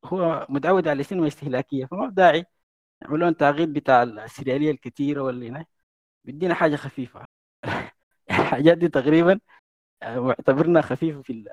هو 0.04 0.46
متعود 0.50 0.88
على 0.88 1.00
السينما 1.00 1.26
استهلاكية 1.28 1.86
فما 1.86 2.10
داعي 2.10 2.44
يعملوا 3.02 3.30
تعقيد 3.32 3.72
بتاع 3.72 4.02
السريالية 4.04 4.70
الكثيره 4.70 5.22
واللي 5.22 5.48
هنا. 5.50 5.66
بيدينا 6.24 6.54
حاجة 6.54 6.76
خفيفة. 6.76 7.26
الحاجات 8.30 8.78
دي 8.78 8.88
تقريبا 8.88 9.40
آه، 10.02 10.20
معتبرنا 10.20 10.82
خفيفة 10.82 11.22
في 11.22 11.34
ال 11.34 11.48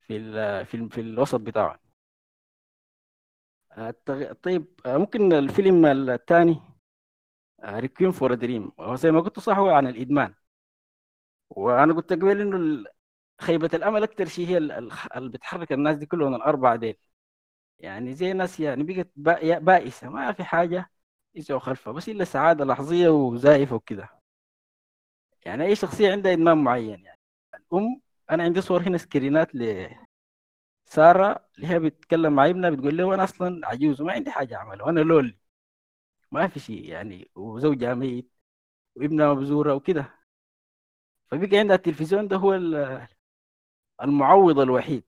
في 0.00 0.16
ال 0.16 0.66
في, 0.66 0.74
ال 0.76 0.90
في 0.90 1.00
الوسط 1.00 1.40
بتاعه 1.40 1.80
التغ- 3.78 4.32
طيب 4.42 4.66
آه، 4.86 4.96
ممكن 4.98 5.32
الفيلم 5.32 5.86
الثاني 5.86 6.60
Requiem 7.64 8.10
for 8.12 8.34
Dream 8.34 8.72
هو 8.80 8.94
زي 8.94 9.10
ما 9.10 9.20
قلت 9.20 9.38
صح 9.40 9.58
هو 9.58 9.70
عن 9.70 9.86
الإدمان. 9.86 10.34
وأنا 11.50 11.94
قلت 11.94 12.12
قبل 12.12 12.40
إنه 12.40 12.84
خيبة 13.40 13.70
الأمل 13.74 14.02
أكثر 14.02 14.26
شيء 14.26 14.48
هي 14.48 14.58
ال- 14.58 14.72
ال- 14.72 14.92
اللي 15.16 15.30
بتحرك 15.30 15.72
الناس 15.72 15.96
دي 15.96 16.06
كلهم 16.06 16.34
الأربعة 16.34 16.76
ديل. 16.76 16.96
يعني 17.78 18.14
زي 18.14 18.34
ناس 18.34 18.60
يعني 18.60 18.84
بقت 18.84 19.10
با- 19.16 19.58
بائسة 19.58 20.10
ما 20.10 20.32
في 20.32 20.44
حاجة 20.44 20.90
يسعوا 21.36 21.60
خلفها 21.60 21.92
بس 21.94 22.10
إلا 22.10 22.24
سعادة 22.24 22.64
لحظية 22.64 23.08
وزائفه 23.10 23.76
وكده. 23.76 24.10
يعني 25.46 25.64
أي 25.66 25.76
شخصية 25.76 26.12
عندها 26.12 26.32
إدمان 26.32 26.58
معين 26.58 27.04
يعني. 27.04 27.18
الأم 27.72 28.00
أنا 28.30 28.42
عندي 28.44 28.60
صور 28.60 28.82
هنا 28.82 28.98
سكرينات 28.98 29.54
لساره 29.54 31.46
اللي 31.56 31.66
هي 31.68 31.78
بتتكلم 31.78 32.32
مع 32.32 32.46
ابنها 32.46 32.70
بتقول 32.70 32.96
له 32.96 33.14
أنا 33.14 33.24
أصلا 33.24 33.60
عجوز 33.68 34.00
وما 34.00 34.12
عندي 34.12 34.30
حاجة 34.30 34.56
أعملها 34.56 34.86
وأنا 34.86 35.00
لول 35.00 35.36
ما 36.32 36.48
في 36.48 36.60
شيء 36.60 36.84
يعني 36.84 37.30
وزوجها 37.36 37.94
ميت 37.94 38.32
وابنها 38.96 39.34
ما 39.34 39.41
بزورها 39.41 39.74
وكده. 39.74 40.19
فبقى 41.30 41.58
عندها 41.58 41.76
التلفزيون 41.76 42.28
ده 42.28 42.36
هو 42.36 42.54
ال- 42.54 43.08
المعوض 44.02 44.58
الوحيد. 44.58 45.04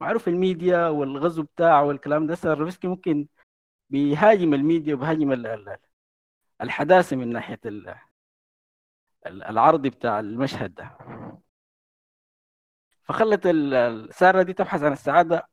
معروف 0.00 0.28
الميديا 0.28 0.88
والغزو 0.88 1.42
بتاعه 1.42 1.84
والكلام 1.84 2.26
ده 2.26 2.34
أرنوفسكي 2.34 2.88
ممكن 2.88 3.26
بيهاجم 3.90 4.54
الميديا 4.54 4.94
وبيهاجم 4.94 5.32
ال- 5.32 5.46
ال- 5.46 5.76
الحداثة 6.60 7.16
من 7.16 7.22
ال- 7.66 9.42
العرض 9.42 9.82
بتاع 9.86 10.20
المشهد 10.20 10.74
ده. 10.74 10.98
فخلت 13.02 13.46
ساره 14.12 14.42
دي 14.42 14.52
تبحث 14.52 14.82
عن 14.82 14.92
السعادة 14.92 15.48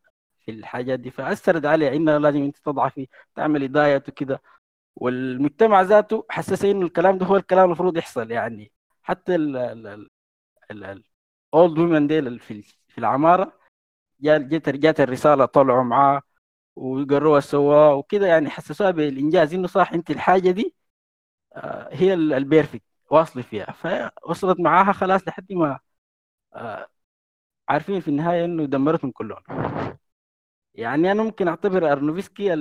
في 0.45 0.51
الحاجات 0.51 0.99
دي 0.99 1.11
فأثرت 1.11 1.65
عليها 1.65 1.93
إنها 1.95 2.19
لازم 2.19 2.43
أنت 2.43 2.57
تضعفي 2.57 3.07
تعملي 3.35 3.67
diet 3.67 4.09
وكده. 4.09 4.41
والمجتمع 4.95 5.81
ذاته 5.81 6.25
حسسه 6.29 6.71
إنه 6.71 6.85
الكلام 6.85 7.17
ده 7.17 7.25
هو 7.25 7.35
الكلام 7.35 7.65
المفروض 7.65 7.97
يحصل 7.97 8.31
يعني. 8.31 8.71
حتى 9.11 9.35
ال 9.35 9.57
ال 9.57 9.87
ال 10.71 10.83
ال 10.85 11.03
old 11.53 11.79
women 11.79 12.07
ديل 12.07 12.39
في 12.39 12.97
العمارة 12.97 13.59
جات 14.21 14.41
جات 14.69 14.99
الرسالة 14.99 15.45
طلعوا 15.45 15.83
معاه 15.83 16.21
وقروها 16.75 17.39
سوا 17.39 17.93
وكده 17.93 18.27
يعني 18.27 18.49
حسسوها 18.49 18.91
بالإنجاز 18.91 19.53
إنه 19.53 19.67
صح 19.67 19.93
أنت 19.93 20.11
الحاجة 20.11 20.51
دي 20.51 20.75
آه، 21.55 21.89
هي 21.95 22.13
ال- 22.13 22.33
ال 22.33 22.40
perfect 22.40 22.83
واصلي 23.11 23.43
فيها. 23.43 23.71
فوصلت 23.71 24.59
معاها 24.59 24.93
خلاص 24.93 25.27
لحد 25.27 25.53
ما 25.53 25.79
آه، 26.55 26.87
عارفين 27.69 28.01
في 28.01 28.07
النهاية 28.07 28.45
إنه 28.45 28.65
دمرتهم 28.65 29.11
كلهم. 29.11 29.43
يعني 30.75 31.11
أنا 31.11 31.23
ممكن 31.23 31.47
أعتبر 31.47 31.91
أرنوفسكي 31.91 32.55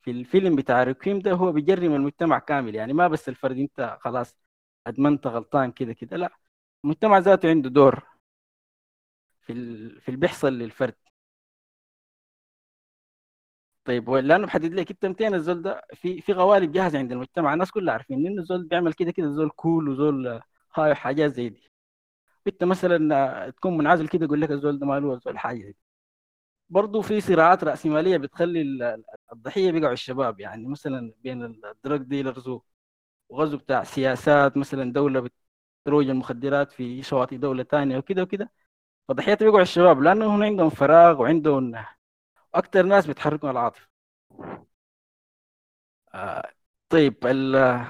في 0.00 0.10
الفيلم 0.10 0.56
بتاع 0.56 0.82
Requiem 0.82 1.18
ده 1.18 1.32
هو 1.32 1.52
بيجرم 1.52 1.94
المجتمع 1.94 2.38
كامل 2.38 2.74
يعني 2.74 2.92
ما 2.92 3.08
بس 3.08 3.28
الفرد 3.28 3.58
أنت 3.58 3.98
خلاص 4.00 4.36
ادمنت 4.86 5.26
غلطان 5.26 5.72
كده 5.72 5.92
كده. 5.92 6.16
لا 6.16 6.30
المجتمع 6.84 7.18
ذاته 7.18 7.48
عنده 7.50 7.70
دور 7.70 8.04
في 9.40 9.52
ال... 9.52 10.00
في 10.00 10.08
اللي 10.08 10.20
بيحصل 10.20 10.52
للفرد. 10.52 10.94
طيب 13.84 14.10
لأنه 14.10 14.46
بحدد 14.46 14.72
لك 14.74 14.90
انت 14.90 15.04
200 15.06 15.34
الزول 15.34 15.62
ده 15.62 15.82
في 15.94 16.20
في 16.20 16.32
قوالب 16.32 16.72
جاهزة 16.72 16.98
عند 16.98 17.12
المجتمع. 17.12 17.52
الناس 17.54 17.70
كلها 17.70 17.92
عارفين 17.92 18.26
انه 18.26 18.42
الزول 18.42 18.64
بيعمل 18.68 18.92
كده 18.92 19.10
كده 19.12 19.26
زول 19.32 19.50
cool 19.50 19.88
وزول 19.88 20.40
high 20.74 20.94
حاجات 20.94 21.32
زي 21.34 21.48
دي. 21.48 21.70
انت 22.46 22.64
مثلا 22.64 23.50
تكون 23.50 23.78
منعزل 23.78 24.08
كده 24.08 24.24
يقول 24.26 24.40
لك 24.40 24.50
الزول 24.50 24.78
ده 24.78 24.86
ماله 24.86 25.14
الزول 25.14 25.38
حاجة 25.38 25.62
دي. 25.66 25.76
برضه 26.70 27.02
في 27.02 27.20
صراعات 27.20 27.64
رأسمالية 27.64 28.16
بتخلي 28.16 28.62
ال- 28.62 29.04
الضحية 29.32 29.72
بيقعوا 29.72 29.92
الشباب. 29.92 30.40
يعني 30.40 30.68
مثلا 30.68 31.14
بين 31.18 31.44
الدراج 31.44 32.02
ديلرز 32.02 32.48
وغزو 33.28 33.56
بتاع 33.58 33.84
سياسات 33.84 34.56
مثلا 34.56 34.92
دولة 34.92 35.28
بتروج 35.84 36.08
المخدرات 36.10 36.72
في 36.72 37.02
شواطئ 37.02 37.36
دولة 37.36 37.62
تانية 37.62 37.98
وكده 37.98 38.22
وكده 38.22 38.52
فضحيات 39.08 39.42
بيقعوا 39.42 39.62
الشباب 39.62 40.02
لأنه 40.02 40.26
هم 40.36 40.42
عندهم 40.44 40.70
فراغ 40.70 41.22
وعندهم 41.22 41.74
أكتر 42.54 42.82
ناس 42.84 43.06
بتحركهم 43.08 43.50
العاطفة 43.50 43.88
آه 46.14 46.50
طيب 46.88 47.26
ال- 47.26 47.86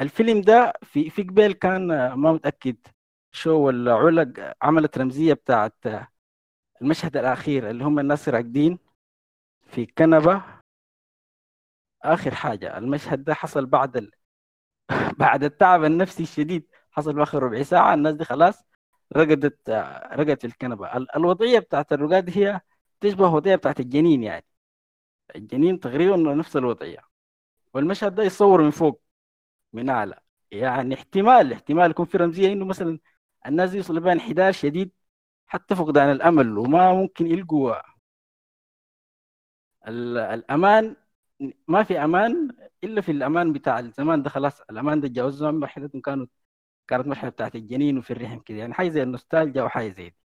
الفيلم 0.00 0.40
ده 0.42 0.72
في 0.82 1.10
في 1.10 1.22
قبل 1.22 1.52
كان 1.52 1.90
آه، 1.90 2.14
ما 2.14 2.32
متأكد 2.32 2.76
شو 3.32 3.50
ولا 3.66 3.94
علق 3.94 4.54
عملت 4.62 4.98
رمزية 4.98 5.34
بتاعت 5.34 5.74
آه، 5.86 6.08
المشهد 6.82 7.16
الأخير 7.16 7.70
اللي 7.70 7.84
هم 7.84 7.98
الناس 7.98 8.30
راقدين 8.30 8.78
في 9.66 9.86
كنبة 9.86 10.44
آخر 12.04 12.34
حاجة 12.34 12.78
المشهد 12.78 13.24
ده 13.24 13.34
حصل 13.34 13.66
بعد. 13.66 14.10
بعد 15.18 15.44
التعب 15.44 15.84
النفسي 15.84 16.22
الشديد 16.22 16.68
حصل 16.90 17.14
في 17.14 17.22
آخر 17.22 17.42
ربع 17.42 17.62
ساعة 17.62 17.94
الناس 17.94 18.14
دي 18.14 18.24
خلاص 18.24 18.64
رقدت 19.16 19.68
آه، 19.70 20.14
رقدت 20.16 20.40
في 20.40 20.46
الكنبة. 20.46 20.96
ال- 20.96 21.16
الوضعية 21.16 21.58
بتاعت 21.58 21.92
الرقاد 21.92 22.38
هي 22.38 22.60
تشبه 23.00 23.28
الوضعية 23.28 23.56
بتاعت 23.56 23.80
الجنين 23.80 24.22
يعني. 24.22 24.44
الجنين 25.36 25.80
تقريبا 25.80 26.16
نفس 26.16 26.56
الوضعية. 26.56 26.98
والمشهد 27.74 28.14
ده 28.14 28.22
يصور 28.24 28.62
من 28.62 28.70
فوق 28.70 29.02
من 29.72 29.90
أعلى. 29.90 30.20
يعني 30.52 30.94
احتمال 30.96 31.52
احتمال 31.54 31.90
يكون 31.90 32.06
في 32.06 32.18
رمزية 32.18 32.52
إنه 32.52 32.64
مثلا 32.66 33.00
الناس 33.46 33.70
دي 33.70 33.76
يوصل 33.76 34.00
بها 34.00 34.12
انحدار 34.14 34.52
شديد 34.52 34.92
حتى 35.48 35.76
فقدان 35.76 36.12
الأمل 36.12 36.58
وما 36.58 36.94
ممكن 36.94 37.26
يلقوا 37.28 37.76
ال- 39.88 40.18
الأمان 40.18 40.96
ما 41.68 41.82
في 41.84 41.98
أمان 42.04 42.48
إلا 42.84 43.00
في 43.00 43.12
الأمان 43.12 43.52
بتاع 43.52 43.78
الزمان 43.78 44.22
ده 44.22 44.30
خلاص. 44.30 44.60
الأمان 44.60 45.00
ده 45.00 45.08
تجاوزوا 45.08 45.50
مرحلتهم 45.50 46.00
كانوا 46.00 46.26
كانت 46.88 47.06
مرحلة 47.06 47.30
بتاعت 47.30 47.54
الجنين 47.56 47.98
وفي 47.98 48.12
الرحم 48.12 48.38
كده. 48.40 48.58
يعني 48.58 48.74
حاجة 48.74 48.88
زي 48.88 49.02
النوستالجيا 49.02 49.62
وحاجة 49.62 49.88
زي 49.88 50.10
دي. 50.10 50.16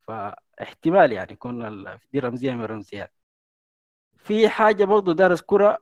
فاحتمال 0.00 1.12
يعني 1.12 1.32
يكون 1.32 1.84
دي 2.12 2.18
رمزية 2.18 2.52
من 2.52 2.64
الرمزيات 2.64 3.14
في 4.16 4.48
حاجة 4.48 4.84
برضه 4.84 5.12
دار 5.14 5.32
أذكرها 5.32 5.78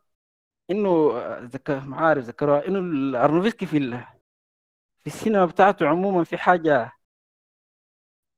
إنه 0.70 1.12
ذكر 1.40 1.80
معارف 1.80 2.24
ذكروها 2.24 2.68
إنه 2.68 2.78
الأرنوفسكي 2.80 3.66
في 3.66 3.78
ال- 3.78 4.04
في 5.00 5.06
السينما 5.06 5.46
بتاعته 5.46 5.88
عموما 5.88 6.24
في 6.24 6.38
حاجة 6.38 6.92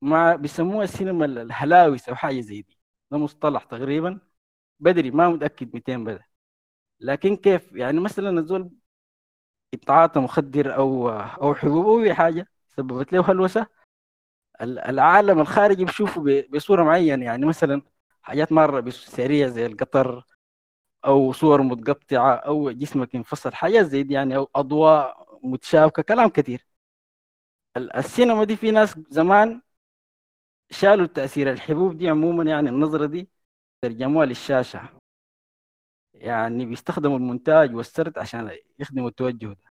ما 0.01 0.35
بيسموها 0.35 0.83
السينما 0.83 1.25
ال- 1.25 1.37
الهلاوس 1.39 2.09
أو 2.09 2.15
حاجة 2.15 2.39
زي 2.41 2.61
دي. 2.61 2.77
ده 3.11 3.17
مصطلح 3.17 3.63
تقريبا. 3.63 4.19
بدري 4.79 5.11
ما 5.11 5.29
متأكد 5.29 5.75
200 5.75 6.03
بدأ 6.03 6.23
لكن 6.99 7.35
كيف؟ 7.37 7.73
يعني 7.73 7.99
مثلا 7.99 8.39
الزول 8.41 8.71
يتعاطى 9.73 10.19
مخدر 10.19 10.75
أو 10.75 11.09
أو 11.09 11.55
حبوب 11.55 11.85
أو 11.85 12.01
أي 12.03 12.13
حاجة 12.13 12.47
سببت 12.69 13.13
له 13.13 13.31
هلوسة. 13.31 13.67
ال- 14.61 14.79
العالم 14.79 15.39
الخارجي 15.41 15.85
بيشوفه 15.85 16.21
ب- 16.23 16.45
بصورة 16.51 16.83
معينة. 16.83 17.25
يعني 17.25 17.45
مثلا 17.45 17.81
حاجات 18.21 18.51
مرة 18.51 18.79
بس- 18.79 18.95
سريعة 18.95 19.49
زي 19.49 19.65
القطر 19.65 20.25
أو 21.05 21.33
صور 21.33 21.63
متقطعة 21.63 22.35
أو 22.35 22.71
جسمك 22.71 23.15
ينفصل 23.15 23.53
حاجات 23.55 23.85
زي 23.87 24.03
دي 24.03 24.13
يعني 24.15 24.35
أو 24.37 24.49
أضواء 24.55 25.27
متشابكة 25.43 26.03
كلام 26.03 26.29
كتير. 26.29 26.67
ال- 27.77 27.95
السينما 27.95 28.43
دي 28.43 28.55
في 28.55 28.71
ناس 28.71 28.95
زمان 29.09 29.61
شالوا 30.71 31.05
تأثير 31.07 31.51
الحبوب 31.51 31.97
دي 31.97 32.09
عموما 32.09 32.43
يعني 32.43 32.69
النظرة 32.69 33.05
دي. 33.05 33.29
ترجموها 33.83 34.25
للشاشة. 34.25 34.89
يعني 36.13 36.65
بيستخدموا 36.65 37.17
المونتاج 37.17 37.75
والسرد 37.75 38.17
عشان 38.19 38.51
يخدموا 38.79 39.09
التوجه 39.09 39.45
ده. 39.47 39.71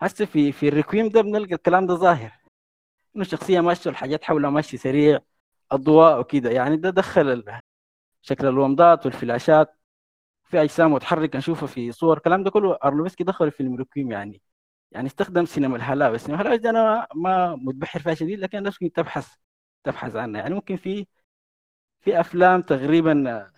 هسه 0.00 0.24
في 0.24 0.52
في 0.52 0.68
الريكويم 0.68 1.08
ده 1.08 1.20
بنلقى 1.22 1.54
الكلام 1.54 1.86
ده 1.86 1.94
ظاهر. 1.94 2.32
إنه 3.16 3.24
الشخصية 3.24 3.60
ماشية 3.60 3.90
الحاجات 3.90 4.24
حولها 4.24 4.50
ماشي 4.50 4.76
سريع 4.76 5.20
أضواء 5.72 6.20
وكده. 6.20 6.50
يعني 6.50 6.76
ده 6.76 6.90
دخل 6.90 7.44
شكل 8.22 8.46
الومضات 8.46 9.06
والفلاشات. 9.06 9.78
في 10.44 10.62
أجسام 10.62 10.92
متحركة 10.92 11.38
نشوفها 11.38 11.66
في 11.66 11.92
صور. 11.92 12.16
الكلام 12.16 12.44
ده 12.44 12.50
كله 12.50 12.78
أرلوفسكي 12.84 13.24
دخل 13.24 13.50
في 13.50 13.62
الريكويم 13.62 14.12
يعني. 14.12 14.42
يعني 14.92 15.06
استخدم 15.06 15.44
سينما 15.44 15.76
الهلاوس. 15.76 16.14
السينما 16.14 16.42
الهلاوس 16.42 16.60
دي 16.60 16.70
أنا 16.70 17.06
ما 17.14 17.56
متبحر 17.56 18.00
فيها 18.00 18.14
شديد 18.14 18.38
لكن 18.40 18.58
الناس 18.58 18.82
ممكن 18.82 18.92
تبحث 18.92 19.34
تبحث 19.84 20.16
عنها. 20.16 20.40
يعني 20.40 20.54
ممكن 20.54 20.76
في 20.76 21.06
في 22.02 22.20
أفلام 22.20 22.62
تقريبا 22.62 23.50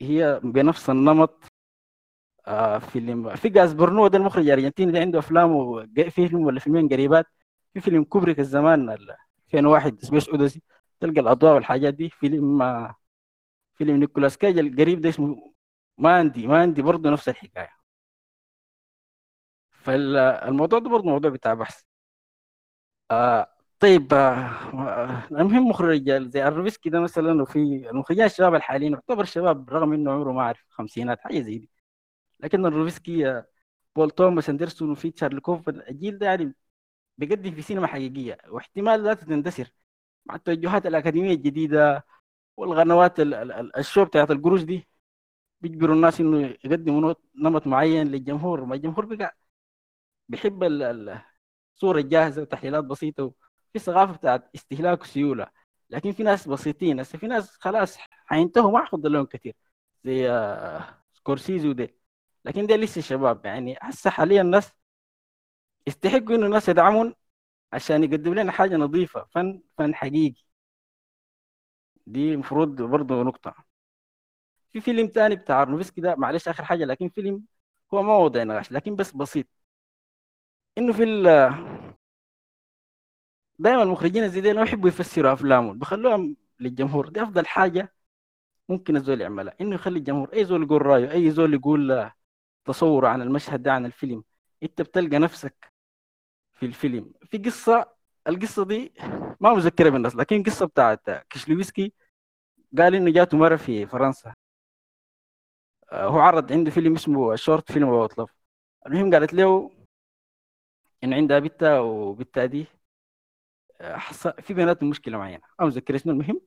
هي 0.00 0.40
بنفس 0.44 0.90
النمط 0.90 1.44
آه 2.46 2.78
فيلم. 2.78 3.34
في 3.36 3.48
جاسبار 3.48 3.72
نوي 3.72 4.06
ده 4.08 4.18
المخرج 4.18 4.44
الأرجنتيني 4.44 4.92
ده 4.92 5.00
عنده 5.00 5.18
افلام 5.18 5.50
وج- 5.52 6.08
فيلم 6.08 6.40
ولا 6.46 6.60
فيلمين 6.60 6.88
قريبات. 6.88 7.26
في 7.74 7.80
فيلم 7.80 8.04
كوبريك 8.04 8.38
الزمان 8.40 8.90
ال 8.90 9.16
2001 9.46 10.00
Space 10.04 10.28
Odyssey 10.28 10.62
تلقى 11.00 11.20
الأضواء 11.20 11.54
والحاجات 11.54 11.94
دي. 11.94 12.10
فيلم 12.10 12.62
آه 12.62 12.94
فيلم 13.74 13.96
نيكولاس 13.96 14.36
كيج 14.38 14.58
القريب 14.58 15.00
ده 15.00 15.08
اسمه 15.08 15.54
Mandy. 15.98 16.46
Mandy 16.46 16.82
برضه 16.82 17.10
نفس 17.10 17.28
الحكاية. 17.28 17.70
فالموضوع 19.70 20.78
ده 20.78 20.90
برضه 20.90 21.04
موضوع 21.10 21.30
بتاع 21.30 21.54
بحث. 21.54 21.82
آه 23.10 23.48
طيب 23.82 24.14
آه، 24.14 25.26
المهم 25.32 25.68
مخرج 25.68 26.10
زي 26.12 26.42
كيشلوفسكي 26.46 26.90
ده 26.90 27.00
مثلا 27.00 27.42
وفي 27.42 27.58
المخرجين 27.90 28.24
الشباب 28.24 28.54
الحاليين 28.54 28.92
يعتبر 28.92 29.24
شباب 29.24 29.70
رغم 29.70 29.92
إنه 29.92 30.12
عمره 30.12 30.32
ما 30.32 30.40
اعرف 30.40 30.64
خمسينات 30.70 31.20
حاجة 31.20 31.40
زي 31.40 31.58
دي. 31.58 31.70
لكن 32.40 32.66
الروفسكي 32.66 33.30
آه، 33.30 33.46
بول 33.96 34.10
توماس 34.10 34.50
أندرسون 34.50 34.90
وفي 34.90 35.10
تشارلي 35.10 35.40
كوف 35.40 35.68
الجيل 35.68 36.18
ده 36.18 36.26
يعني 36.26 36.54
بيقدم 37.18 37.52
في 37.54 37.62
سينما 37.62 37.86
حقيقية 37.86 38.38
واحتمال 38.48 39.04
لا 39.04 39.14
تندثر. 39.14 39.72
مع 40.26 40.34
التوجهات 40.36 40.86
الأكاديمية 40.86 41.34
الجديدة 41.34 42.06
والقنوات 42.56 43.20
الشو 43.78 44.04
بتاعت 44.04 44.30
القروش 44.30 44.62
دي 44.64 44.88
بيجبروا 45.60 45.96
الناس 45.96 46.20
إنه 46.20 46.56
يقدموا 46.64 47.14
نمط 47.36 47.66
معين 47.66 48.08
للجمهور. 48.08 48.64
ما 48.64 48.74
الجمهور 48.74 49.06
بقى 49.06 49.36
بيحب 50.28 50.64
الصورة 50.64 51.98
الجاهزة 52.00 52.42
وتحليلات 52.42 52.84
بسيطة 52.84 53.32
في 53.72 53.78
ثقافة 53.78 54.12
بتاعت 54.12 54.50
استهلاك 54.54 55.02
وسيوله 55.02 55.46
لكن 55.90 56.12
في 56.12 56.22
ناس 56.22 56.48
بسيطين. 56.48 57.00
هسه 57.00 57.18
في 57.18 57.26
ناس 57.26 57.50
خلاص 57.56 57.96
حينتهوا 58.26 58.70
ما 58.72 58.84
حفضل 58.84 59.12
لهم 59.12 59.26
كثير 59.26 59.54
زي 60.04 60.30
آه، 60.30 61.02
سكورسيزي 61.12 61.68
وديل. 61.68 61.94
لكن 62.44 62.66
ده 62.66 62.76
لسه 62.76 63.00
شباب. 63.00 63.46
يعني 63.46 63.78
هسه 63.82 64.10
حاليا 64.10 64.40
الناس 64.42 64.72
يستحقوا 65.86 66.36
إنه 66.36 66.46
الناس 66.46 66.68
يدعمون 66.68 67.14
عشان 67.72 68.04
يقدم 68.04 68.34
لنا 68.34 68.52
حاجة 68.52 68.76
نظيفة 68.76 69.24
فن 69.34 69.62
فن 69.78 69.94
حقيقي. 69.94 70.42
دي 72.06 72.32
المفروض 72.34 72.82
برضه 72.82 73.22
نقطة. 73.22 73.54
في 74.72 74.80
فيلم 74.80 75.08
تاني 75.08 75.36
بتاع 75.36 75.62
أرنوفسكي 75.62 76.00
ده 76.00 76.14
معلش 76.16 76.48
آخر 76.48 76.64
حاجة 76.64 76.84
لكن 76.84 77.08
فيلم 77.08 77.42
هو 77.94 78.02
ما 78.02 78.16
وضع 78.16 78.42
نقاش 78.42 78.72
لكن 78.72 78.96
بس 78.96 79.12
بسيط. 79.12 79.46
إنه 80.78 80.92
في 80.92 81.02
دائما 83.62 83.82
المخرجين 83.82 84.28
زي 84.28 84.40
دي 84.40 84.48
يحبوا 84.48 84.88
يفسروا 84.88 85.32
أفلامهم. 85.32 85.78
بخلوها 85.78 86.34
للجمهور. 86.60 87.08
دي 87.08 87.22
أفضل 87.22 87.46
حاجة 87.46 87.94
ممكن 88.68 88.96
الزول 88.96 89.20
يعملها. 89.20 89.54
إنه 89.60 89.74
يخلي 89.74 89.98
الجمهور. 89.98 90.32
أي 90.32 90.44
زول 90.44 90.62
يقول 90.62 90.86
رأيه. 90.86 91.12
أي 91.12 91.30
زول 91.30 91.54
يقول 91.54 92.10
تصوره 92.64 93.08
عن 93.08 93.22
المشهد 93.22 93.62
ده 93.62 93.72
عن 93.72 93.86
الفيلم. 93.86 94.24
أنت 94.62 94.82
بتلقى 94.82 95.18
نفسك 95.18 95.72
في 96.54 96.66
الفيلم. 96.66 97.12
في 97.30 97.38
قصة. 97.38 97.92
القصة 98.28 98.64
دي 98.64 98.92
ما 99.40 99.54
مذكرة 99.54 99.90
بالناس 99.90 100.16
لكن 100.16 100.42
قصة 100.42 100.66
بتاعت 100.66 101.00
كشلويسكي 101.30 101.92
قال 102.78 102.94
إنه 102.94 103.10
جاته 103.12 103.36
مرة 103.38 103.56
في 103.56 103.86
فرنسا. 103.86 104.34
آه، 105.92 106.06
هو 106.06 106.18
عرض 106.18 106.52
عنده 106.52 106.70
فيلم 106.70 106.94
اسمه 106.94 107.36
Short 107.36 107.72
Film 107.72 107.88
About 107.88 108.18
Love 108.18 108.34
المهم 108.86 109.14
قالت 109.14 109.34
له 109.34 109.70
إن 111.04 111.12
عندها 111.12 111.38
بنتها 111.38 111.80
وبنتها 111.80 112.46
دي 112.46 112.66
آه، 113.82 113.98
في 114.40 114.54
بيناتهم 114.54 114.90
مشكلة 114.90 115.18
معينة. 115.18 115.42
مذكر 115.60 115.94
اسمه 115.96 116.12
المهم. 116.12 116.40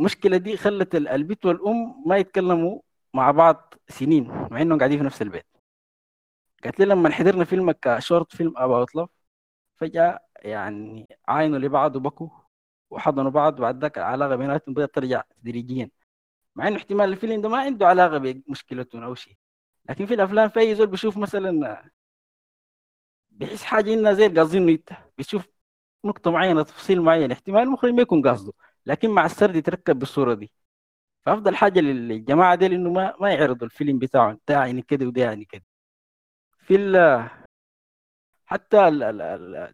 المشكلة 0.00 0.36
دي 0.36 0.56
خلت 0.56 0.94
البنت 0.94 1.46
والأم 1.46 2.04
ما 2.06 2.16
يتكلموا 2.16 2.80
مع 3.14 3.30
بعض 3.30 3.74
سنين 3.88 4.24
مع 4.50 4.62
إنهم 4.62 4.78
قاعدين 4.78 4.98
في 4.98 5.04
نفس 5.04 5.22
البيت. 5.22 5.46
قالت 6.64 6.80
لي 6.80 6.86
لما 6.86 7.10
حضرنا 7.10 7.44
فيلمك 7.44 7.96
Short 7.98 8.36
Film 8.36 8.54
About 8.56 8.94
Love 8.96 9.08
فجأة 9.76 10.20
يعني 10.36 11.08
عاينوا 11.28 11.58
لبعض 11.58 11.96
وبكوا 11.96 12.28
وحضنوا 12.90 13.30
بعض 13.30 13.58
وبعد 13.58 13.82
ذاك 13.82 13.98
العلاقة 13.98 14.36
بيناتهم 14.36 14.74
بدأت 14.74 14.94
ترجع 14.94 15.22
تدريجيا. 15.42 15.90
مع 16.56 16.68
إنه 16.68 16.76
احتمال 16.76 17.08
الفيلم 17.12 17.40
ده 17.42 17.48
ما 17.48 17.58
عنده 17.58 17.86
علاقة 17.86 18.18
بمشكلتهم 18.18 19.02
أو 19.02 19.14
شيء. 19.14 19.36
لكن 19.88 20.06
في 20.06 20.14
الأفلام 20.14 20.48
في 20.48 20.60
أي 20.60 20.74
زول 20.74 20.86
بيشوف 20.86 21.16
مثلا 21.16 21.82
بيحس 23.30 23.62
حاجة 23.62 23.94
إنها 23.94 24.12
زي 24.12 24.28
قاصدينه 24.28 24.72
انت 24.72 24.92
بيشوف 25.18 25.48
نقطة 26.04 26.30
معينة 26.30 26.62
تفصيل 26.62 27.02
معين 27.02 27.32
احتمال 27.32 27.62
المخرج 27.62 27.90
ما 27.92 28.02
يكون 28.02 28.22
قاصده 28.28 28.52
لكن 28.86 29.10
مع 29.10 29.26
السرد 29.26 29.56
يتركب 29.56 29.98
بالصورة 29.98 30.34
دي. 30.34 30.52
فأفضل 31.26 31.56
حاجة 31.56 31.80
للجماعة 31.80 32.54
دي 32.54 32.66
إنه 32.66 32.90
ما 32.90 33.14
ما 33.20 33.30
يعرضوا 33.34 33.66
الفيلم 33.66 33.98
بتاعهم 33.98 34.40
ده 34.48 34.54
يعني 34.54 34.82
كده 34.82 35.06
وده 35.06 35.22
يعني 35.22 35.44
كده. 35.44 35.64
في 36.58 36.76
ال 36.76 36.96
حتى 38.46 38.90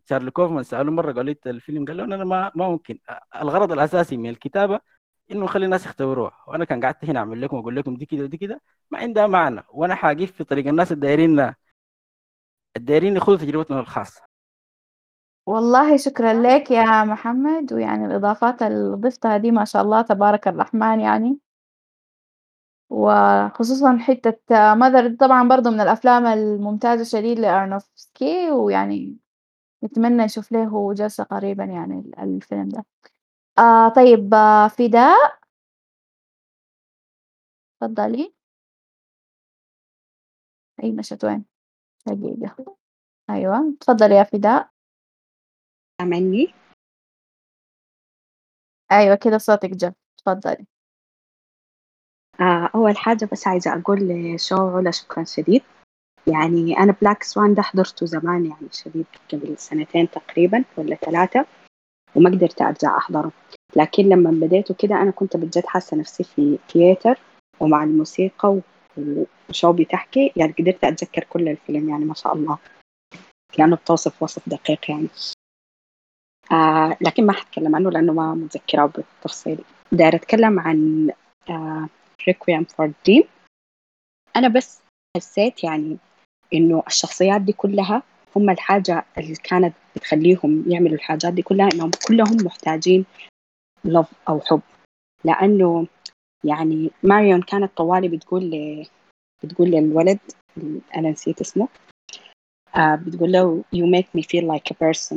تشارلي 0.06 0.30
كوفمان 0.30 0.62
سألوه 0.64 0.94
مرة 0.94 1.12
قال 1.12 1.26
لي 1.26 1.36
الفيلم؟ 1.46 1.84
قال 1.84 1.96
له 1.96 2.04
أنا 2.04 2.24
ما 2.24 2.52
ما 2.54 2.68
ممكن. 2.68 2.98
الغرض 3.36 3.72
الأساسي 3.72 4.16
من 4.16 4.30
الكتابة 4.30 4.80
إنه 5.30 5.44
نخلي 5.44 5.64
الناس 5.64 5.86
يختبروها. 5.86 6.44
وأنا 6.48 6.64
كان 6.64 6.84
قعدت 6.84 7.04
هنا 7.04 7.20
أعمل 7.20 7.42
لكم 7.42 7.56
واقول 7.56 7.76
لكم 7.76 7.96
دي 7.96 8.06
كده 8.06 8.22
ودي 8.24 8.36
كده 8.36 8.60
ما 8.90 8.98
عندها 8.98 9.26
معنى. 9.26 9.62
وأنا 9.68 9.94
حاجيب 9.94 10.28
في 10.28 10.44
طريق 10.44 10.66
الناس 10.68 10.92
الدايرين 10.92 11.54
الدايرين 12.76 13.16
يخوضوا 13.16 13.40
تجربتنا 13.46 13.80
الخاصة. 13.80 14.25
والله 15.46 15.96
شكرا 15.96 16.32
لك 16.32 16.70
يا 16.70 17.04
محمد 17.04 17.72
ويعني 17.72 18.06
الإضافات 18.06 18.62
اللي 18.62 18.96
ضفتها 18.96 19.36
دي 19.36 19.50
ما 19.50 19.64
شاء 19.64 19.82
الله 19.82 20.02
تبارك 20.02 20.48
الرحمن 20.48 21.00
يعني. 21.00 21.38
وخصوصا 22.90 23.96
حتة 23.98 24.38
ماذر 24.74 25.14
طبعا 25.20 25.48
برضو 25.48 25.70
من 25.70 25.80
الأفلام 25.80 26.26
الممتازة 26.26 27.04
شديد 27.04 27.38
لأرنوفسكي 27.38 28.50
ويعني 28.50 29.16
نتمنى 29.84 30.24
نشوف 30.24 30.52
له 30.52 30.94
جلسة 30.94 31.24
قريبا 31.24 31.64
يعني 31.64 32.12
الفيلم 32.18 32.68
ده. 32.68 32.86
آه 33.60 33.88
طيب 33.88 34.34
آه 34.34 34.68
فداء؟ 34.68 35.38
تفضلي. 37.80 38.32
أي 40.84 40.92
مشت 40.92 41.24
وين؟ 41.24 41.44
دقيقة 42.08 42.76
أيوة 43.30 43.74
تفضلي 43.80 44.16
يا 44.16 44.22
فداء. 44.24 44.70
سامعني 46.06 46.54
أيوة 48.92 49.14
كده 49.16 49.38
صوتك 49.38 49.70
جا 49.70 49.94
تفضلي 50.18 50.66
آه 52.40 52.70
أول 52.74 52.96
حاجة 52.96 53.28
بس 53.32 53.46
عايزة 53.46 53.72
أقول 53.74 53.98
لشو 54.08 54.76
علا 54.76 54.90
شكرا 54.90 55.24
شديد. 55.24 55.62
يعني 56.26 56.78
أنا 56.78 56.92
بلاك 57.02 57.22
سوان 57.22 57.54
ده 57.54 57.62
حضرته 57.62 58.06
زمان 58.06 58.46
يعني 58.46 58.68
شديد 58.72 59.06
قبل 59.32 59.58
سنتين 59.58 60.10
تقريبا 60.10 60.64
ولا 60.78 60.96
ثلاثة 60.96 61.46
وما 62.14 62.30
قدرت 62.30 62.62
أرجع 62.62 62.96
أحضره. 62.96 63.32
لكن 63.76 64.02
لما 64.02 64.30
بديته 64.46 64.74
كده 64.74 64.94
أنا 64.94 65.10
كنت 65.10 65.36
بجد 65.36 65.66
حاسة 65.66 65.96
نفسي 65.96 66.24
في 66.24 66.58
ثياتر 66.72 67.18
ومع 67.60 67.84
الموسيقى 67.84 68.60
وشو 68.98 69.72
بتحكي 69.72 70.32
يعني 70.36 70.52
قدرت 70.58 70.84
أتذكر 70.84 71.24
كل 71.24 71.48
الفيلم 71.48 71.88
يعني 71.88 72.04
ما 72.04 72.14
شاء 72.14 72.34
الله. 72.34 72.58
كأنه 73.52 73.76
بتوصف 73.76 74.22
وصف 74.22 74.48
دقيق 74.48 74.90
يعني. 74.90 75.08
آه 76.52 76.96
لكن 77.00 77.26
ما 77.26 77.32
حتكلم 77.32 77.76
عنه 77.76 77.90
لأنه 77.90 78.12
ما 78.12 78.34
متذكرة 78.34 78.86
بالتفصيل. 78.86 79.58
داير 79.92 80.14
أتكلم 80.14 80.60
عن 80.60 81.10
آه 81.50 81.88
Requiem 82.28 82.64
for 82.64 82.92
Dream 83.06 83.22
أنا 84.36 84.48
بس 84.48 84.80
حسيت 85.16 85.64
يعني 85.64 85.96
إنه 86.54 86.82
الشخصيات 86.86 87.40
دي 87.40 87.52
كلها 87.52 88.02
هم 88.36 88.50
الحاجة 88.50 89.04
اللي 89.18 89.34
كانت 89.34 89.74
بتخليهم 89.96 90.64
يعملوا 90.66 90.94
الحاجات 90.94 91.32
دي 91.32 91.42
كلها 91.42 91.68
إنهم 91.74 91.90
كلهم 92.08 92.36
محتاجين 92.44 93.04
love 93.84 94.10
أو 94.28 94.40
حب. 94.40 94.60
لأنه 95.24 95.86
يعني 96.44 96.90
ماريون 97.02 97.42
كانت 97.42 97.76
طوالي 97.76 98.08
بتقول 98.08 98.42
ل... 98.44 98.86
بتقول 99.42 99.68
للولد 99.70 100.18
أنا 100.96 101.10
نسيت 101.10 101.40
اسمه 101.40 101.68
آه 102.76 102.94
بتقول 102.94 103.32
له 103.32 103.64
you 103.76 103.86
make 103.96 104.06
me 104.18 104.22
feel 104.22 104.44
like 104.44 104.70
a 104.70 104.74
person. 104.74 105.16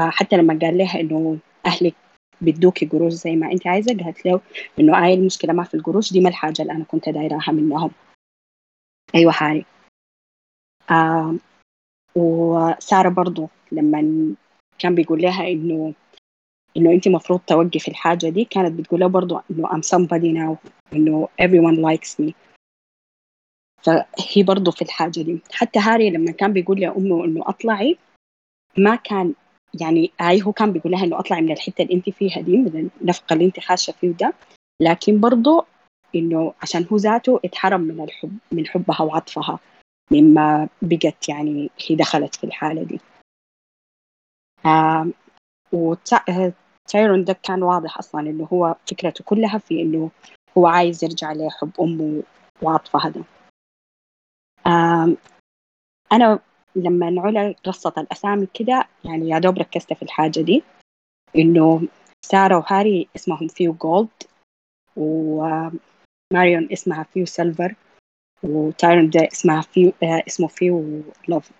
حتى 0.00 0.36
لما 0.36 0.58
قال 0.62 0.78
لها 0.78 1.00
إنه 1.00 1.38
أهلك 1.66 1.94
بدوكي 2.40 2.86
قروش 2.86 3.12
زي 3.12 3.36
ما 3.36 3.52
أنت 3.52 3.66
عايزة 3.66 3.96
قالت 4.04 4.26
له 4.26 4.40
إنه 4.80 5.04
هاي 5.04 5.14
المشكلة 5.14 5.52
ما 5.52 5.64
في 5.64 5.74
القروش 5.74 6.12
دي 6.12 6.20
ما 6.20 6.28
الحاجة 6.28 6.62
اللي 6.62 6.72
أنا 6.72 6.84
كنت 6.84 7.08
دايراها 7.08 7.52
منهم. 7.52 7.90
أيوة 9.14 9.34
هاري 9.38 9.64
آه 10.90 11.34
وسارة 12.16 13.08
برضو 13.08 13.48
لما 13.72 14.34
كان 14.78 14.94
بيقول 14.94 15.22
لها 15.22 15.48
إنه 15.48 15.94
إنه 16.76 16.90
أنت 16.90 17.08
مفروض 17.08 17.40
توقفي 17.46 17.88
الحاجة 17.88 18.28
دي 18.28 18.44
كانت 18.44 18.78
بتقول 18.78 19.00
لها 19.00 19.08
برضو 19.08 19.40
إنه 19.50 19.68
I'm 19.68 19.82
somebody 19.82 20.32
now 20.34 20.68
إنه 20.92 21.28
everyone 21.42 21.76
likes 21.76 22.24
me. 22.24 22.32
فهي 23.82 24.42
برضو 24.42 24.70
في 24.70 24.82
الحاجة 24.82 25.20
دي. 25.22 25.38
حتى 25.52 25.78
هاري 25.78 26.10
لما 26.10 26.32
كان 26.32 26.52
بيقول 26.52 26.80
لأمه 26.80 27.24
إنه 27.24 27.42
أطلعي 27.48 27.98
ما 28.78 28.96
كان 28.96 29.34
يعني 29.80 30.12
هاي 30.20 30.42
هو 30.42 30.52
كان 30.52 30.72
بيقول 30.72 30.92
لها 30.92 31.04
إنه 31.04 31.18
أطلعي 31.18 31.40
من 31.40 31.52
الحتة 31.52 31.82
اللي 31.82 31.94
أنت 31.94 32.10
فيها 32.10 32.40
دي 32.40 32.56
من 32.56 32.90
النفقة 33.00 33.34
اللي 33.34 33.44
أنت 33.44 33.60
خاشة 33.60 33.90
فيه 33.92 34.12
ده. 34.12 34.32
لكن 34.82 35.20
برضو 35.20 35.64
إنه 36.14 36.54
عشان 36.62 36.86
هو 36.92 36.96
ذاته 36.96 37.40
اتحرم 37.44 37.80
من 37.80 38.00
الحب 38.04 38.38
من 38.52 38.66
حبها 38.66 39.02
وعطفها 39.02 39.58
مما 40.10 40.68
بقت 40.82 41.28
يعني 41.28 41.70
هي 41.86 41.96
دخلت 41.96 42.34
في 42.34 42.44
الحالة 42.44 42.82
دي. 42.82 43.00
آه 44.66 45.06
وتايرون 45.72 47.24
ده 47.24 47.32
كان 47.42 47.62
واضح 47.62 47.98
أصلا 47.98 48.20
إنه 48.20 48.48
هو 48.52 48.76
فكرته 48.90 49.24
كلها 49.24 49.58
في 49.58 49.82
إنه 49.82 50.10
هو 50.58 50.66
عايز 50.66 51.04
يرجع 51.04 51.32
لحب 51.32 51.70
أمه 51.80 52.22
وعطفها 52.62 53.08
ده. 53.10 53.24
أنا 56.12 56.38
لما 56.76 57.22
علا 57.22 57.54
رصت 57.68 57.98
الأسامي 57.98 58.48
كده 58.54 58.88
يعني 59.04 59.28
يا 59.28 59.38
دوب 59.38 59.58
ركزت 59.58 59.92
في 59.92 60.02
الحاجة 60.02 60.40
دي 60.40 60.62
إنه 61.36 61.82
سارة 62.24 62.56
وهاري 62.56 63.08
اسمهم 63.16 63.48
فيو 63.48 63.72
gold 63.72 64.08
وماريون 64.96 66.68
اسمها 66.72 67.02
فيو 67.02 67.26
silver 67.26 67.74
وتايرون 68.42 69.10
ده 69.10 69.28
اسمها 69.32 69.60
فيو 69.60 69.92
آه 70.02 70.22
اسمه 70.26 70.48
فيو 70.48 71.02
love 71.28 71.50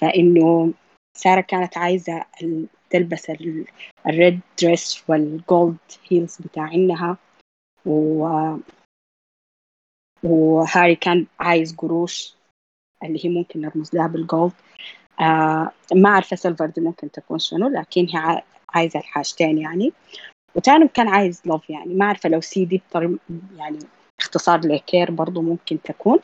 فإنه 0.00 0.72
سارة 1.16 1.40
كانت 1.40 1.78
عايزة 1.78 2.24
تلبس 2.90 3.30
ال 4.06 4.14
red 4.14 4.40
dress 4.62 5.04
وال 5.08 5.31
gold 5.31 5.76
heels 6.10 6.38
بتاعينها 6.42 7.16
و 7.86 8.28
وهاري 10.22 10.96
كان 10.96 11.26
عايز 11.40 11.76
قروش 11.76 12.37
اللي 13.04 13.24
هي 13.24 13.28
ممكن 13.28 13.60
نرمز 13.60 13.94
لها 13.94 14.06
بال 14.06 14.21
gold 14.21 14.52
آه 15.20 15.70
ما 15.94 16.08
أعرف 16.08 16.38
silver 16.38 16.66
دي 16.66 16.80
ممكن 16.80 17.10
تكون 17.10 17.38
شنو 17.38 17.68
لكن 17.68 18.06
هي 18.14 18.42
عايزة 18.68 18.98
الحاجتين 19.00 19.58
يعني. 19.58 19.92
وتاني 20.54 20.88
كان 20.88 21.08
عايز 21.08 21.42
love 21.46 21.70
يعني. 21.70 21.94
ما 21.94 22.04
أعرف 22.06 22.26
لو 22.26 22.40
C 22.40 22.64
دي 22.64 22.82
يعني 23.56 23.78
اختصار 24.20 24.60
ل 24.66 24.75
care 24.75 25.10
برضو 25.10 25.42
ممكن 25.42 25.82
تكون. 25.82 26.18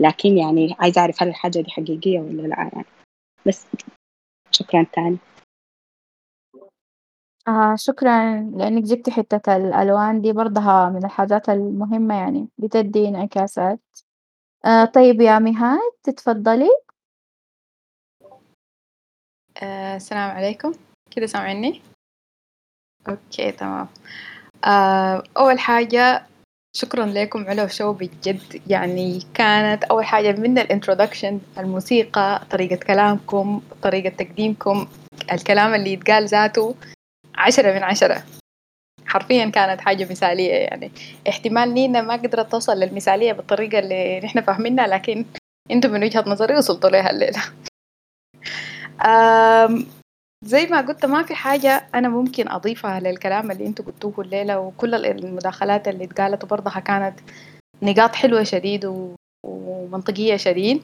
لكن 0.00 0.38
يعني 0.38 0.76
عايزة 0.78 1.00
أعرف 1.00 1.22
هل 1.22 1.28
الحاجة 1.28 1.60
دي 1.60 1.70
حقيقية 1.70 2.20
ولا 2.20 2.42
لا 2.42 2.70
يعني. 2.72 2.86
بس 3.46 3.66
شكرا 4.50 4.86
تاني. 4.92 5.18
آه 7.48 7.74
شكرا 7.76 8.36
لأنك 8.56 8.82
جبتي 8.82 9.10
حتة 9.10 9.56
الألوان 9.56 10.20
دي 10.20 10.32
برضها 10.32 10.88
من 10.90 11.04
الحاجات 11.04 11.48
المهمة 11.48 12.14
يعني. 12.14 12.48
بتدي 12.58 13.08
انعكاسات 13.08 13.80
آه 14.64 14.84
طيب 14.84 15.20
يا 15.20 15.38
مهاد 15.38 15.92
تتفضلي. 16.02 16.68
آه 19.62 19.96
السلام 19.96 20.30
عليكم. 20.30 20.72
كده 21.10 21.26
سامعني 21.26 21.82
okay 23.08 23.52
تمام. 23.52 23.88
آه 24.64 25.22
أول 25.36 25.58
حاجة 25.58 26.26
شكرا 26.76 27.06
لكم 27.06 27.44
على 27.48 27.64
ال 27.64 27.70
show 27.70 27.92
بجد 27.92 28.62
يعني 28.70 29.20
كانت 29.34 29.84
أول 29.84 30.04
حاجة 30.04 30.32
من 30.32 30.58
ال 30.58 30.64
introduction 30.64 31.40
الموسيقى 31.58 32.46
طريقة 32.50 32.76
كلامكم 32.76 33.62
طريقة 33.82 34.16
تقديمكم 34.16 34.88
الكلام 35.32 35.74
اللي 35.74 35.92
يتقال 35.92 36.26
ذاته 36.28 36.74
عشرة 37.34 37.72
من 37.72 37.82
عشرة. 37.82 38.24
حرفيا 39.10 39.50
كانت 39.50 39.80
حاجة 39.80 40.10
مثالية 40.10 40.52
يعني. 40.52 40.90
احتمال 41.28 41.74
نينا 41.74 42.02
ما 42.02 42.14
قدرت 42.14 42.50
توصل 42.50 42.76
للمثالية 42.76 43.32
بالطريقة 43.32 43.78
اللي 43.78 44.20
نحن 44.20 44.40
فاهمينها 44.40 44.86
لكن 44.86 45.24
أنتم 45.70 45.90
من 45.90 46.04
وجهة 46.04 46.24
نظري 46.26 46.56
وصلتوا 46.56 46.90
لها 46.90 47.10
الليلة. 47.10 47.42
زي 50.44 50.66
ما 50.66 50.80
قلت 50.80 51.04
ما 51.06 51.22
في 51.22 51.34
حاجة 51.34 51.88
أنا 51.94 52.08
ممكن 52.08 52.48
أضيفها 52.48 53.00
للكلام 53.00 53.50
اللي 53.50 53.66
أنتم 53.66 53.84
قلتوه 53.84 54.14
الليلة 54.18 54.58
وكل 54.58 54.94
المداخلات 54.94 55.88
اللي 55.88 56.04
اتقالت 56.04 56.44
برضها 56.44 56.80
كانت 56.80 57.20
نقاط 57.82 58.14
حلوة 58.14 58.42
شديد 58.42 59.12
ومنطقية 59.46 60.36
شديد. 60.36 60.82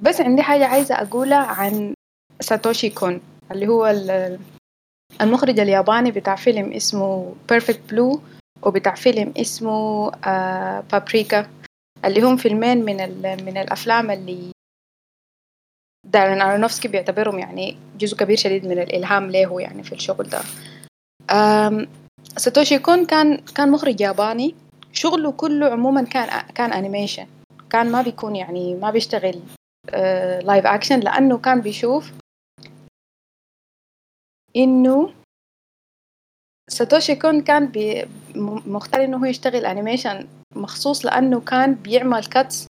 بس 0.00 0.20
عندي 0.20 0.42
حاجة 0.42 0.66
عايزة 0.66 0.94
أقولها 0.94 1.46
عن 1.46 1.94
ساتوشي 2.40 2.90
كون 2.90 3.20
اللي 3.50 3.66
هو 3.66 3.86
المخرج 5.20 5.60
الياباني 5.60 6.10
بتاع 6.10 6.36
فيلم 6.36 6.72
اسمه 6.72 7.34
Perfect 7.52 7.92
Blue 7.92 8.18
وبتاع 8.62 8.94
فيلم 8.94 9.32
اسمه 9.36 10.10
بابريكا 10.80 11.50
اللي 12.04 12.22
هم 12.22 12.36
فيلمين 12.36 12.84
من 12.84 12.96
من 13.44 13.56
الأفلام 13.56 14.10
اللي 14.10 14.50
دارين 16.06 16.42
أرونوفسكي 16.42 16.88
بيعتبرهم 16.88 17.38
يعني 17.38 17.76
جزء 17.98 18.16
كبير 18.16 18.36
شديد 18.36 18.66
من 18.66 18.78
الإلهام 18.78 19.30
له 19.30 19.60
يعني 19.60 19.82
في 19.82 19.92
الشغل 19.94 20.28
ده. 20.28 20.40
ساتوشي 22.36 22.78
كون 22.78 23.06
كان 23.06 23.36
كان 23.36 23.70
مخرج 23.70 24.00
ياباني. 24.00 24.54
شغله 24.92 25.32
كله 25.32 25.66
عموما 25.66 26.02
كان 26.02 26.40
كان 26.54 26.72
animation 26.72 27.26
كان 27.70 27.92
ما 27.92 28.02
بيكون 28.02 28.36
يعني 28.36 28.74
ما 28.74 28.90
بيشتغل 28.90 29.40
live 30.42 30.66
action 30.66 31.00
لأنه 31.00 31.38
كان 31.38 31.60
بيشوف 31.60 32.12
إنه 34.56 35.12
ساتوشي 36.70 37.14
كون 37.14 37.40
كان 37.40 37.72
مختار 38.66 39.04
إنه 39.04 39.16
هو 39.16 39.24
يشتغل 39.24 39.66
animation 39.66 40.26
مخصوص 40.54 41.06
لأنه 41.06 41.40
كان 41.40 41.74
بيعمل 41.74 42.24
cuts 42.24 42.66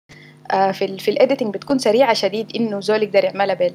آه 0.51 0.73
في 0.73 0.99
في 0.99 1.11
ال 1.11 1.16
editing 1.16 1.55
بتكون 1.55 1.79
سريعة 1.79 2.15
شديد 2.15 2.57
إنه 2.57 2.81
زول 2.81 3.03
يقدر 3.03 3.25
يعملها 3.25 3.55
بال 3.55 3.75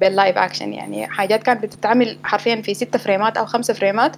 بال 0.00 0.13
live 0.13 0.38
action 0.38 0.72
يعني 0.72 1.06
حاجات 1.06 1.42
كانت 1.42 1.62
بتتعمل 1.62 2.18
حرفيا 2.24 2.62
في 2.62 2.74
ستة 2.74 2.98
فريمات 2.98 3.36
أو 3.36 3.46
خمسة 3.46 3.74
فريمات 3.74 4.16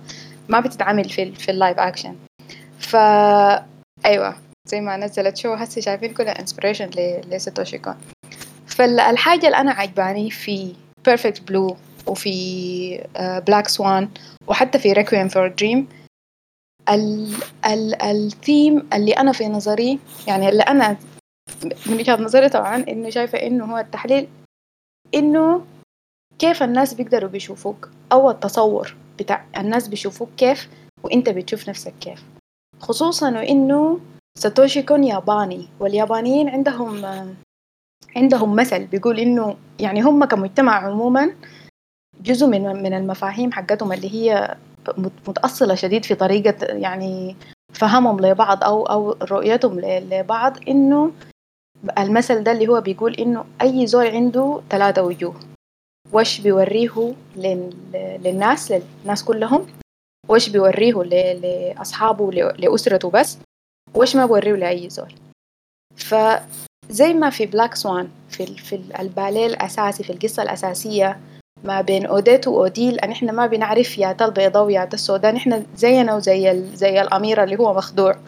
ما 0.49 0.61
بتتعمل 0.61 1.09
في 1.09 1.33
في 1.33 1.51
ال 1.51 1.57
live 1.57 1.79
action 1.79 2.17
ف 2.79 2.97
أيوه 4.07 4.37
زي 4.69 4.81
ما 4.81 4.97
نزلت 4.97 5.37
شو 5.37 5.53
هسه 5.53 5.81
شايفين 5.81 6.15
كلها 6.15 6.41
inspiration 6.41 6.91
لساتوشي 7.31 7.79
كون. 7.79 7.95
فالحاجة 8.67 9.47
اللي 9.47 9.57
أنا 9.57 9.73
عجباني 9.73 10.31
في 10.31 10.75
Perfect 11.05 11.43
Blue 11.43 11.77
وفي 12.07 13.09
Black 13.47 13.69
Swan 13.69 14.09
وحتى 14.47 14.79
في 14.79 14.93
Requiem 14.93 15.29
for 15.29 15.49
Dream 15.49 15.89
الثيم 18.05 18.89
اللي 18.93 19.13
أنا 19.13 19.33
في 19.33 19.49
نظري 19.49 19.99
يعني 20.29 20.49
اللي 20.49 20.63
أنا 20.63 20.97
من 21.87 21.93
وجهة 21.95 22.17
نظري 22.17 22.49
طبعا 22.49 22.77
إنه 22.89 23.11
شايفة 23.11 23.39
إنه 23.39 23.65
هو 23.65 23.79
التحليل 23.79 24.29
إنه 25.15 25.65
كيف 26.39 26.63
الناس 26.63 26.95
بيقدروا 26.95 27.31
بيشوفوك 27.31 27.91
أو 28.13 28.31
التصور 28.31 28.95
بتاع 29.19 29.45
الناس 29.57 29.89
بيشوفوك 29.89 30.29
كيف 30.37 30.69
وإنت 31.03 31.29
بتشوف 31.29 31.69
نفسك 31.69 31.95
كيف. 32.01 32.25
خصوصا 32.81 33.31
وانه 33.31 34.01
ساتوشي 34.39 34.83
كون 34.83 35.05
ياباني 35.05 35.69
واليابانيين 35.81 36.49
عندهم 36.49 37.05
عندهم 38.17 38.57
مثل 38.57 38.87
بيقول 38.87 39.21
إنه 39.21 39.57
يعني 39.81 40.03
هم 40.03 40.25
كمجتمع 40.25 40.87
عموما 40.87 41.33
جزء 42.23 42.47
من 42.47 42.63
من 42.83 42.95
المفاهيم 42.95 43.53
حقتهم 43.53 43.93
اللي 43.93 44.15
هي 44.15 44.57
متأصلة 45.29 45.75
شديد 45.75 46.05
في 46.05 46.15
طريقة 46.15 46.67
يعني 46.67 47.37
فهمهم 47.73 48.21
لبعض 48.21 48.65
أو 48.65 48.87
أو 48.87 49.13
رؤيتهم 49.13 49.81
لبعض 49.81 50.69
إنه 50.69 51.13
المثل 51.99 52.43
ده 52.43 52.53
اللي 52.53 52.69
هو 52.69 52.81
بيقول 52.81 53.15
إنه 53.15 53.45
أي 53.63 53.87
زول 53.87 54.07
عنده 54.07 54.61
ثلاثة 54.71 55.03
وجوه. 55.03 55.35
وش 56.13 56.41
بيوريه 56.41 57.15
للناس 57.37 58.73
للناس 58.73 59.25
كلهم؟ 59.25 59.67
وش 60.29 60.49
بيوريه 60.49 60.93
لأصحابه 61.03 62.31
لأسرته 62.33 63.11
بس؟ 63.11 63.39
وش 63.95 64.17
ما 64.17 64.27
بوريه 64.27 64.53
لأي 64.55 64.91
زول؟ 64.91 65.15
فزي 65.97 67.15
ما 67.15 67.31
في 67.31 67.47
بلاك 67.47 67.75
سوان 67.75 68.09
في 68.29 68.47
في 68.47 68.75
الباليه 69.01 69.47
الأساسي 69.47 70.05
في 70.05 70.13
القصة 70.13 70.43
الأساسية 70.43 71.21
ما 71.65 71.81
بين 71.81 72.07
أوديت 72.07 72.49
وأوديل 72.49 73.01
أن 73.01 73.11
إحنا 73.13 73.33
ما 73.33 73.47
بنعرف 73.47 73.99
يا 73.99 74.17
البيضاء 74.21 74.65
ويا 74.65 74.89
السوداء 74.93 75.35
نحن 75.35 75.67
زينا 75.77 76.15
وزي 76.15 76.51
ال... 76.51 76.77
زي 76.77 77.01
الاميره 77.01 77.45
اللي 77.45 77.59
هو 77.59 77.75
مخدوع. 77.75 78.19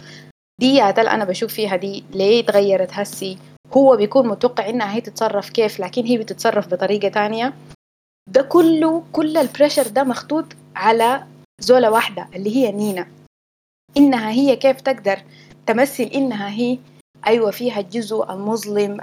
دي 0.60 0.74
يا 0.74 0.90
أنا 0.90 1.24
بشوف 1.24 1.52
فيها 1.52 1.76
دي 1.76 2.04
ليه 2.10 2.46
تغيرت 2.46 2.90
هسي؟ 2.92 3.38
هو 3.72 3.96
بيكون 3.96 4.28
متوقع 4.28 4.68
إنها 4.68 4.94
هي 4.94 5.00
تتصرف 5.00 5.50
كيف 5.50 5.80
لكن 5.80 6.04
هي 6.04 6.18
بتتصرف 6.18 6.68
بطريقة 6.68 7.08
تانية. 7.08 7.54
ده 8.28 8.42
كله 8.42 9.04
كل 9.12 9.36
ال 9.36 9.42
pressure 9.42 9.86
ده 9.86 10.04
محطوط 10.04 10.44
على 10.76 11.24
زولة 11.60 11.90
واحدة 11.90 12.28
اللي 12.34 12.56
هي 12.56 12.72
نينا. 12.72 13.06
إنها 13.96 14.30
هي 14.30 14.56
كيف 14.56 14.80
تقدر 14.80 15.22
تمثل 15.66 16.02
إنها 16.02 16.48
هي 16.50 16.78
أيوه 17.26 17.50
فيها 17.50 17.80
الجزء 17.80 18.24
المظلم 18.32 18.98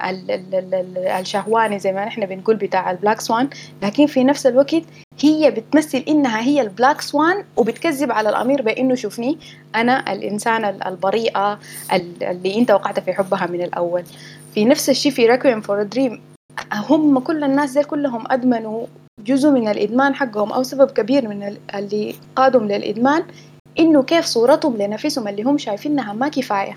الشهواني 1.20 1.80
زي 1.80 1.92
ما 1.92 2.06
نحن 2.06 2.26
بنقول 2.26 2.56
بتاع 2.56 2.92
ال 2.92 2.97
Black 2.97 3.22
Swan 3.22 3.50
لكن 3.84 4.08
في 4.08 4.24
نفس 4.24 4.46
الوقت 4.46 4.76
هي 5.20 5.52
بتمثل 5.52 6.04
إنها 6.08 6.42
هي 6.42 6.62
ال 6.62 6.68
Black 6.68 7.02
Swan 7.02 7.44
وبتكذب 7.58 8.12
على 8.12 8.30
الأمير 8.30 8.62
بإنه 8.62 8.96
شوفني 8.96 9.38
أنا 9.76 10.14
الانسانه 10.14 10.70
البريئة 10.70 11.60
اللي 12.22 12.58
أنت 12.58 12.72
وقعت 12.72 13.00
في 13.00 13.14
حبها 13.14 13.48
من 13.48 13.62
الأول. 13.62 14.04
في 14.54 14.66
نفس 14.66 14.90
الشيء 14.90 15.12
في 15.12 15.28
Requiem 15.28 15.62
for 15.62 15.84
Dream 15.84 16.22
هم 16.74 17.20
كل 17.20 17.44
الناس 17.44 17.78
دي 17.78 17.84
كلهم 17.84 18.32
أدمنوا 18.32 18.86
جزء 19.26 19.50
من 19.50 19.68
الإدمان 19.68 20.16
حقهم 20.16 20.52
أو 20.54 20.64
سبب 20.64 20.92
كبير 20.92 21.28
من 21.28 21.58
اللي 21.76 22.16
قادهم 22.36 22.68
للإدمان 22.68 23.24
إنه 23.80 24.04
كيف 24.04 24.26
صورتهم 24.26 24.78
لنفسهم 24.78 25.28
اللي 25.28 25.44
هم 25.44 25.58
شايفينها 25.58 26.14
ما 26.14 26.28
كفاية. 26.28 26.74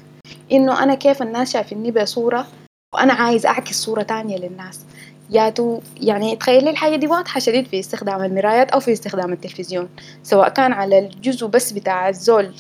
إنه 0.53 0.83
أنا 0.83 0.95
كيف 0.95 1.23
الناس 1.23 1.53
شايفيني 1.53 1.91
بصورة 1.91 2.47
وأنا 2.95 3.13
عايز 3.13 3.47
أعكس 3.47 3.75
صورة 3.83 4.03
تانية 4.03 4.37
للناس. 4.39 4.81
ياتو 5.31 5.81
يعني 6.01 6.37
تخيلي 6.37 6.71
الحاجة 6.71 6.97
دي 6.97 7.07
واضحة 7.07 7.41
شديد 7.41 7.67
في 7.67 7.81
استخدام 7.81 8.23
المرايات 8.25 8.71
أو 8.71 8.81
في 8.81 8.93
استخدام 8.93 9.33
التلفزيون 9.33 9.89
سواء 10.23 10.49
كان 10.49 10.73
على 10.73 10.99
الجزء 10.99 11.47
بس 11.47 11.73
بتاع 11.73 12.09
الزول 12.09 12.55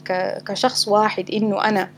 كشخص 0.46 0.88
واحد 0.88 1.30
إنه 1.30 1.64
أنا 1.64 1.90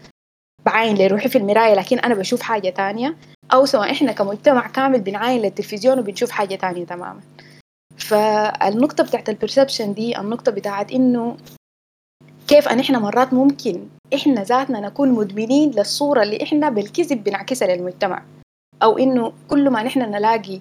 بعاين 0.67 0.99
لروحي 0.99 1.29
في 1.29 1.39
المراية 1.39 1.75
لكن 1.75 1.99
أنا 1.99 2.15
بشوف 2.15 2.43
حاجة 2.43 2.71
تانية 2.71 3.17
أو 3.53 3.67
سواء 3.67 3.91
إحنا 3.93 4.13
كمجتمع 4.13 4.67
كامل 4.67 5.01
بنعاين 5.01 5.43
للتلفزيون 5.43 5.99
وبنشوف 5.99 6.31
حاجة 6.31 6.55
تانية 6.55 6.85
تماما. 6.87 7.21
فالنقطة 7.97 9.05
بتاعت 9.05 9.29
البرسبشن 9.29 9.95
دي 9.95 10.19
النقطة 10.19 10.53
بتاعت 10.53 10.93
إنه 10.93 11.37
كيف 12.51 12.69
أن 12.69 12.81
إحنا 12.81 12.99
مرات 12.99 13.35
ممكن 13.35 13.81
إحنا 14.15 14.43
ذاتنا 14.43 14.81
نكون 14.81 15.09
مدمنين 15.09 15.71
للصورة 15.71 16.23
اللي 16.23 16.43
إحنا 16.43 16.69
بالكذب 16.71 17.25
بنعكسها 17.25 17.77
للمجتمع. 17.77 18.23
أو 18.83 18.99
إنه 18.99 19.33
كل 19.49 19.71
ما 19.71 19.83
نحن 19.83 20.01
نلاقي 20.01 20.61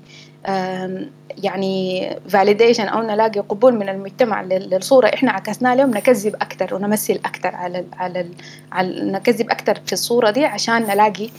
يعني 1.44 2.10
فاليديشن 2.30 2.88
أو 2.88 3.02
نلاقي 3.02 3.40
قبول 3.40 3.76
من 3.76 3.90
المجتمع 3.90 4.41
للصورة 4.41 5.07
إحنا 5.07 5.32
عكسناها 5.32 5.76
لهم 5.76 5.90
نكذب 5.91 6.36
أكثر 6.36 6.76
ونمثل 6.76 7.14
أكثر 7.14 7.56
على 7.56 7.80
ال 7.80 7.86
على, 7.94 8.20
ال 8.22 8.32
على 8.72 9.11
نكذب 9.11 9.49
أكثر 9.49 9.80
في 9.86 9.94
الصورة 9.94 10.30
دي 10.32 10.45
عشان 10.45 10.82
نلاقي 10.82 11.30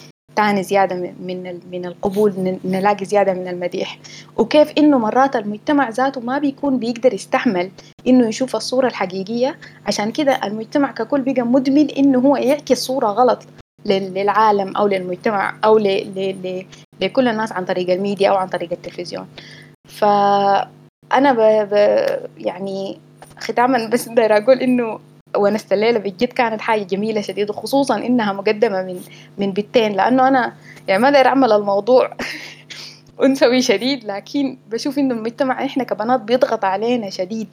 تاني 0.41 0.63
زيادة 0.63 0.97
من 0.97 1.61
من 1.73 1.87
القبول 1.87 2.59
نلاقي 2.65 3.05
زيادة 3.05 3.33
من 3.35 3.49
المديح. 3.49 3.99
وكيف 4.37 4.73
إنه 4.79 4.99
مرات 4.99 5.37
المجتمع 5.37 5.89
ذاته 5.89 6.21
ما 6.21 6.39
بيكون 6.39 6.79
بيقدر 6.79 7.15
يستحمل 7.15 7.71
إنه 8.07 8.29
يشوف 8.29 8.57
الصورة 8.57 8.87
الحقيقية؟ 8.87 9.57
عشان 9.87 10.13
كده 10.13 10.41
المجتمع 10.45 10.91
ككل 10.93 11.21
بقى 11.21 11.43
مدمن 11.43 11.91
إنه 11.91 12.19
هو 12.19 12.37
يعكس 12.37 12.79
صورة 12.79 13.07
غلط 13.07 13.43
للعالم 13.85 14.77
أو 14.77 14.87
للمجتمع 14.87 15.55
أو 15.65 15.79
ل 15.79 15.85
ل 16.17 16.65
لكل 17.01 17.29
الناس 17.29 17.53
عن 17.53 17.65
طريق 17.65 17.91
الميديا 17.91 18.31
أو 18.31 18.37
عن 18.37 18.49
طريق 18.49 18.73
التلفزيون. 18.73 19.27
فأنا 19.89 21.33
ب... 21.33 21.41
ب... 21.71 21.75
يعني 22.39 22.99
ختاما 23.39 23.87
بس 23.87 24.09
بدي 24.09 24.27
أقول 24.27 24.59
إنه 24.59 24.99
ونست 25.37 25.73
الليلة 25.73 25.99
بجد 25.99 26.25
كانت 26.25 26.61
حاجة 26.61 26.83
جميلة 26.83 27.21
شديدة 27.21 27.53
خصوصا 27.53 27.97
إنها 27.97 28.33
مقدمة 28.33 28.83
من 28.83 29.01
من 29.39 29.53
بنتين 29.53 29.93
لأنه 29.93 30.29
أنا 30.29 30.53
يعني 30.89 31.03
ما 31.03 31.11
داير 31.11 31.27
أعمل 31.27 31.53
الموضوع 31.53 32.11
أنثوي 33.25 33.63
شديد 33.63 34.05
لكن 34.05 34.59
بشوف 34.71 34.99
إنه 34.99 35.15
المجتمع 35.15 35.65
إحنا 35.65 35.85
كبنات 35.85 36.21
بيضغط 36.21 36.65
علينا 36.65 37.11
شديد 37.11 37.49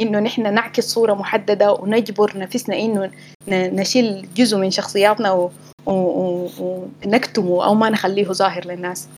إنه 0.00 0.20
نحن 0.20 0.54
نعكس 0.54 0.84
صورة 0.84 1.14
محددة 1.14 1.72
ونجبر 1.72 2.38
نفسنا 2.38 2.78
إنه 2.78 3.10
نشيل 3.48 4.28
جزء 4.36 4.58
من 4.58 4.70
شخصياتنا 4.70 5.50
ونكتمه 5.86 7.64
أو 7.64 7.74
ما 7.74 7.90
نخليه 7.90 8.24
ظاهر 8.24 8.64
للناس. 8.66 9.08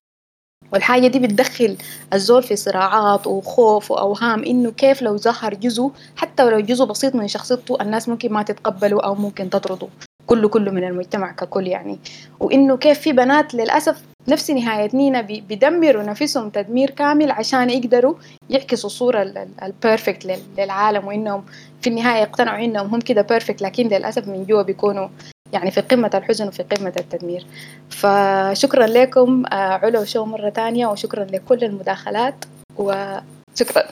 والحاجة 0.73 1.07
دي 1.07 1.19
بتدخل 1.19 1.77
الزول 2.13 2.43
في 2.43 2.55
صراعات 2.55 3.27
وخوف 3.27 3.91
وأوهام 3.91 4.43
إنه 4.43 4.71
كيف 4.71 5.01
لو 5.01 5.17
ظهر 5.17 5.53
جزء 5.53 5.91
حتى 6.15 6.43
ولو 6.43 6.59
جزء 6.59 6.85
بسيط 6.85 7.15
من 7.15 7.27
شخصيته 7.27 7.81
الناس 7.81 8.09
ممكن 8.09 8.33
ما 8.33 8.43
تتقبله 8.43 9.01
أو 9.01 9.15
ممكن 9.15 9.49
تطرده. 9.49 9.87
كله 10.27 10.47
كله 10.49 10.71
من 10.71 10.83
المجتمع 10.83 11.31
ككل 11.31 11.67
يعني. 11.67 11.99
وإنه 12.39 12.77
كيف 12.77 12.99
في 12.99 13.11
بنات 13.11 13.53
للأسف 13.53 14.01
نفس 14.27 14.51
نهاية 14.51 14.89
نينا 14.93 15.21
بيدمروا 15.21 16.03
نفسهم 16.03 16.49
تدمير 16.49 16.89
كامل 16.89 17.31
عشان 17.31 17.69
يقدروا 17.69 18.13
يعكسوا 18.49 18.89
الصورة 18.89 19.47
البيرفكت 19.63 20.39
للعالم 20.57 21.07
وإنهم 21.07 21.43
في 21.81 21.89
النهاية 21.89 22.21
يقتنعوا 22.21 22.65
إنهم 22.65 22.87
هم 22.87 22.99
كده 22.99 23.21
بيرفكت 23.21 23.61
لكن 23.61 23.87
للأسف 23.87 24.27
من 24.27 24.45
جوا 24.45 24.61
بيكونوا 24.61 25.07
يعني 25.53 25.71
في 25.71 25.81
قمة 25.81 26.11
الحزن 26.13 26.47
وفي 26.47 26.63
قمة 26.63 26.93
التدمير. 26.99 27.45
فشكرا 27.89 28.87
لكم 28.87 29.45
آه، 29.45 29.55
علا 29.55 29.99
وشو 29.99 30.25
مرة 30.25 30.49
تانية 30.49 30.87
وشكرا 30.87 31.23
لكل 31.25 31.63
المداخلات 31.63 32.45
وشكرا. 32.77 33.83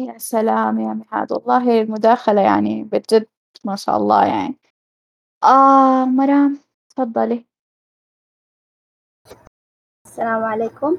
يا 0.00 0.18
سلام 0.18 0.80
يا 0.80 0.94
مهاد 0.94 1.32
والله 1.32 1.80
المداخلة 1.82 2.40
يعني 2.40 2.84
بجد 2.84 3.26
ما 3.64 3.76
شاء 3.76 3.96
الله 3.96 4.26
يعني. 4.26 4.56
آه 5.44 6.04
مرام 6.04 6.58
تفضلي. 6.90 7.46
السلام 10.06 10.44
عليكم. 10.44 10.98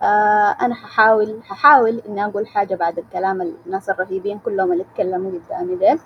آه 0.00 0.56
أنا 0.60 0.74
هحاول 0.74 1.40
هحاول 1.44 1.98
إني 1.98 2.24
أقول 2.24 2.46
حاجة 2.46 2.74
بعد 2.74 2.98
الكلام 2.98 3.42
الناس 3.42 3.90
الرهيبين 3.90 4.38
كلهم 4.38 4.72
اللي 4.72 4.84
اتكلموا 4.84 5.40
قدامي 5.40 5.76
ديل. 5.76 6.00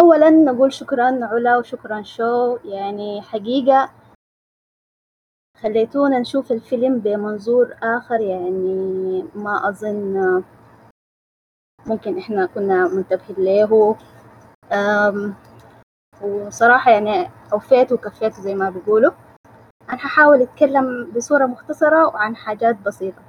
أولا 0.00 0.30
نقول 0.30 0.72
شكرا 0.72 1.24
علا 1.26 1.56
وشكرا 1.58 2.02
شو 2.02 2.56
يعني 2.64 3.22
حقيقة 3.22 3.90
خليتونا 5.62 6.18
نشوف 6.18 6.52
الفيلم 6.52 6.98
بمنظور 6.98 7.76
آخر 7.82 8.20
يعني 8.20 9.24
ما 9.34 9.68
أظن 9.68 10.44
ممكن 11.86 12.18
إحنا 12.18 12.46
كنا 12.46 12.88
منتبهين 12.88 13.36
له. 13.38 13.96
وصراحة 16.22 16.90
يعني 16.90 17.30
أوفيت 17.52 17.92
وكفيت 17.92 18.32
زي 18.34 18.54
ما 18.54 18.70
بيقولوا. 18.70 19.12
أنا 19.90 19.96
هحاول 19.98 20.42
أتكلم 20.42 21.10
بصورة 21.16 21.46
مختصرة 21.46 22.06
وعن 22.06 22.36
حاجات 22.36 22.76
بسيطة. 22.76 23.22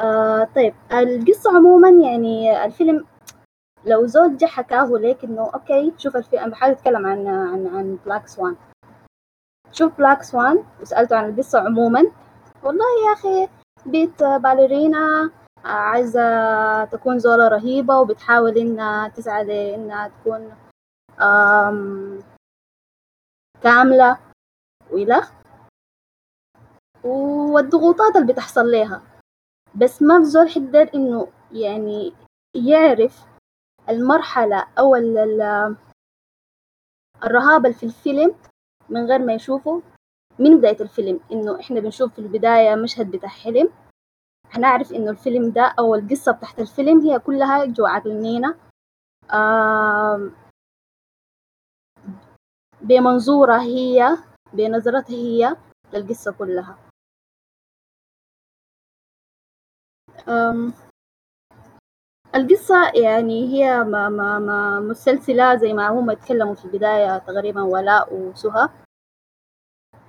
آه 0.00 0.44
طيب 0.56 0.74
القصة 0.92 1.56
عموما 1.56 1.88
يعني 1.88 2.64
الفيلم 2.64 3.06
لو 3.86 4.06
زول 4.06 4.36
جه 4.36 4.46
حكاه 4.46 4.84
ليك 4.90 5.24
إنه 5.24 5.50
أوكي 5.54 5.92
شوف 5.98 6.16
الفيلم 6.16 6.42
أنا 6.42 6.52
بحاول 6.52 6.72
أتكلم 6.72 7.06
عن 7.06 7.26
عن 7.26 7.66
عن 7.66 7.98
Black 8.06 8.26
Swan 8.28 8.56
شوف 9.72 9.98
Black 9.98 10.22
Swan 10.22 10.64
وسألته 10.80 11.16
عن 11.16 11.30
القصة 11.30 11.60
عموما. 11.60 12.02
والله 12.62 12.84
يا 13.06 13.12
أخي 13.12 13.48
بت 13.86 14.22
باليرينا 14.22 15.30
عايزة 15.64 16.20
تكون 16.84 17.18
زولة 17.18 17.48
رهيبة 17.48 17.98
وبتحاول 18.00 18.58
إنها 18.58 19.08
تسعى 19.08 19.44
لإنها 19.44 20.08
تكون 20.08 20.54
كاملة. 23.62 24.18
وإلخ 24.90 25.32
والضغوطات 27.04 28.16
اللي 28.16 28.32
بتحصل 28.32 28.70
لها 28.70 29.02
بس 29.74 30.02
ما 30.02 30.18
في 30.18 30.24
زول 30.24 30.48
حيقدر 30.48 30.90
إنه 30.94 31.28
يعني 31.52 32.14
يعرف 32.54 33.24
المرحلة 33.88 34.66
أو 34.78 34.96
الرهابة 37.24 37.72
في 37.72 37.86
الفيلم 37.86 38.34
من 38.88 39.06
غير 39.06 39.18
ما 39.18 39.34
يشوفه. 39.34 39.82
من 40.38 40.58
بداية 40.58 40.80
الفيلم؟ 40.80 41.20
إنه 41.32 41.60
إحنا 41.60 41.80
بنشوف 41.80 42.12
في 42.12 42.18
البداية 42.18 42.74
مشهد 42.74 43.10
بتاع 43.10 43.28
حلم. 43.28 43.68
هنعرف 44.50 44.92
إنه 44.92 45.10
الفيلم 45.10 45.50
ده 45.50 45.74
أو 45.78 45.94
القصة 45.94 46.32
بتاعت 46.32 46.58
الفيلم 46.60 47.00
هي 47.00 47.18
كلها 47.18 47.64
جوا 47.64 47.88
عقل 47.88 48.12
نينا 48.22 48.54
بمنظورها 52.80 53.62
هي 53.62 54.08
بنظرتها 54.52 55.14
هي 55.16 55.56
للقصة 55.94 56.32
كلها. 56.32 56.78
القصة 62.36 62.90
يعني 62.94 63.48
هي 63.48 63.84
ما 63.84 64.08
ما 64.08 64.38
ما 64.38 64.80
مسلسلة 64.80 65.56
زي 65.56 65.72
ما 65.72 65.88
هم 65.88 66.10
اتكلموا 66.10 66.54
في 66.54 66.64
البداية 66.64 67.18
تقريبا 67.18 67.62
ولاء 67.62 68.14
وسهى 68.14 68.68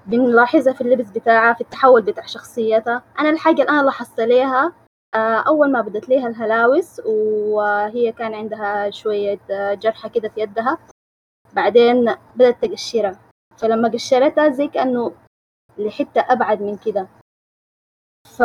بنلاحظها 0.06 0.74
في 0.74 0.82
اللبس 0.82 1.10
بتاعها 1.12 1.54
في 1.54 1.62
التحول 1.62 2.02
بتاع 2.02 2.26
شخصيتها. 2.26 3.04
أنا 3.20 3.30
الحاجة 3.30 3.62
اللي 3.62 3.70
أنا 3.70 3.82
لاحظت 3.82 4.20
ليها 4.20 4.74
آه، 5.16 5.44
أول 5.48 5.72
ما 5.72 5.82
بدت 5.82 6.10
ليها 6.10 6.28
الهلاوس 6.28 7.02
وهي 7.06 8.12
كان 8.12 8.34
عندها 8.34 8.90
شوية 8.90 9.40
آه، 9.52 9.74
جرحة 9.74 10.10
كده 10.10 10.30
في 10.30 10.42
يدها. 10.42 10.78
بعدين 11.54 12.16
بدأت 12.36 12.66
تقشرها. 12.66 13.20
فلما 13.58 13.90
قشرتها 13.90 14.50
زي 14.50 14.68
كأنه 14.68 15.14
لحتة 15.78 16.22
أبعد 16.22 16.62
من 16.62 16.78
كده. 16.78 17.08
ف 18.38 18.42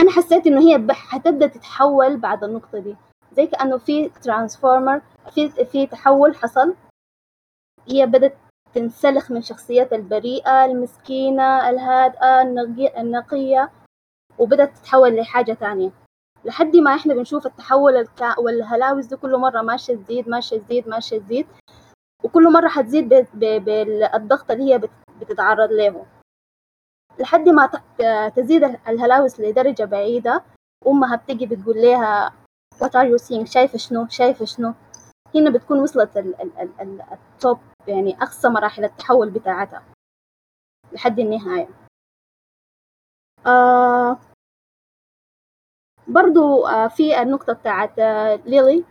أنا 0.00 0.10
حسيت 0.16 0.46
إنه 0.46 0.60
هي 0.60 0.86
حتبدأ 0.92 1.46
تتحول 1.46 2.16
بعد 2.16 2.44
النقطة 2.44 2.78
دي. 2.78 2.96
زي 3.32 3.46
كأنه 3.46 3.78
في 3.78 4.08
ترانسفورمر 4.08 5.02
في 5.34 5.48
في 5.64 5.86
تحول 5.86 6.36
حصل. 6.36 6.74
هي 7.88 8.06
بدأت 8.06 8.36
تنسلخ 8.74 9.30
من 9.30 9.42
شخصيتها 9.42 9.96
البريئة 9.96 10.64
المسكينة 10.64 11.70
الهادئة 11.70 12.42
النقية 13.00 13.70
وبدأت 14.38 14.76
تتحول 14.78 15.16
لحاجة 15.16 15.52
تانية. 15.52 15.90
لحد 16.44 16.76
ما 16.76 16.94
إحنا 16.94 17.14
بنشوف 17.14 17.46
التحول 17.46 17.96
الكا... 17.96 18.38
والهلاوس 18.40 19.06
دي 19.06 19.16
كل 19.16 19.36
مرة 19.36 19.62
ماشية 19.62 19.94
تزيد 19.96 20.28
ماشية 20.28 20.58
تزيد 20.58 20.88
ماشية 20.88 21.18
تزيد 21.18 21.46
وكل 22.24 22.52
مرة 22.52 22.68
حتزيد 22.68 23.08
بالضغط 23.34 24.50
اللي 24.50 24.74
هي 24.74 24.80
بتتعرض 25.20 25.72
له. 25.72 26.06
لحد 27.18 27.48
ما 27.48 27.70
تزيد 28.36 28.64
الهلاوس 28.64 29.40
لدرجة 29.40 29.84
بعيدة 29.84 30.44
أمها 30.86 31.16
بتجي 31.16 31.46
بتقول 31.46 31.76
لها 31.82 32.32
what 32.74 32.90
are 32.90 33.06
you 33.08 33.18
seeing? 33.24 33.44
شايفة 33.44 33.78
شنو؟ 33.78 34.08
شايفة 34.08 34.44
شنو؟ 34.44 34.74
هنا 35.34 35.50
بتكون 35.50 35.80
وصلت 35.80 36.16
التوب 37.12 37.58
يعني 37.88 38.22
أقصى 38.22 38.48
مراحل 38.48 38.84
التحول 38.84 39.30
بتاعتها 39.30 39.82
لحد 40.92 41.18
النهاية. 41.18 41.68
آه 43.46 44.18
برضو 46.08 46.66
آه 46.66 46.88
في 46.88 47.22
النقطة 47.22 47.52
بتاعت 47.52 47.98
آه 47.98 48.34
ليلي 48.36 48.84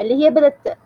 اللي 0.00 0.24
هي 0.24 0.30
بدت 0.30 0.78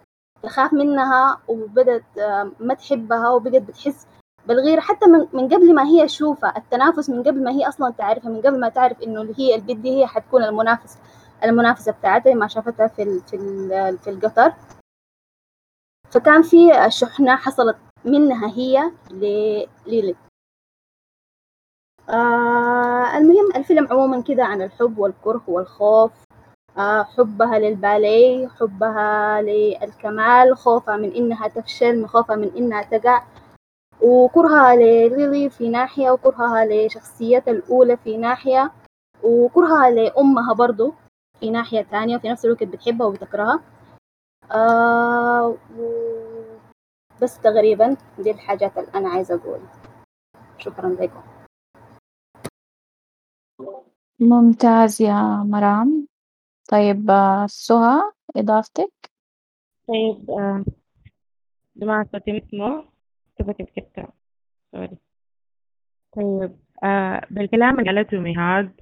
تخاف 0.43 0.73
منها 0.73 1.41
وبدت 1.49 2.19
آه 2.19 2.53
ما 2.61 2.75
تحبها 2.75 3.29
وبقت 3.31 3.63
بتحس 3.63 4.07
بالغيرة 4.49 4.81
حتى 4.81 5.07
من, 5.07 5.27
من 5.33 5.49
قبل 5.49 5.75
ما 5.75 5.85
هي 5.87 6.07
تشوفها 6.07 6.57
التنافس 6.57 7.11
من 7.11 7.23
قبل 7.23 7.45
ما 7.45 7.51
هي 7.51 7.69
أصلا 7.69 7.91
تعرفها 7.99 8.31
من 8.31 8.39
قبل 8.41 8.61
ما 8.61 8.69
تعرف 8.69 9.03
اللي 9.03 9.35
هي 9.39 9.55
البنت 9.55 9.77
دي 9.79 10.01
هي 10.01 10.07
حتكون 10.07 10.45
المنافس 10.45 10.99
المنافسة 11.45 11.93
بتاعتها 11.93 12.35
ما 12.35 12.47
شافتها 12.49 12.87
في 12.87 13.03
ال 13.03 13.21
في 13.21 13.37
ال 13.37 13.99
في 13.99 14.11
القطر. 14.11 14.53
فكان 16.11 16.43
في 16.43 16.57
شحنة 16.89 17.37
حصلت 17.37 17.77
منها 18.05 18.49
هي 18.49 18.93
لليلي 19.11 20.15
آه 22.09 23.17
المهم 23.19 23.51
الفيلم 23.57 23.89
عموما 23.91 24.23
كده 24.23 24.45
عن 24.45 24.63
الحب 24.63 24.99
والكره 24.99 25.43
والخوف. 25.49 26.13
آه 26.79 27.03
حبها 27.05 27.59
للباليه 27.59 28.49
حبها 28.49 29.43
للكمال 29.43 30.57
خوفها 30.57 30.97
من 30.97 31.13
إنها 31.13 31.49
تفشل 31.49 32.07
خوفها 32.07 32.37
من 32.37 32.57
إنها 32.57 32.83
تقع. 32.83 33.23
وكرهها 34.03 34.77
لليلي 34.77 35.51
في 35.51 35.69
ناحية 35.69 36.11
وكرهها 36.11 36.65
لشخصيتها 36.65 37.53
الأولى 37.53 37.97
في 37.97 38.17
ناحية 38.17 38.73
وكرهها 39.23 39.91
لأمها 39.91 40.55
برضو 40.55 40.95
في 41.41 41.51
ناحية 41.51 41.83
تانية 41.83 42.17
وفي 42.17 42.29
نفس 42.29 42.45
الوقت 42.45 42.63
بتحبها 42.63 43.07
وبتكرهها. 43.07 43.61
آه 44.53 45.57
بس 47.23 47.41
تقريبا 47.41 47.97
دي 48.19 48.31
الحاجات 48.31 48.79
اللي 48.79 48.91
أنا 48.95 49.09
عايزة 49.09 49.35
أقولها 49.35 49.73
شكرا 50.59 50.89
لكم. 50.89 51.23
ممتاز 54.21 55.03
يا 55.03 55.43
مرام. 55.47 56.07
طيب 56.71 57.11
آه، 57.11 57.47
سهى 57.47 58.13
إضافتك؟ 58.37 58.93
طيب 59.89 60.31
آه، 60.31 60.65
جماعة 61.77 62.09
صوتي 62.13 62.33
مسموع 62.33 62.85
كيف 63.39 63.51
كتبت 63.51 64.09
سوري. 64.73 64.97
طيب 66.17 66.57
آه 66.85 67.27
بالكلام 67.31 67.81
اللي 67.81 67.91
قالته 67.91 68.21
مهاد 68.21 68.81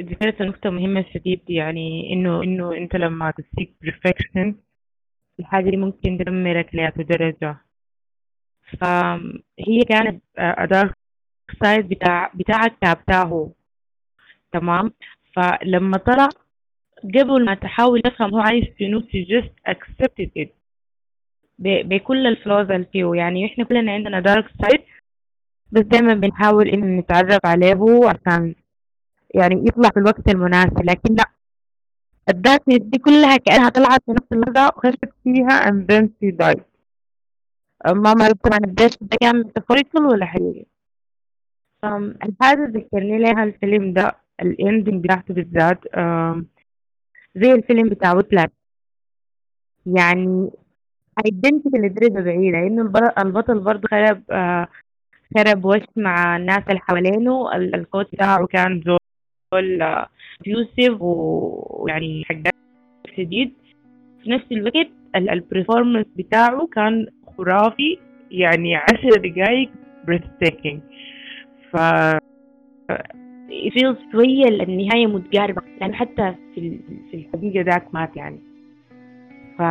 ذكرت 0.00 0.42
نقطة 0.42 0.70
مهمة 0.70 1.04
شديد 1.14 1.50
يعني 1.50 2.12
إنه 2.12 2.42
إنه 2.42 2.72
أنت 2.76 2.96
لما 2.96 3.30
تسيك 3.30 3.74
perfection 3.84 4.54
الحاجة 5.40 5.70
دي 5.70 5.76
ممكن 5.76 6.18
تدمرك 6.18 6.74
لأي 6.74 6.90
درجة 7.04 7.58
فهي 8.80 9.84
كانت 9.88 10.22
أداة 10.38 10.94
side 11.62 11.88
بتاع 11.88 12.32
بتاع 12.34 12.68
كابتاهو 12.68 13.52
تمام؟ 14.52 14.92
فلما 15.36 15.98
طلع 15.98 16.28
قبل 17.04 17.44
ما 17.44 17.54
تحاول 17.54 18.02
تفهم 18.02 18.34
هو 18.34 18.40
عايز 18.40 18.64
شنو 18.78 19.00
just 19.00 19.50
accepted 19.72 20.30
it. 20.38 20.57
بكل 21.58 22.26
ال 22.26 22.33
flaws 22.33 22.70
اللي 22.70 22.86
فيه 22.92 23.14
يعني 23.14 23.46
إحنا 23.46 23.64
كلنا 23.64 23.92
عندنا 23.92 24.20
dark 24.20 24.44
side 24.62 24.80
بس 25.72 25.82
دايما 25.82 26.14
بنحاول 26.14 26.68
إن 26.68 26.96
نتعرف 26.96 27.46
عليه 27.46 27.76
عشان 28.08 28.54
يعني 29.34 29.64
يطلع 29.68 29.88
في 29.90 29.96
الوقت 29.96 30.28
المناسب. 30.28 30.84
لكن 30.84 31.14
لا. 31.14 31.24
ال 32.28 32.34
darkness 32.34 32.78
دي 32.78 32.98
كلها 32.98 33.36
كأنها 33.36 33.68
طلعت 33.68 34.00
في 34.06 34.10
نفس 34.12 34.26
اللحظة 34.32 34.72
وخشت 34.76 35.04
فيها 35.24 35.60
and 35.70 35.86
then 35.92 36.04
she 36.06 36.32
died. 36.42 36.60
ما 37.86 38.14
معروف 38.14 38.38
طبعا 38.44 38.58
قديش 38.58 38.96
ده 39.00 39.16
كان 39.20 39.36
metaphorical 39.36 40.02
ولا 40.06 40.26
حقيقي؟ 40.26 40.64
الحاجة 42.24 42.64
ذكرني 42.74 43.18
لها 43.18 43.44
الفيلم 43.44 43.92
ده 43.92 44.16
ال 44.42 44.51
ending 44.51 45.04
بتاعته 45.04 45.34
بالذات 45.34 45.80
زي 47.36 47.52
الفيلم 47.52 47.88
بتاع 47.88 48.12
Whiplash 48.12 48.52
يعني 49.86 50.50
identical 51.24 51.68
لدرجة 51.74 52.20
بعيدة 52.20 52.58
إنه 52.58 52.92
البطل 53.18 53.58
برضه 53.60 53.88
خرب 53.88 54.22
آه 54.30 54.68
خرب 55.36 55.64
وش 55.64 55.82
مع 55.96 56.36
الناس 56.36 56.62
اللي 56.68 56.80
حوالينه 56.80 57.56
ال 57.56 57.65
coach 57.65 58.12
بتاعه 58.12 58.46
كان 58.46 58.82
زول 58.86 59.82
abusive 60.40 61.02
ويعني 61.02 62.24
حقات 62.24 62.54
شديد. 63.16 63.52
في 64.22 64.30
نفس 64.30 64.52
الوقت 64.52 64.88
البرفورمانس 65.16 66.06
بتاعه 66.16 66.66
كان 66.66 67.06
خرافي 67.36 67.98
يعني 68.30 68.76
عشر 68.76 69.10
دقايق 69.16 69.70
breathtaking. 70.06 70.78
ف 71.72 71.76
feels 73.48 74.12
شوية 74.12 74.48
النهاية 74.48 75.06
متقاربة 75.06 75.62
يعني 75.80 75.94
حتى 75.94 76.34
في 76.54 76.78
في 77.10 77.16
الحقيقة 77.16 77.60
ذاك 77.60 77.94
مات 77.94 78.16
يعني. 78.16 78.47
ف 79.58 79.62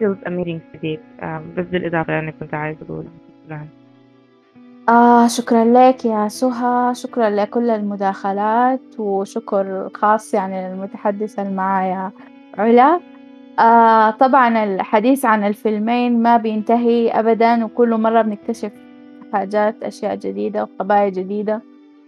feels 0.00 0.28
amazing 0.28 0.60
شديد 0.76 1.00
بس 1.56 1.66
بالإضافة 1.66 2.18
أنا 2.18 2.30
كنت 2.40 2.54
عايزة 2.54 2.80
أقول 2.88 3.06
شكرا. 3.46 3.66
آه 4.88 5.26
شكرا 5.26 5.64
لك 5.64 6.04
يا 6.04 6.28
سهى 6.28 6.94
شكرا 6.94 7.30
لكل 7.30 7.70
المداخلات 7.70 8.80
وشكر 8.98 9.90
خاص 9.94 10.34
يعني 10.34 10.68
للمتحدثة 10.68 11.50
معايا 11.50 12.10
علا. 12.58 13.00
آه 13.58 14.10
طبعا 14.10 14.64
الحديث 14.64 15.24
عن 15.24 15.44
الفيلمين 15.44 16.22
ما 16.22 16.36
بينتهي 16.36 17.10
أبدا 17.10 17.64
وكل 17.64 17.90
مرة 17.96 18.22
بنكتشف 18.22 18.72
حاجات 19.32 19.82
أشياء 19.82 20.14
جديدة 20.14 20.62
وقضايا 20.62 21.08
جديدة 21.08 21.62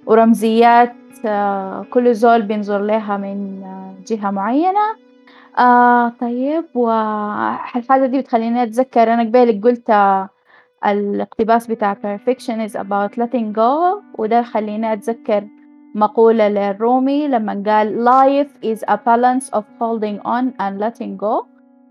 ورمزيات 0.07 0.93
آه 1.27 1.85
كل 1.91 2.15
زول 2.15 2.43
بينظر 2.43 2.79
لها 2.83 3.17
من 3.17 3.63
آه 3.63 3.95
جهة 4.07 4.31
معينة. 4.31 5.04
آه 5.59 6.09
طيب 6.09 6.65
والحاجة 6.75 8.07
دي 8.07 8.19
بتخليني 8.21 8.63
أتذكر 8.63 9.15
أنا 9.15 9.23
قبالك 9.23 9.65
قلت 9.65 9.91
الاقتباس 10.87 11.67
بتاع 11.67 11.95
perfection 11.95 12.69
is 12.71 12.73
about 12.77 13.11
letting 13.23 13.53
go 13.57 14.03
وده 14.19 14.43
خليني 14.43 14.93
أتذكر 14.93 15.45
مقولة 15.95 16.49
للرومي 16.49 17.29
لما 17.29 17.63
قال 17.67 18.05
life 18.09 18.67
is 18.67 18.81
a 18.89 18.97
balance 18.97 19.49
of 19.59 19.65
holding 19.81 20.19
on 20.27 20.45
and 20.61 20.81
letting 20.81 21.17
go. 21.17 21.47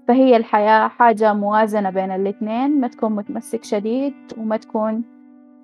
فهي 0.07 0.37
الحياة 0.37 0.87
حاجة 0.87 1.33
موازنة 1.33 1.89
بين 1.89 2.11
الاتنين 2.11 2.79
ما 2.81 2.87
تكون 2.87 3.11
متمسك 3.11 3.63
شديد 3.63 4.13
وما 4.37 4.57
تكون 4.57 5.03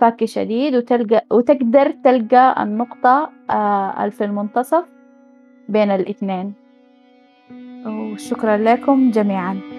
فاكي 0.01 0.27
شديد 0.27 0.75
وتلقى 0.75 1.25
وتقدر 1.31 1.91
تلقى 1.91 2.63
النقطة 2.63 3.29
آه 3.49 4.09
في 4.09 4.23
المنتصف 4.25 4.85
بين 5.69 5.91
الاثنين 5.91 6.53
وشكرا 7.85 8.57
لكم 8.57 9.11
جميعا. 9.11 9.78